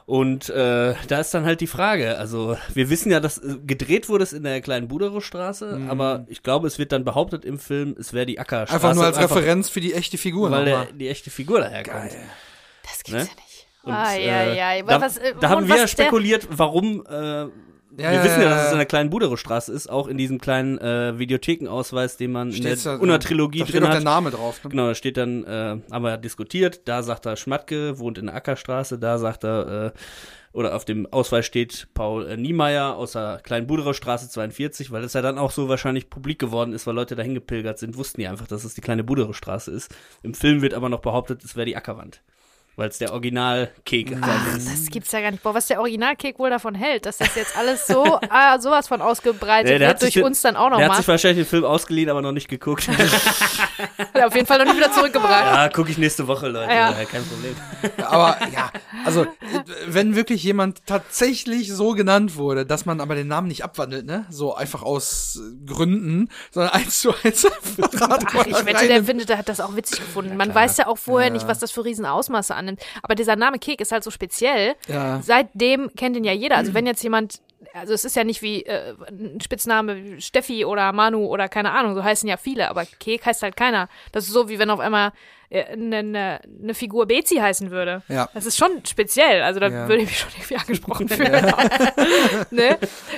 [0.08, 4.08] Und äh, da ist dann halt die Frage, also wir wissen ja, dass äh, gedreht
[4.08, 7.94] wurde es in der kleinen Buderow-Straße, aber ich glaube, es wird dann behauptet im Film,
[8.00, 8.72] es wäre die Ackerstraße.
[8.72, 10.50] Einfach nur als einfach, Referenz für die echte Figur.
[10.50, 12.10] Weil der, die echte Figur daherkommt.
[12.84, 13.18] Das gibt's Ne?
[13.18, 13.66] ja nicht.
[13.82, 14.82] Und, Ah, ja, äh, ja.
[14.82, 17.44] Da, Was, äh, da haben wir ja spekuliert, warum äh,
[17.98, 18.72] Ja, wir ja, wissen ja, ja, dass es ja.
[18.72, 22.76] in der kleinen Buderow-Straße ist, auch in diesem kleinen äh, Videothekenausweis, den man in der
[22.76, 24.00] da- Unna-Trilogie Da steht drin auch der.
[24.00, 24.62] Name drauf.
[24.62, 24.70] Ne?
[24.70, 28.36] Genau, da steht dann, äh, haben wir diskutiert, da sagt er Schmatke, wohnt in der
[28.36, 29.98] Ackerstraße, da sagt er, äh,
[30.52, 35.04] oder auf dem Ausweis steht Paul äh, Niemeyer aus der kleinen Buderer Straße 42, weil
[35.04, 38.20] es ja dann auch so wahrscheinlich publik geworden ist, weil Leute dahin gepilgert sind, wussten
[38.20, 39.94] die einfach, dass es die kleine Buderer Straße ist.
[40.22, 42.22] Im Film wird aber noch behauptet, es wäre die Ackerwand.
[42.78, 44.20] Weil es der Original-Kek ist.
[44.72, 45.42] Das gibt's ja gar nicht.
[45.42, 49.02] Boah, was der Originalkek wohl davon hält, dass das jetzt alles so, ah, sowas von
[49.02, 51.44] ausgebreitet Nee, der wird hat durch den- uns dann auch noch Der hat sich wahrscheinlich
[51.44, 52.88] den Film ausgeliehen, aber noch nicht geguckt.
[54.14, 55.44] Ja, auf jeden Fall noch nicht wieder zurückgebracht.
[55.44, 56.72] ja, gucke ich nächste Woche, Leute.
[56.72, 56.90] Ja.
[56.98, 57.04] Ja.
[57.04, 57.54] Kein Problem.
[58.04, 58.70] Aber ja,
[59.04, 59.26] also
[59.86, 64.24] wenn wirklich jemand tatsächlich so genannt wurde, dass man aber den Namen nicht abwandelt, ne?
[64.30, 69.38] So einfach aus Gründen, sondern eins zu eins einfach Ach, ich wette, der findet, der
[69.38, 70.36] hat das auch witzig gefunden.
[70.36, 72.82] Man weiß ja auch vorher nicht, was das für Riesenausmaße annimmt.
[73.02, 74.74] Aber dieser Name Kek ist halt so speziell.
[74.88, 75.20] Ja.
[75.22, 76.56] Seitdem kennt ihn ja jeder.
[76.56, 77.40] Also wenn jetzt jemand,
[77.74, 81.72] also es ist ja nicht wie äh, ein Spitzname wie Steffi oder Manu oder keine
[81.72, 83.88] Ahnung, so heißen ja viele, aber Kek heißt halt keiner.
[84.12, 85.12] Das ist so, wie wenn auf einmal
[85.50, 88.02] eine ne, ne Figur Bezi heißen würde.
[88.08, 88.28] Ja.
[88.34, 89.40] Das ist schon speziell.
[89.42, 89.88] Also da Ja.
[89.88, 91.52] würde ich mich schon irgendwie angesprochen fühlen.
[92.50, 92.76] ne?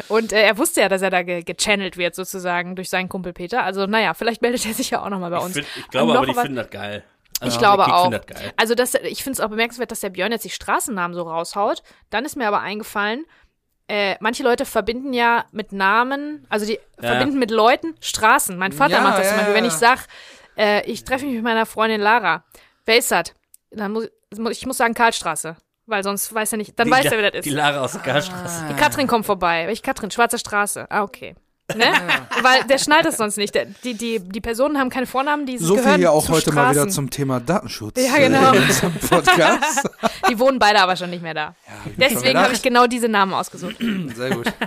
[0.08, 3.32] Und äh, er wusste ja, dass er da ge gechannelt wird sozusagen durch seinen Kumpel
[3.32, 3.64] Peter.
[3.64, 5.54] Also naja, vielleicht meldet er sich ja auch nochmal bei Ich, uns.
[5.54, 7.02] find, ich glaube aber, die finden das geil.
[7.42, 8.12] Ich glaube Kek auch.
[8.56, 11.82] Also das, ich finde es auch bemerkenswert, dass der Björn jetzt die Straßennamen so raushaut.
[12.10, 13.24] Dann ist mir aber eingefallen,
[13.88, 17.08] äh, manche Leute verbinden ja mit Namen, also die Ja.
[17.12, 18.56] verbinden mit Leuten Straßen.
[18.56, 19.54] Mein Vater Ja, macht das ja, zum Beispiel.
[19.54, 20.06] Wenn ich sag,
[20.56, 22.44] äh, ich treffe mich mit meiner Freundin Lara.
[22.84, 23.34] Wer ist das?
[23.70, 24.08] Dann muss
[24.50, 25.56] ich muss sagen Karlstraße.
[25.86, 27.56] Weil sonst weiß er nicht, dann Die weiß er, wer das Die ist.
[27.56, 28.66] Lara aus der Karlstraße.
[28.68, 29.66] Die Katrin kommt vorbei.
[29.66, 30.10] Welche Katrin?
[30.12, 30.86] Schwarze Straße.
[30.88, 31.34] Ah, okay.
[31.76, 31.92] Ne?
[32.42, 33.54] Weil der schnallt das sonst nicht.
[33.54, 36.54] Der, die, die, die Personen haben keine Vornamen, die So viel hier auch heute Straßen.
[36.54, 38.00] mal wieder zum Thema Datenschutz.
[38.00, 38.40] Ja, genau.
[38.50, 39.88] Äh, unserem Podcast.
[40.28, 41.54] Die wohnen beide aber schon nicht mehr da.
[41.96, 43.76] Deswegen habe ich genau diese Namen ausgesucht.
[44.14, 44.52] Sehr gut.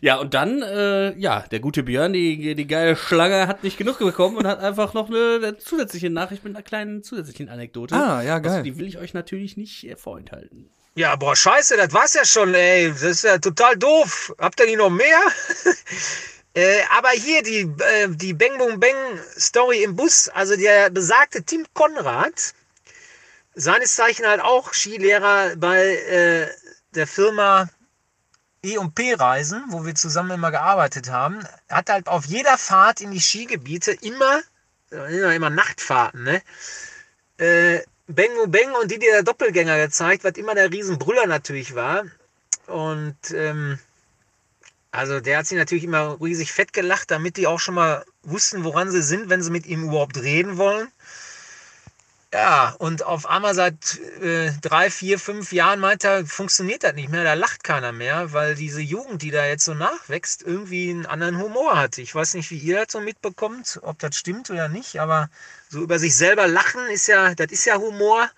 [0.00, 3.98] Ja, und dann, äh, ja, der gute Björn, die, die geile Schlange, hat nicht genug
[3.98, 7.94] bekommen und hat einfach noch eine, eine zusätzliche Nachricht mit einer kleinen zusätzlichen Anekdote.
[7.94, 8.52] Ah, ja, geil.
[8.52, 10.70] Also, die will ich euch natürlich nicht äh, vorenthalten.
[10.94, 12.90] Ja, boah, scheiße, das war's ja schon, ey.
[12.90, 14.34] Das ist ja total doof.
[14.38, 15.20] Habt ihr nicht noch mehr?
[16.54, 18.96] äh, aber hier die, äh, die Bang Boom Bang
[19.38, 20.28] Story im Bus.
[20.28, 22.54] Also der besagte Tim Konrad,
[23.54, 26.48] seines Zeichen halt auch Skilehrer bei äh,
[26.94, 27.68] der Firma
[28.62, 33.20] E&P Reisen, wo wir zusammen immer gearbeitet haben, hat halt auf jeder Fahrt in die
[33.20, 34.42] Skigebiete immer,
[34.90, 36.42] immer, immer Nachtfahrten, ne?
[38.08, 42.04] Boom Bang und die, die der Doppelgänger gezeigt, was immer der Riesenbrüller natürlich war.
[42.66, 43.78] Und ähm,
[44.90, 48.64] also der hat sich natürlich immer riesig fett gelacht, damit die auch schon mal wussten,
[48.64, 50.88] woran sie sind, wenn sie mit ihm überhaupt reden wollen.
[52.32, 57.08] Ja, und auf einmal seit äh, drei, vier, fünf Jahren meint er, funktioniert das nicht
[57.08, 61.06] mehr, da lacht keiner mehr, weil diese Jugend, die da jetzt so nachwächst, irgendwie einen
[61.06, 61.96] anderen Humor hat.
[61.96, 65.30] Ich weiß nicht, wie ihr das so mitbekommt, ob das stimmt oder nicht, aber
[65.68, 68.30] so über sich selber lachen ist ja, das ist ja Humor.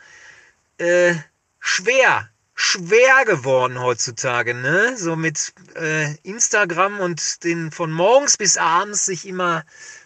[0.78, 1.14] Äh,
[1.58, 4.96] schwer, schwer geworden heutzutage, ne?
[4.96, 9.64] So mit äh, Instagram und den von morgens bis abends sich immer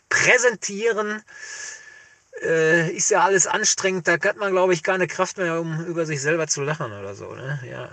[0.08, 1.22] präsentieren.
[2.42, 6.04] Äh, ist ja alles anstrengend, da hat man, glaube ich, keine Kraft mehr, um über
[6.04, 7.60] sich selber zu lachen oder so, ne?
[7.68, 7.90] Ja,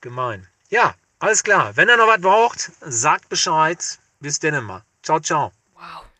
[0.00, 0.46] gemein.
[0.70, 1.76] Ja, alles klar.
[1.76, 3.98] Wenn ihr noch was braucht, sagt Bescheid.
[4.20, 4.82] Bis denn mal.
[5.02, 5.52] Ciao, ciao.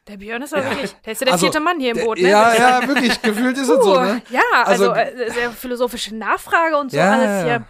[0.09, 2.37] Der Björn ist aber wirklich, der ist ja der vierte Mann hier im Boot, ne?
[2.37, 4.23] Also, Ja, ja, wirklich, gefühlt ist es so, Puh, ne?
[4.31, 7.45] Ja, also, Also- äh, sehr philosophische Nachfrage und so Ja, alles ja, ja.
[7.45, 7.63] hier.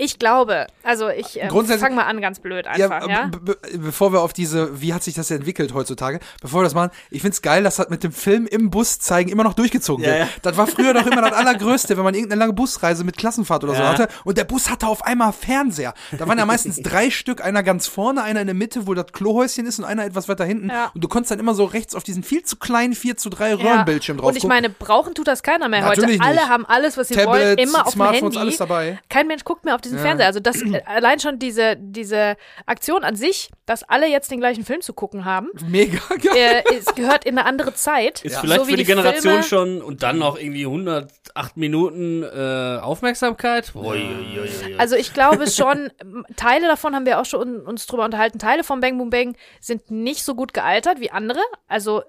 [0.00, 3.26] Ich glaube, also ich äh, Grundsätzlich- fang mal an ganz blöd einfach, ja?
[3.26, 6.74] be- be- bevor wir auf diese, wie hat sich das entwickelt heutzutage, bevor wir das
[6.74, 10.04] machen, ich find's geil, dass das mit dem Film im Bus zeigen immer noch durchgezogen
[10.04, 10.20] Ja, wird.
[10.20, 10.28] ja.
[10.42, 13.74] Das war früher doch immer das Allergrößte, wenn man irgendeine lange Busreise mit Klassenfahrt oder
[13.74, 13.88] so Ja.
[13.88, 15.94] hatte und der Bus hatte auf einmal Fernseher.
[16.16, 19.06] Da waren ja meistens drei Stück, einer ganz vorne, einer in der Mitte, wo das
[19.12, 20.70] Klohäuschen ist und einer etwas weiter hinten.
[20.70, 20.92] Ja.
[20.94, 23.48] Und du konntest dann immer so rechts auf diesen viel zu kleinen 4 zu 3
[23.50, 23.56] Ja.
[23.56, 26.22] Röhrenbildschirm drauf Und ich meine, brauchen tut das keiner mehr Natürlich heute.
[26.24, 26.48] Alle nicht.
[26.48, 28.38] haben alles, was sie Tablets, wollen, immer auf dem Smartphones, Handy.
[28.38, 29.00] alles dabei.
[29.08, 30.04] Kein Mensch guckt mehr auf diesen Ja.
[30.04, 30.26] Fernseher.
[30.26, 32.36] Also das äh, allein schon diese diese
[32.66, 36.62] Aktion an sich, dass alle jetzt den gleichen Film zu gucken haben, Mega geil.
[36.68, 38.24] äh, es gehört in eine andere Zeit.
[38.24, 38.40] Ist Ja.
[38.40, 42.78] vielleicht so wie für die, Generation Filme, schon und dann noch irgendwie 108 Minuten äh,
[42.80, 43.72] Aufmerksamkeit.
[43.74, 44.74] Ui, ui, ui, ui.
[44.78, 45.90] Also ich glaube schon,
[46.36, 48.38] Teile davon haben wir auch schon uns drüber unterhalten.
[48.38, 51.40] Teile von Bang Boom Bang sind nicht so gut gealtert wie andere.
[51.66, 52.02] Also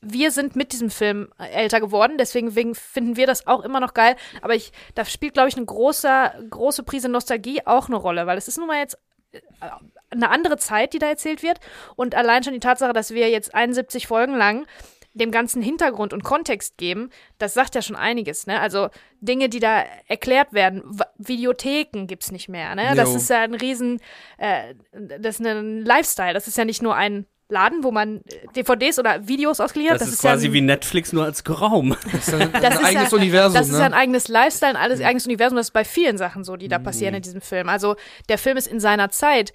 [0.00, 3.80] wir sind mit diesem Film äh, älter geworden, deswegen wegen finden wir das auch immer
[3.80, 4.16] noch geil.
[4.42, 8.38] Aber ich, da spielt, glaube ich, eine große, große Prise Nostalgie auch eine Rolle, weil
[8.38, 8.98] es ist nun mal jetzt
[9.32, 9.40] äh,
[10.10, 11.60] eine andere Zeit, die da erzählt wird.
[11.96, 14.66] Und allein schon die Tatsache, dass wir jetzt 71 Folgen lang
[15.14, 18.60] dem ganzen Hintergrund und Kontext geben, das sagt ja schon einiges, ne?
[18.60, 18.88] Also
[19.20, 22.92] Dinge, die da erklärt werden, W Videotheken gibt's nicht mehr, ne?
[22.94, 24.00] Das ist ja ein riesen,
[24.36, 28.46] äh, das ist ein Lifestyle, das ist ja nicht nur ein Laden, wo man äh,
[28.56, 30.00] DVDs oder Videos ausgeliehen hat.
[30.00, 31.96] das, ist quasi ja ein, wie Netflix nur als Raum.
[32.12, 33.84] Das ist ein, das ein ist eigenes ja, Universum, Das ist ne?
[33.84, 35.56] ein eigenes Lifestyle, ein alles eigenes Universum.
[35.56, 37.16] Das ist bei vielen Sachen so, die da passieren Mhm.
[37.16, 37.68] in diesem Film.
[37.68, 37.96] Also
[38.28, 39.52] der Film ist in seiner Zeit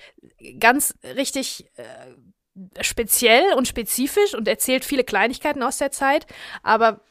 [0.60, 1.84] ganz richtig äh,
[2.84, 6.26] speziell und spezifisch und erzählt viele Kleinigkeiten aus der Zeit,
[6.62, 7.02] aber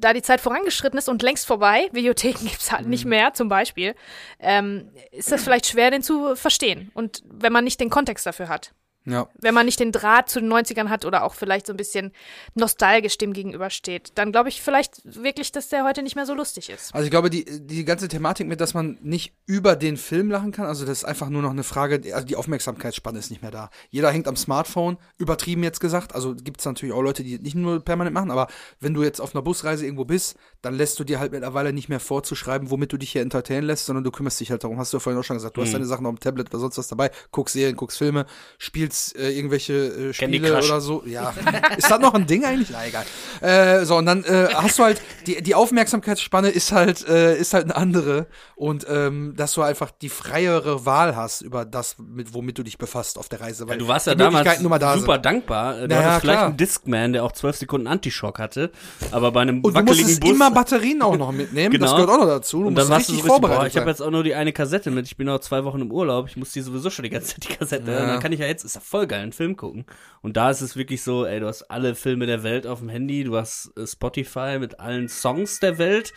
[0.00, 2.90] da die Zeit vorangeschritten ist und längst vorbei, Videotheken gibt's halt Mhm.
[2.90, 3.94] nicht mehr zum Beispiel,
[4.38, 6.90] ähm, ist das vielleicht schwer, den zu verstehen.
[6.94, 8.72] Und wenn man nicht den Kontext dafür hat.
[9.04, 9.26] Ja.
[9.40, 12.12] Wenn man nicht den Draht zu den 90ern hat oder auch vielleicht so ein bisschen
[12.54, 16.68] nostalgisch dem gegenübersteht, dann glaube ich vielleicht wirklich, dass der heute nicht mehr so lustig
[16.68, 16.94] ist.
[16.94, 20.52] Also ich glaube, die, die ganze Thematik mit, dass man nicht über den Film lachen
[20.52, 23.50] kann, also das ist einfach nur noch eine Frage, also die Aufmerksamkeitsspanne ist nicht mehr
[23.50, 23.70] da.
[23.88, 26.14] Jeder hängt am Smartphone, übertrieben jetzt gesagt.
[26.14, 28.48] Also gibt es natürlich auch Leute, die nicht nur permanent machen, aber
[28.80, 31.88] wenn du jetzt auf einer Busreise irgendwo bist, dann lässt du dir halt mittlerweile nicht
[31.88, 34.78] mehr vorzuschreiben, womit du dich hier entertainen lässt, sondern du kümmerst dich halt darum.
[34.78, 36.58] Hast du ja vorhin auch schon gesagt, du hast deine Sachen auf dem Tablet oder
[36.58, 38.26] sonst was dabei, guckst Serien, guckst Filme,
[38.58, 39.72] spielst äh, irgendwelche
[40.10, 41.02] äh, Spiele oder so.
[41.06, 41.32] Ja,
[41.76, 42.68] ist das noch ein Ding eigentlich?
[42.70, 43.04] Na egal.
[43.40, 47.54] Äh, so und dann äh, hast du halt die die Aufmerksamkeitsspanne ist halt äh, ist
[47.54, 48.26] halt eine andere
[48.56, 52.78] und ähm, dass du einfach die freiere Wahl hast über das, mit womit du dich
[52.78, 53.64] befasst auf der Reise.
[53.64, 54.44] Ja, Weil du warst ja damals
[54.80, 55.24] da super sind.
[55.24, 55.86] dankbar.
[55.86, 56.46] Du Ja, hattest vielleicht klar.
[56.46, 58.70] einen Discman, der auch 12 Sekunden Antischock hatte,
[59.12, 61.78] aber bei einem Und du wackeligen musstest Bus immer Batterien auch noch mitnehmen.
[61.78, 61.94] Das Genau.
[62.06, 62.60] gehört auch noch dazu.
[62.62, 64.10] Du und musst dann warst du richtig so richtig, boah, vorbereitet ich habe jetzt auch
[64.10, 65.06] nur die eine Kassette mit.
[65.06, 66.26] Ich bin noch zwei Wochen im Urlaub.
[66.28, 67.90] Ich muss die sowieso schon die ganze Zeit die Kassette.
[67.90, 68.06] Ja.
[68.06, 69.84] Dann kann ich ja jetzt, ja voll geil, einen Film gucken.
[70.22, 72.88] Und da ist es wirklich so, ey, du hast alle Filme der Welt auf dem
[72.88, 76.12] Handy, du hast äh, Spotify mit allen Songs der Welt,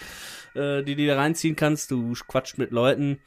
[0.55, 1.91] äh, die du da reinziehen kannst.
[1.91, 3.19] Du quatscht mit Leuten.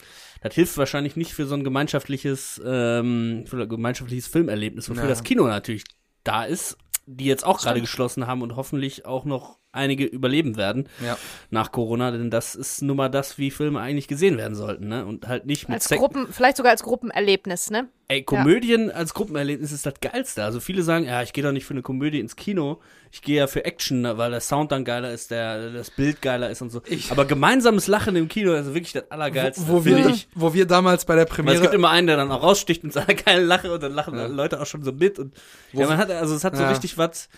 [0.42, 5.08] Das hilft wahrscheinlich nicht für so ein gemeinschaftliches, ähm, für ein gemeinschaftliches Filmerlebnis, wofür Ja.
[5.08, 5.84] das Kino natürlich
[6.22, 6.76] da ist,
[7.06, 11.16] die jetzt auch gerade geschlossen haben und hoffentlich auch noch einige überleben werden Ja.
[11.50, 15.04] nach Corona, denn das ist nun mal das, wie Filme eigentlich gesehen werden sollten, ne?
[15.04, 17.88] Und halt nicht mit Als Sek- Gruppen, vielleicht sogar als Gruppenerlebnis, ne?
[18.08, 20.44] Ey, Komödien als Gruppenerlebnis ist das geilste.
[20.44, 23.36] Also viele sagen, ja, ich gehe doch nicht für eine Komödie ins Kino, ich gehe
[23.38, 26.70] ja für Action, weil der Sound dann geiler ist, der das Bild geiler ist und
[26.70, 26.82] so.
[26.86, 30.28] Ich- Aber gemeinsames Lachen im Kino ist wirklich das allergeilste, Wo finde wir, ich.
[30.34, 32.84] wo wir damals bei der Weil es Premiere gibt immer einen, der dann auch raussticht
[32.84, 35.34] mit seiner geilen Lache und dann lachen Leute auch schon so mit und
[35.72, 36.68] ja, man hat also es hat so Ja.
[36.70, 37.28] richtig was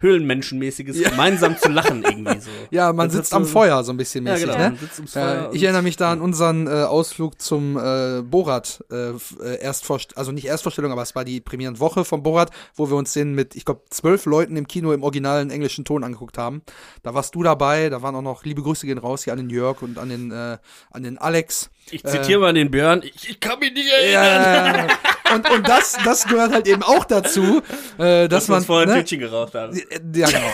[0.00, 2.50] Höhlenmenschenmäßiges, gemeinsam zu lachen irgendwie so.
[2.70, 4.58] Ja, man Das sitzt am so- Feuer so ein bisschen Ja, mäßig, genau.
[4.58, 4.70] ne?
[4.70, 8.22] Man sitzt ums Feuer Äh, ich erinnere mich da an unseren äh, Ausflug zum äh,
[8.22, 12.88] Borat, äh, äh, Erstvorst also nicht Erstvorstellung, aber es war die Premierenwoche von Borat, wo
[12.90, 16.38] wir uns den mit, ich glaube, zwölf Leuten im Kino im originalen englischen Ton angeguckt
[16.38, 16.62] haben.
[17.02, 19.50] Da warst du dabei, da waren auch noch liebe Grüße gehen raus hier an den
[19.50, 20.58] Jörg und an den, äh,
[20.90, 21.70] an den Alex.
[21.90, 24.12] Ich zitiere mal den Björn, ich, ich kann mich nicht erinnern.
[24.24, 25.34] Ja, ja, ja.
[25.34, 27.62] und, und das, das gehört halt eben auch dazu,
[27.98, 28.64] äh, dass dass man.
[28.64, 29.00] vorher ein ne?
[29.02, 29.76] Tütchen geraucht haben.
[30.14, 30.50] Ja, genau.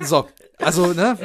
[0.00, 0.28] So,
[0.58, 1.16] also, ne?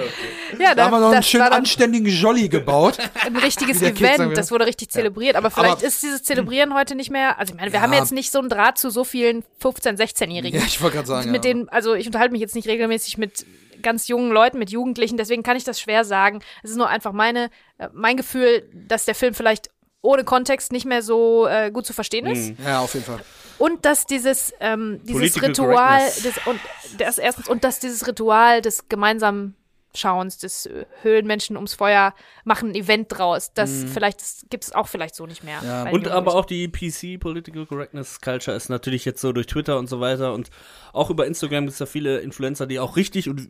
[0.59, 2.97] Ja, Da haben wir noch einen schönen anständigen Jolly gebaut.
[3.25, 7.09] ein richtiges Event, das wurde richtig zelebriert, aber vielleicht Aber- ist dieses Zelebrieren heute nicht
[7.11, 7.83] mehr, also ich meine, wir Ja.
[7.83, 10.59] haben jetzt nicht so einen Draht zu so vielen 15-, 16-Jährigen.
[10.59, 11.31] Ja, ich wollte gerade sagen.
[11.31, 11.51] mit ja.
[11.53, 13.45] denen, also ich unterhalte mich jetzt nicht regelmäßig mit
[13.83, 16.41] ganz jungen Leuten, mit Jugendlichen, deswegen kann ich das schwer sagen.
[16.63, 19.69] Es ist nur einfach meine, äh, mein Gefühl, dass der Film vielleicht
[20.01, 22.59] ohne Kontext nicht mehr so äh, gut zu verstehen ist.
[22.59, 22.65] Mhm.
[22.65, 23.21] Ja, auf jeden Fall.
[23.57, 26.59] Und dass dieses, ähm, dieses Political Ritual, des, und
[26.97, 29.55] das erstens, und dass dieses Ritual des gemeinsamen
[29.95, 32.13] Schauens, des äh, Höhlenmenschen ums Feuer
[32.43, 33.53] machen ein Event draus.
[33.53, 35.61] Das vielleicht gibt es auch vielleicht so nicht mehr.
[35.63, 35.89] Ja.
[35.89, 39.87] Und aber auch die PC, Political Correctness Culture, ist natürlich jetzt so durch Twitter und
[39.87, 40.49] so weiter und
[40.91, 43.49] auch über Instagram gibt es da viele Influencer, die auch richtig und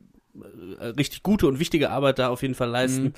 [0.97, 3.13] richtig gute und wichtige Arbeit da auf jeden Fall leisten,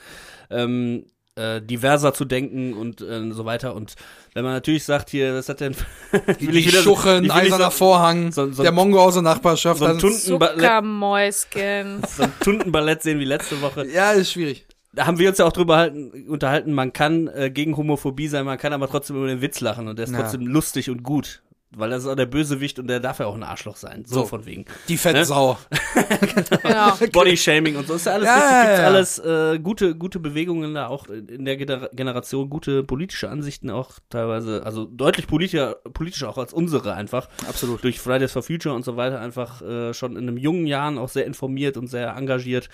[0.49, 1.05] ähm,
[1.38, 3.76] äh, diverser zu denken und äh, so weiter.
[3.76, 3.95] Und
[4.34, 5.76] wenn man natürlich sagt, hier, das hat denn
[6.39, 9.80] Die, die Schuche, ein eiserner Vorhang, so- so- der Mongo aus der Nachbarschaft.
[9.80, 10.61] so ein Tuntenballett,
[12.16, 13.86] so ein Tuntenballett sehen wie letzte Woche.
[13.88, 14.66] ja, ist schwierig.
[14.93, 18.45] Da haben wir uns ja auch drüber halten, unterhalten, man kann äh, gegen Homophobie sein,
[18.45, 20.22] man kann aber trotzdem über den Witz lachen und der ist Ja.
[20.22, 21.41] trotzdem lustig und gut.
[21.78, 24.03] Weil das ist auch der Bösewicht und der darf ja auch ein Arschloch sein.
[24.05, 24.26] So, So.
[24.26, 24.65] von wegen.
[24.88, 25.57] Die Fettsau.
[26.63, 26.93] genau.
[27.11, 28.86] Bodyshaming und so ist ja alles Ja, richtig, gibt's ja.
[28.88, 29.19] alles
[29.55, 34.63] äh, gute, gute Bewegungen da auch in der Gener Generation, gute politische Ansichten auch teilweise,
[34.65, 37.28] also deutlich politischer, politischer auch als unsere einfach.
[37.47, 37.84] Absolut.
[37.84, 41.09] Durch Fridays for Future und so weiter einfach äh, schon in einem jungen Jahren auch
[41.09, 42.69] sehr informiert und sehr engagiert.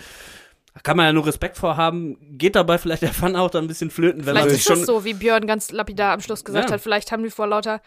[0.74, 2.18] Da kann man ja nur Respekt vor haben.
[2.38, 4.64] Geht dabei vielleicht der Fun auch da ein bisschen flöten, wenn Vielleicht man ist sich
[4.64, 6.76] schon das so, wie Björn ganz lapidar am Schluss gesagt Ja.
[6.76, 6.82] hat.
[6.82, 7.82] Vielleicht haben die vor lauter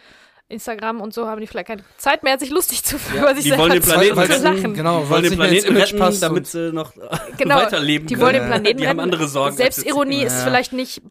[0.49, 3.49] Instagram und so, haben die vielleicht keine Zeit mehr, sich lustig zu über sich die
[3.51, 4.75] selber wollen den Planeten weil- zu lachen.
[4.75, 6.93] Genau, Die weil den Planeten retten, passt damit sie noch
[7.39, 8.27] Genau, weiterleben die können.
[8.27, 9.13] wollen den Planeten Die haben retten.
[9.13, 9.57] andere Sorgen.
[9.57, 10.45] Selbstironie ist Ja.
[10.45, 11.03] vielleicht nicht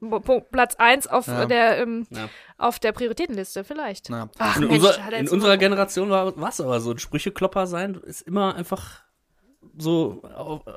[0.51, 1.45] Platz eins auf Ja.
[1.45, 2.29] der ähm, Ja.
[2.59, 4.09] auf der Prioritätenliste, vielleicht.
[4.09, 4.29] Ja.
[4.37, 6.91] Ach In, Mensch, unser, hat er in unserer Generation war es aber so.
[6.91, 9.01] Ein Sprücheklopper sein ist immer einfach
[9.77, 10.71] so äh,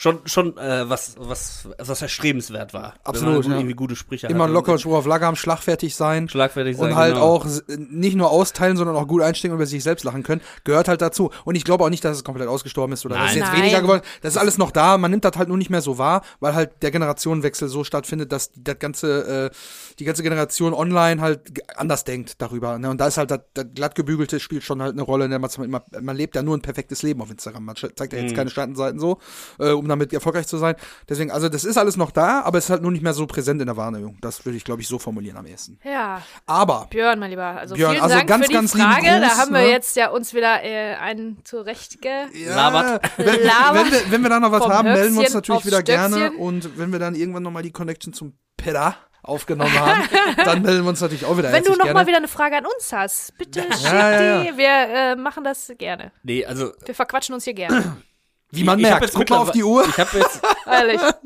[0.00, 2.94] schon schon äh, was was was erstrebenswert war.
[3.04, 3.58] Absolut, Wenn man ja.
[3.58, 6.26] irgendwie gute Sprüche Immer hatte locker Spruch auf Lager am schlagfertig sein.
[6.26, 6.92] schlagfertig sein.
[6.92, 7.26] und halt genau.
[7.26, 10.88] auch nicht nur austeilen, sondern auch gut einstecken und über sich selbst lachen können, gehört
[10.88, 11.30] halt dazu.
[11.44, 13.38] Und ich glaube auch nicht, dass es komplett ausgestorben ist oder dass es Nein.
[13.40, 13.60] jetzt Nein.
[13.60, 14.96] weniger geworden Das ist alles noch da.
[14.96, 18.32] Man nimmt das halt nur nicht mehr so wahr, weil halt der Generationenwechsel so stattfindet,
[18.32, 19.56] dass das ganze, äh,
[19.98, 22.78] die ganze Generation online halt anders denkt darüber.
[22.78, 22.88] Ne?
[22.88, 25.28] Und da ist halt das, das glattgebügelte spielt schon halt eine Rolle.
[25.28, 25.38] Ne?
[25.38, 27.66] Man, man, lebt ja nur ein perfektes Leben auf Instagram.
[27.66, 28.28] Man zeigt ja Mhm.
[28.28, 29.18] jetzt keine Schattenseiten so,
[29.58, 30.74] äh, um damit erfolgreich zu sein.
[31.08, 33.26] Deswegen, also das ist alles noch da, aber es ist halt nur nicht mehr so
[33.26, 34.16] präsent in der Wahrnehmung.
[34.20, 35.78] Das würde ich, glaube ich, so formulieren am ehesten.
[35.84, 37.44] Ja, Aber Björn, mein Lieber.
[37.44, 39.06] Also Björn, vielen also Dank ganz, für die ganz Frage.
[39.06, 39.70] Gruß, da haben wir ne?
[39.70, 42.08] jetzt ja uns wieder äh, einen zurechtge...
[42.32, 43.00] Ja.
[43.16, 45.66] Wenn, wenn, wir, wenn wir da noch was Vom haben, melden wir uns Höchstchen natürlich
[45.66, 46.16] wieder gerne.
[46.16, 46.38] Stöckchen.
[46.38, 50.02] Und wenn wir dann irgendwann nochmal die Connection zum Pedda aufgenommen haben,
[50.44, 52.00] dann melden wir uns natürlich auch wieder Wenn du herzlich noch gerne.
[52.00, 54.42] mal wieder eine Frage an uns hast, bitte schick ja, ja.
[54.42, 54.56] die.
[54.56, 56.12] Wir äh, machen das gerne.
[56.22, 57.96] nee, also Wir verquatschen uns hier gerne.
[58.52, 59.84] Wie man ich hab merkt, jetzt guck mal auf die Uhr.
[59.88, 60.40] Ich habe jetzt.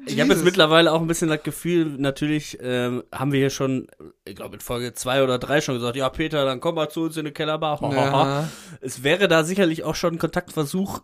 [0.07, 3.89] Ich habe jetzt mittlerweile auch ein bisschen das Gefühl, natürlich ähm, haben wir hier schon,
[4.25, 7.03] ich glaube in Folge zwei oder drei schon gesagt, ja Peter, dann komm mal zu
[7.03, 7.79] uns in den Kellerbar.
[7.93, 8.49] Ja.
[8.81, 11.01] Es wäre da sicherlich auch schon ein Kontaktversuch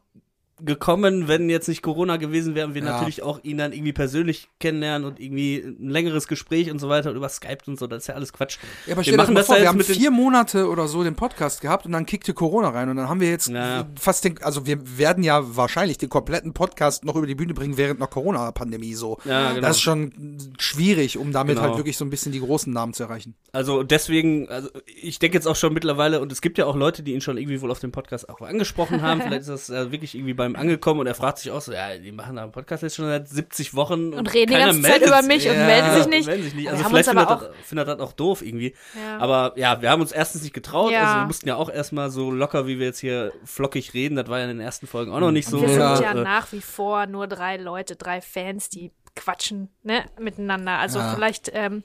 [0.65, 2.93] gekommen, wenn jetzt nicht Corona gewesen wäre und wir Ja.
[2.93, 7.11] natürlich auch ihn dann irgendwie persönlich kennenlernen und irgendwie ein längeres Gespräch und so weiter
[7.11, 8.59] und über Skype und so, das ist ja alles Quatsch.
[8.87, 11.87] Ja, aber wir machen das vor, wir haben vier Monate oder so den Podcast gehabt
[11.87, 13.87] und dann kickte Corona rein und dann haben wir jetzt Ja.
[13.99, 17.77] fast den, also wir werden ja wahrscheinlich den kompletten Podcast noch über die Bühne bringen
[17.77, 19.19] während einer Corona-Pandemie so.
[19.25, 19.61] Ja, genau.
[19.63, 20.13] Das ist schon
[20.59, 21.69] schwierig, um damit Genau.
[21.69, 23.35] halt wirklich so ein bisschen die großen Namen zu erreichen.
[23.53, 27.03] Also deswegen, also ich denke jetzt auch schon mittlerweile, und es gibt ja auch Leute,
[27.03, 29.21] die ihn schon irgendwie wohl auf dem Podcast auch angesprochen haben.
[29.23, 31.97] Vielleicht ist das äh, wirklich irgendwie beim angekommen und er fragt sich auch so, ja,
[31.99, 35.03] die machen da einen Podcast jetzt schon seit 70 Wochen Und reden die ganze Zeit
[35.03, 35.67] über mich und Ja.
[35.67, 36.27] melden sich nicht.
[36.27, 36.69] Melden sich nicht.
[36.71, 38.75] Also vielleicht findet, aber das, findet das auch doof irgendwie.
[38.95, 39.19] Ja.
[39.19, 40.93] Aber ja, wir haben uns erstens nicht getraut.
[40.93, 41.03] Ja.
[41.05, 44.17] Also wir mussten ja auch erstmal so locker, wie wir jetzt hier flockig reden.
[44.17, 45.61] Das war ja in den ersten Folgen auch noch nicht so.
[45.63, 45.97] Wir Ja.
[45.97, 50.79] sind ja äh, nach wie vor nur drei Leute, drei Fans, die quatschen ne, miteinander.
[50.79, 51.13] Also Ja.
[51.15, 51.83] vielleicht ähm,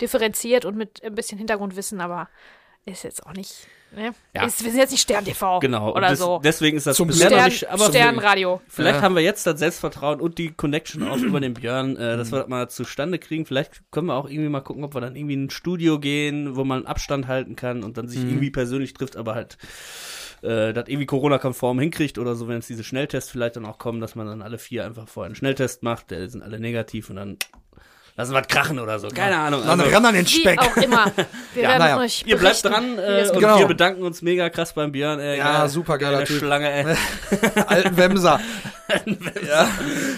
[0.00, 2.28] differenziert und mit ein bisschen Hintergrundwissen, aber
[2.86, 3.66] ist jetzt auch nicht.
[3.94, 4.12] Ne?
[4.34, 4.44] Ja.
[4.44, 5.94] Ist, wir sind jetzt nicht Stern TV Genau.
[5.94, 6.40] oder des, so.
[6.42, 8.60] deswegen ist das Zum noch Stern, nicht, aber Sternradio.
[8.66, 9.02] Vielleicht Ja.
[9.02, 12.18] haben wir jetzt das Selbstvertrauen und die Connection auch über den Björn, äh, Mhm.
[12.18, 13.46] dass wir das mal zustande kriegen.
[13.46, 16.56] Vielleicht können wir auch irgendwie mal gucken, ob wir dann irgendwie in ein Studio gehen,
[16.56, 18.10] wo man Abstand halten kann und dann Mhm.
[18.10, 19.58] sich irgendwie persönlich trifft, aber halt
[20.42, 24.00] äh, das irgendwie Corona-konform hinkriegt oder so, wenn es diese Schnelltests vielleicht dann auch kommen,
[24.02, 27.16] dass man dann alle vier einfach vorher einen Schnelltest macht, der sind alle negativ und
[27.16, 27.38] dann
[28.16, 29.08] lassen wir krachen oder so.
[29.08, 29.62] Keine Ahnung.
[29.66, 30.58] Dann Also, ran an den Wie Speck.
[30.60, 31.06] auch immer.
[31.54, 31.98] Wir Ja, werden naja.
[31.98, 33.58] euch ihr bleibt berichten, dran wie äh, und Genau.
[33.60, 35.20] wir bedanken uns mega krass beim Björn.
[35.20, 35.68] Ey, Ja, geil.
[35.68, 36.38] super geiler Geile Typ.
[36.40, 36.96] Schlange, ey.
[37.66, 38.40] Alten Wemser.
[39.48, 39.68] ja.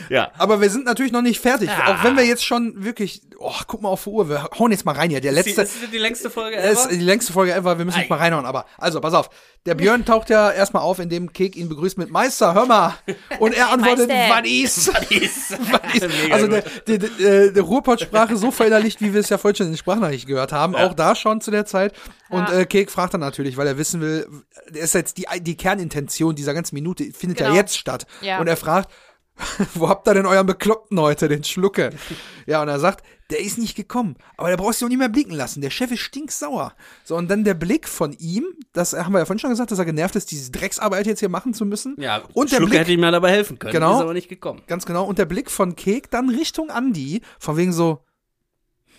[0.08, 0.30] Ja.
[0.38, 1.68] Aber wir sind natürlich noch nicht fertig.
[1.68, 1.94] Ja.
[1.94, 4.84] Auch wenn wir jetzt schon wirklich, oh, guck mal auf die Uhr, wir hauen jetzt
[4.84, 5.20] mal rein hier.
[5.20, 6.70] Der letzte, Das ist die längste Folge ever.
[6.70, 8.14] ist die längste Folge ever, wir müssen nicht Ei.
[8.14, 9.30] mal reinhauen, aber also pass auf.
[9.64, 12.94] Der Björn taucht ja erstmal auf, indem Kek ihn begrüßt mit Meister, hör mal.
[13.40, 14.94] Und er antwortet, was ist?
[14.94, 15.50] Was ist?
[15.72, 16.22] Was ist?
[16.22, 19.66] Mega Also der, der, der, der Ruhrpott-Sprache so verinnerlicht, wie wir es ja vorhin schon
[19.66, 20.86] in den Sprachnachrichten gehört haben, Ja.
[20.86, 21.94] auch da schon zu der Zeit.
[22.28, 22.60] Und Ja.
[22.60, 24.28] äh, Kek fragt dann natürlich, weil er wissen will,
[24.70, 27.58] der ist jetzt die, die Kernintention dieser ganzen Minute findet ja Genau.
[27.58, 28.06] jetzt statt.
[28.20, 28.38] Ja.
[28.40, 28.90] Und er fragt,
[29.74, 31.90] wo habt ihr denn euren Bekloppten heute, den Schlucke?
[32.48, 34.14] Ja, und er sagt, der ist nicht gekommen.
[34.36, 35.62] Aber der brauchst du auch nicht mehr blicken lassen.
[35.62, 36.74] Der Chef ist stinksauer.
[37.02, 39.80] So, und dann der Blick von ihm, das haben wir ja vorhin schon gesagt, dass
[39.80, 41.96] er genervt ist, diese Drecksarbeit jetzt hier machen zu müssen.
[41.98, 43.72] Ja, und der Schlucke Blick, hätte ihm ja dabei helfen können.
[43.72, 43.96] Genau.
[43.96, 44.62] Ist aber nicht gekommen.
[44.68, 48.04] ganz genau, und der Blick von Kek dann Richtung Andi, von wegen so,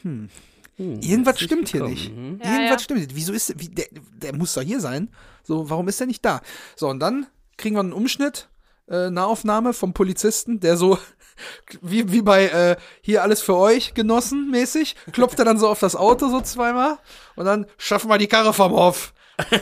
[0.01, 0.30] Hm,
[0.77, 2.15] irgendwas ist nicht stimmt hier nicht.
[2.15, 2.39] Mhm.
[2.43, 2.80] Ja, Irgendwas ja.
[2.80, 3.15] stimmt nicht.
[3.15, 5.09] Wieso ist, wie, der, der muss doch hier sein.
[5.43, 6.41] So, warum ist der nicht da?
[6.76, 7.27] So, und dann
[7.57, 8.49] kriegen wir einen Umschnitt,
[8.89, 10.97] äh, Nahaufnahme vom Polizisten, der so,
[11.81, 15.80] wie, wie bei äh, hier alles für euch genossen mäßig, klopft er dann so auf
[15.80, 16.97] das Auto so zweimal
[17.35, 19.14] und dann schaffen wir die Karre vom Hof.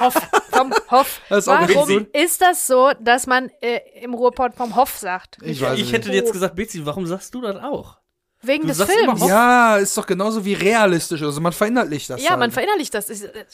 [0.00, 0.14] Hoff,
[0.50, 1.20] vom Hoff.
[1.28, 4.98] Das ist auch richtig Warum ist das so, dass man äh, im Ruhrpott vom Hoff
[4.98, 5.38] sagt?
[5.42, 5.92] Ich Ich nicht.
[5.92, 7.98] hätte jetzt gesagt, Betsy, warum sagst du das auch?
[8.40, 9.26] Wegen Du des Films.
[9.26, 11.22] Ja, ist doch genauso wie realistisch.
[11.22, 12.22] Also man verinnerlicht das.
[12.22, 12.38] Ja, halt.
[12.40, 13.10] man verinnerlicht das.
[13.10, 13.46] Ich, äh,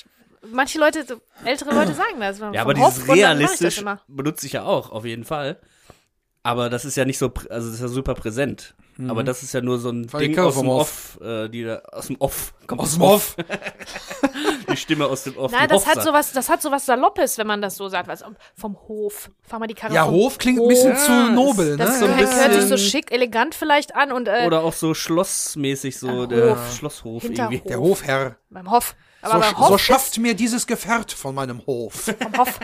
[0.52, 2.38] manche Leute, so ältere Leute sagen das.
[2.38, 4.00] Ja, aber dieses und dann mach ich das realistisch immer.
[4.08, 5.58] benutze ich ja auch, auf jeden Fall.
[6.42, 8.74] Aber das ist ja nicht so, also das ist ja super präsent.
[9.08, 11.64] Aber das ist ja nur so ein die Ding aus dem vom Off, äh, die
[11.64, 12.54] da, aus dem Off.
[12.68, 13.34] Kommt Aus dem Off.
[14.70, 15.52] Die Stimme aus dem Off.
[15.52, 18.08] Nein, das hat sowas, das hat sowas Saloppes, wenn man das so sagt.
[18.08, 18.24] Was,
[18.56, 19.30] vom Hof.
[19.42, 21.76] Fahr mal die Karre Ja, vom Hof klingt ein bisschen Ja, zu es- nobel, ne?
[21.76, 24.94] Das so ein hört sich so schick, elegant vielleicht an und äh, Oder auch so
[24.94, 26.76] schlossmäßig, so der Hof.
[26.76, 27.52] Schlosshof Hinterhof.
[27.52, 27.68] irgendwie.
[27.68, 28.36] Der Hofherr.
[28.50, 28.94] beim Hof.
[29.24, 31.94] Aber So, so schafft mir dieses Gefährt von meinem Hof.
[32.22, 32.58] vom Hof.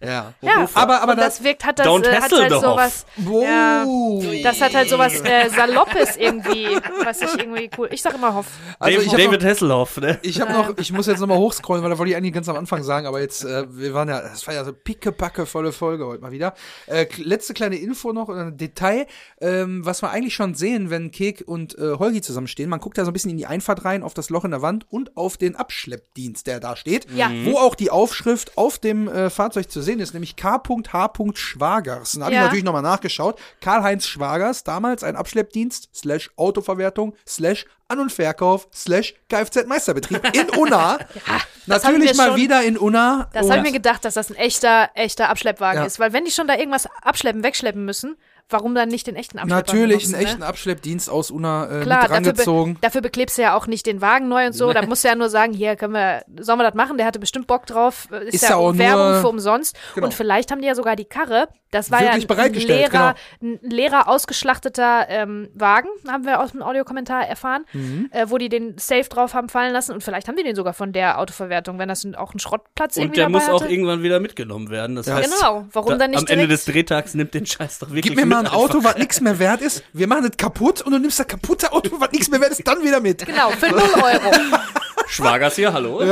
[0.00, 0.32] ja.
[0.40, 3.06] Ja, Aber- aber das- das wirkt, hat das, äh, hat halt sowas.
[3.16, 3.84] Ja.
[3.86, 4.22] Oh.
[4.42, 6.68] Das hat halt sowas äh, Saloppes irgendwie,
[7.04, 7.88] was ich irgendwie cool.
[7.92, 8.46] Ich sag immer Hoff.
[8.78, 10.18] Also David, David Hasselhoff, ne?
[10.22, 12.56] Ich habe noch, ich muss jetzt nochmal hochscrollen, weil da wollte ich eigentlich ganz am
[12.56, 16.06] Anfang sagen, aber jetzt, äh, wir waren ja, das war ja so pickepacke volle Folge
[16.06, 16.54] heute mal wieder.
[16.86, 19.06] Äh, letzte kleine Info noch, oder ein Detail,
[19.40, 22.68] ähm, was wir eigentlich schon sehen, wenn Kek und äh, Holgi zusammenstehen.
[22.70, 24.62] Man guckt da so ein bisschen in die Einfahrt rein, auf das Loch in der
[24.62, 25.56] Wand und auf den
[26.04, 27.06] Abschleppdienst, der da steht.
[27.10, 27.30] Ja.
[27.44, 31.12] Wo auch die Aufschrift auf dem äh, Fahrzeug zu sehen ist, nämlich K.H.
[31.34, 32.12] Schwagers.
[32.12, 32.40] Da habe Ja.
[32.40, 33.38] ich natürlich nochmal nachgeschaut.
[33.60, 40.98] Karl-Heinz Schwagers, damals ein Abschleppdienst, slash Autoverwertung, slash An- und Verkauf, slash Kfz-Meisterbetrieb in Unna.
[41.26, 42.36] hatten natürlich mal schon.
[42.36, 43.28] wieder in Unna.
[43.32, 45.86] Das habe ich mir gedacht, dass das ein echter, echter Abschleppwagen Ja.
[45.86, 45.98] ist.
[45.98, 48.16] Weil wenn die schon da irgendwas abschleppen, wegschleppen müssen,
[48.48, 50.46] warum dann nicht den echten Abschleppwagen Natürlich benutzen, einen echten ne?
[50.46, 54.00] Abschleppdienst aus Unna äh, Klar, mit dafür, be dafür beklebst du ja auch nicht den
[54.00, 54.72] Wagen neu und so.
[54.72, 56.96] Da musst du ja nur sagen, hier können wir, sollen wir das machen?
[56.96, 58.08] Der hatte bestimmt Bock drauf.
[58.26, 59.76] Ist, Ist ja auch Werbung nur- für umsonst.
[59.94, 60.06] Genau.
[60.06, 61.48] Und vielleicht haben die ja sogar die Karre.
[61.70, 62.66] Das war Wirklich ja ein genau.
[62.74, 68.08] leerer, ein leerer ausgeschlachterter ähm, Wagen, haben wir aus dem Audiokommentar erfahren, Mhm.
[68.12, 69.92] äh, wo die den Safe drauf haben fallen lassen.
[69.92, 73.02] Und vielleicht haben die den sogar von der Autoverwertung, wenn das auch ein Schrottplatz Und
[73.04, 73.72] irgendwie der dabei muss auch hatte.
[73.72, 74.94] irgendwann wieder mitgenommen werden.
[74.96, 75.16] Das Ja.
[75.16, 78.04] heißt, Genau, warum da, dann nicht am Ende des Drehtags nimmt den Scheiß doch wirklich
[78.04, 79.82] Gib mir mal ein Auto, was nichts mehr wert ist.
[79.92, 82.66] Wir machen es kaputt und du nimmst das kaputte Auto, was nichts mehr wert ist,
[82.66, 83.24] dann wieder mit.
[83.26, 84.30] Genau, für 0 Euro.
[85.06, 86.02] Schwagers hier, hallo?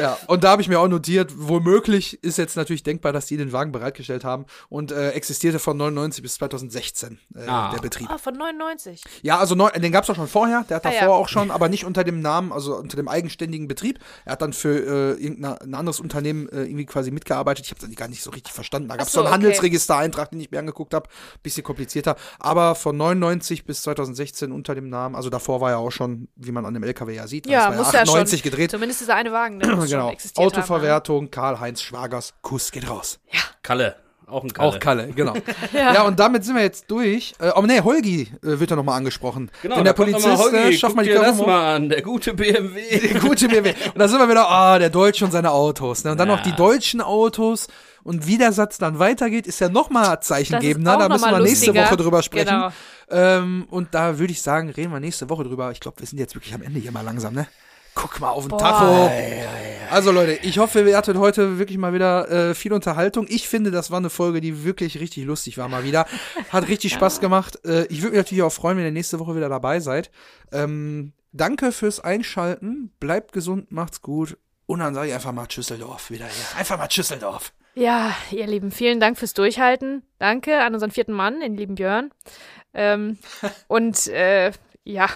[0.00, 3.36] Ja, und da habe ich mir auch notiert, womöglich ist jetzt natürlich denkbar, dass die
[3.36, 7.70] den Wagen bereitgestellt haben und äh, existierte von 99 bis 2016 äh, Ah.
[7.72, 8.08] der Betrieb.
[8.10, 9.02] Ah, von 99.
[9.22, 11.14] Ja, also neun, den gab's auch schon vorher, der hat Ah, davor ja.
[11.14, 13.98] auch schon, aber nicht unter dem Namen, also unter dem eigenständigen Betrieb.
[14.24, 17.66] Er hat dann für äh, irgendein ein anderes Unternehmen äh, irgendwie quasi mitgearbeitet.
[17.66, 18.88] Ich habe das gar nicht so richtig verstanden.
[18.88, 19.52] Da gab's so, so einen okay.
[19.88, 21.08] Handelsregistereintrag, den ich mir angeguckt habe.
[21.42, 22.16] Bisschen komplizierter.
[22.38, 25.14] Aber von 99 bis 2016 unter dem Namen.
[25.14, 27.46] Also davor war er auch schon, wie man an dem LKW ja sieht.
[27.46, 28.50] Ja, das muss ja 98 schon.
[28.50, 28.70] gedreht.
[28.70, 30.10] Zumindest dieser eine Wagen, der muss schon Genau.
[30.10, 30.16] ne?
[30.36, 33.20] Autoverwertung, Karl-Heinz Schwagers, Kuss geht raus.
[33.62, 33.96] Kalle.
[34.26, 34.68] Auch ein Kalle.
[34.68, 35.34] Auch Kalle, genau.
[35.74, 36.02] ja.
[36.04, 37.34] und damit sind wir jetzt durch.
[37.38, 39.50] Äh, oh nee, Holgi äh, wird ja nochmal angesprochen.
[39.60, 41.90] Genau, Denn der Polizist, mal, äh, Holgi, schafft guck mal die dir das mal an,
[41.90, 42.80] der gute BMW.
[43.12, 43.74] Der gute BMW.
[43.92, 46.04] Und da sind wir wieder, ah, der Deutsche und seine Autos.
[46.04, 46.12] Ne?
[46.12, 46.36] Und dann Ja.
[46.36, 47.68] noch die deutschen Autos.
[48.04, 50.98] Und wie der Satz dann weitergeht, ist ja nochmal zeichengebender.
[50.98, 51.86] Da müssen wir nächste lustiger.
[51.86, 52.46] Woche drüber sprechen.
[52.46, 52.70] Genau.
[53.10, 55.70] Ähm, und da würde ich sagen, reden wir nächste Woche drüber.
[55.72, 57.46] Ich glaube, wir sind jetzt wirklich am Ende hier mal langsam, ne?
[57.94, 58.58] Guck mal auf den Boah.
[58.58, 59.10] Tacho.
[59.90, 63.26] Also Leute, ich hoffe, ihr hattet heute wirklich mal wieder äh, viel Unterhaltung.
[63.28, 66.06] Ich finde, das war eine Folge, die wirklich richtig lustig war mal wieder.
[66.50, 67.64] Hat richtig Spaß gemacht.
[67.64, 70.10] Äh, ich würde mich natürlich auch freuen, wenn ihr nächste Woche wieder dabei seid.
[70.50, 72.92] Ähm, danke fürs Einschalten.
[72.98, 74.36] Bleibt gesund, macht's gut.
[74.66, 76.58] Und dann sage ich einfach mal Schüsseldorf wieder hier.
[76.58, 77.52] Einfach mal Schüsseldorf.
[77.74, 80.02] Ja, ihr Lieben, vielen Dank fürs Durchhalten.
[80.18, 82.12] Danke an unseren vierten Mann, den lieben Björn.
[82.72, 83.18] Ähm,
[83.68, 84.52] und äh,
[84.84, 85.08] ja,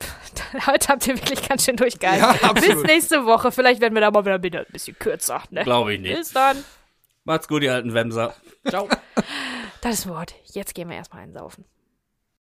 [0.66, 2.38] heute habt ihr wirklich ganz schön durchgehalten.
[2.42, 3.50] Ja, Bis nächste Woche.
[3.52, 5.42] Vielleicht werden wir da mal wieder ein bisschen kürzer.
[5.50, 5.64] Ne?
[5.64, 6.16] Glaube ich nicht.
[6.16, 6.62] Bis dann.
[7.24, 8.34] Macht's gut, ihr alten Wemser.
[8.68, 8.88] Ciao.
[9.82, 10.34] Das Wort.
[10.44, 11.64] Jetzt gehen wir erstmal einsaufen.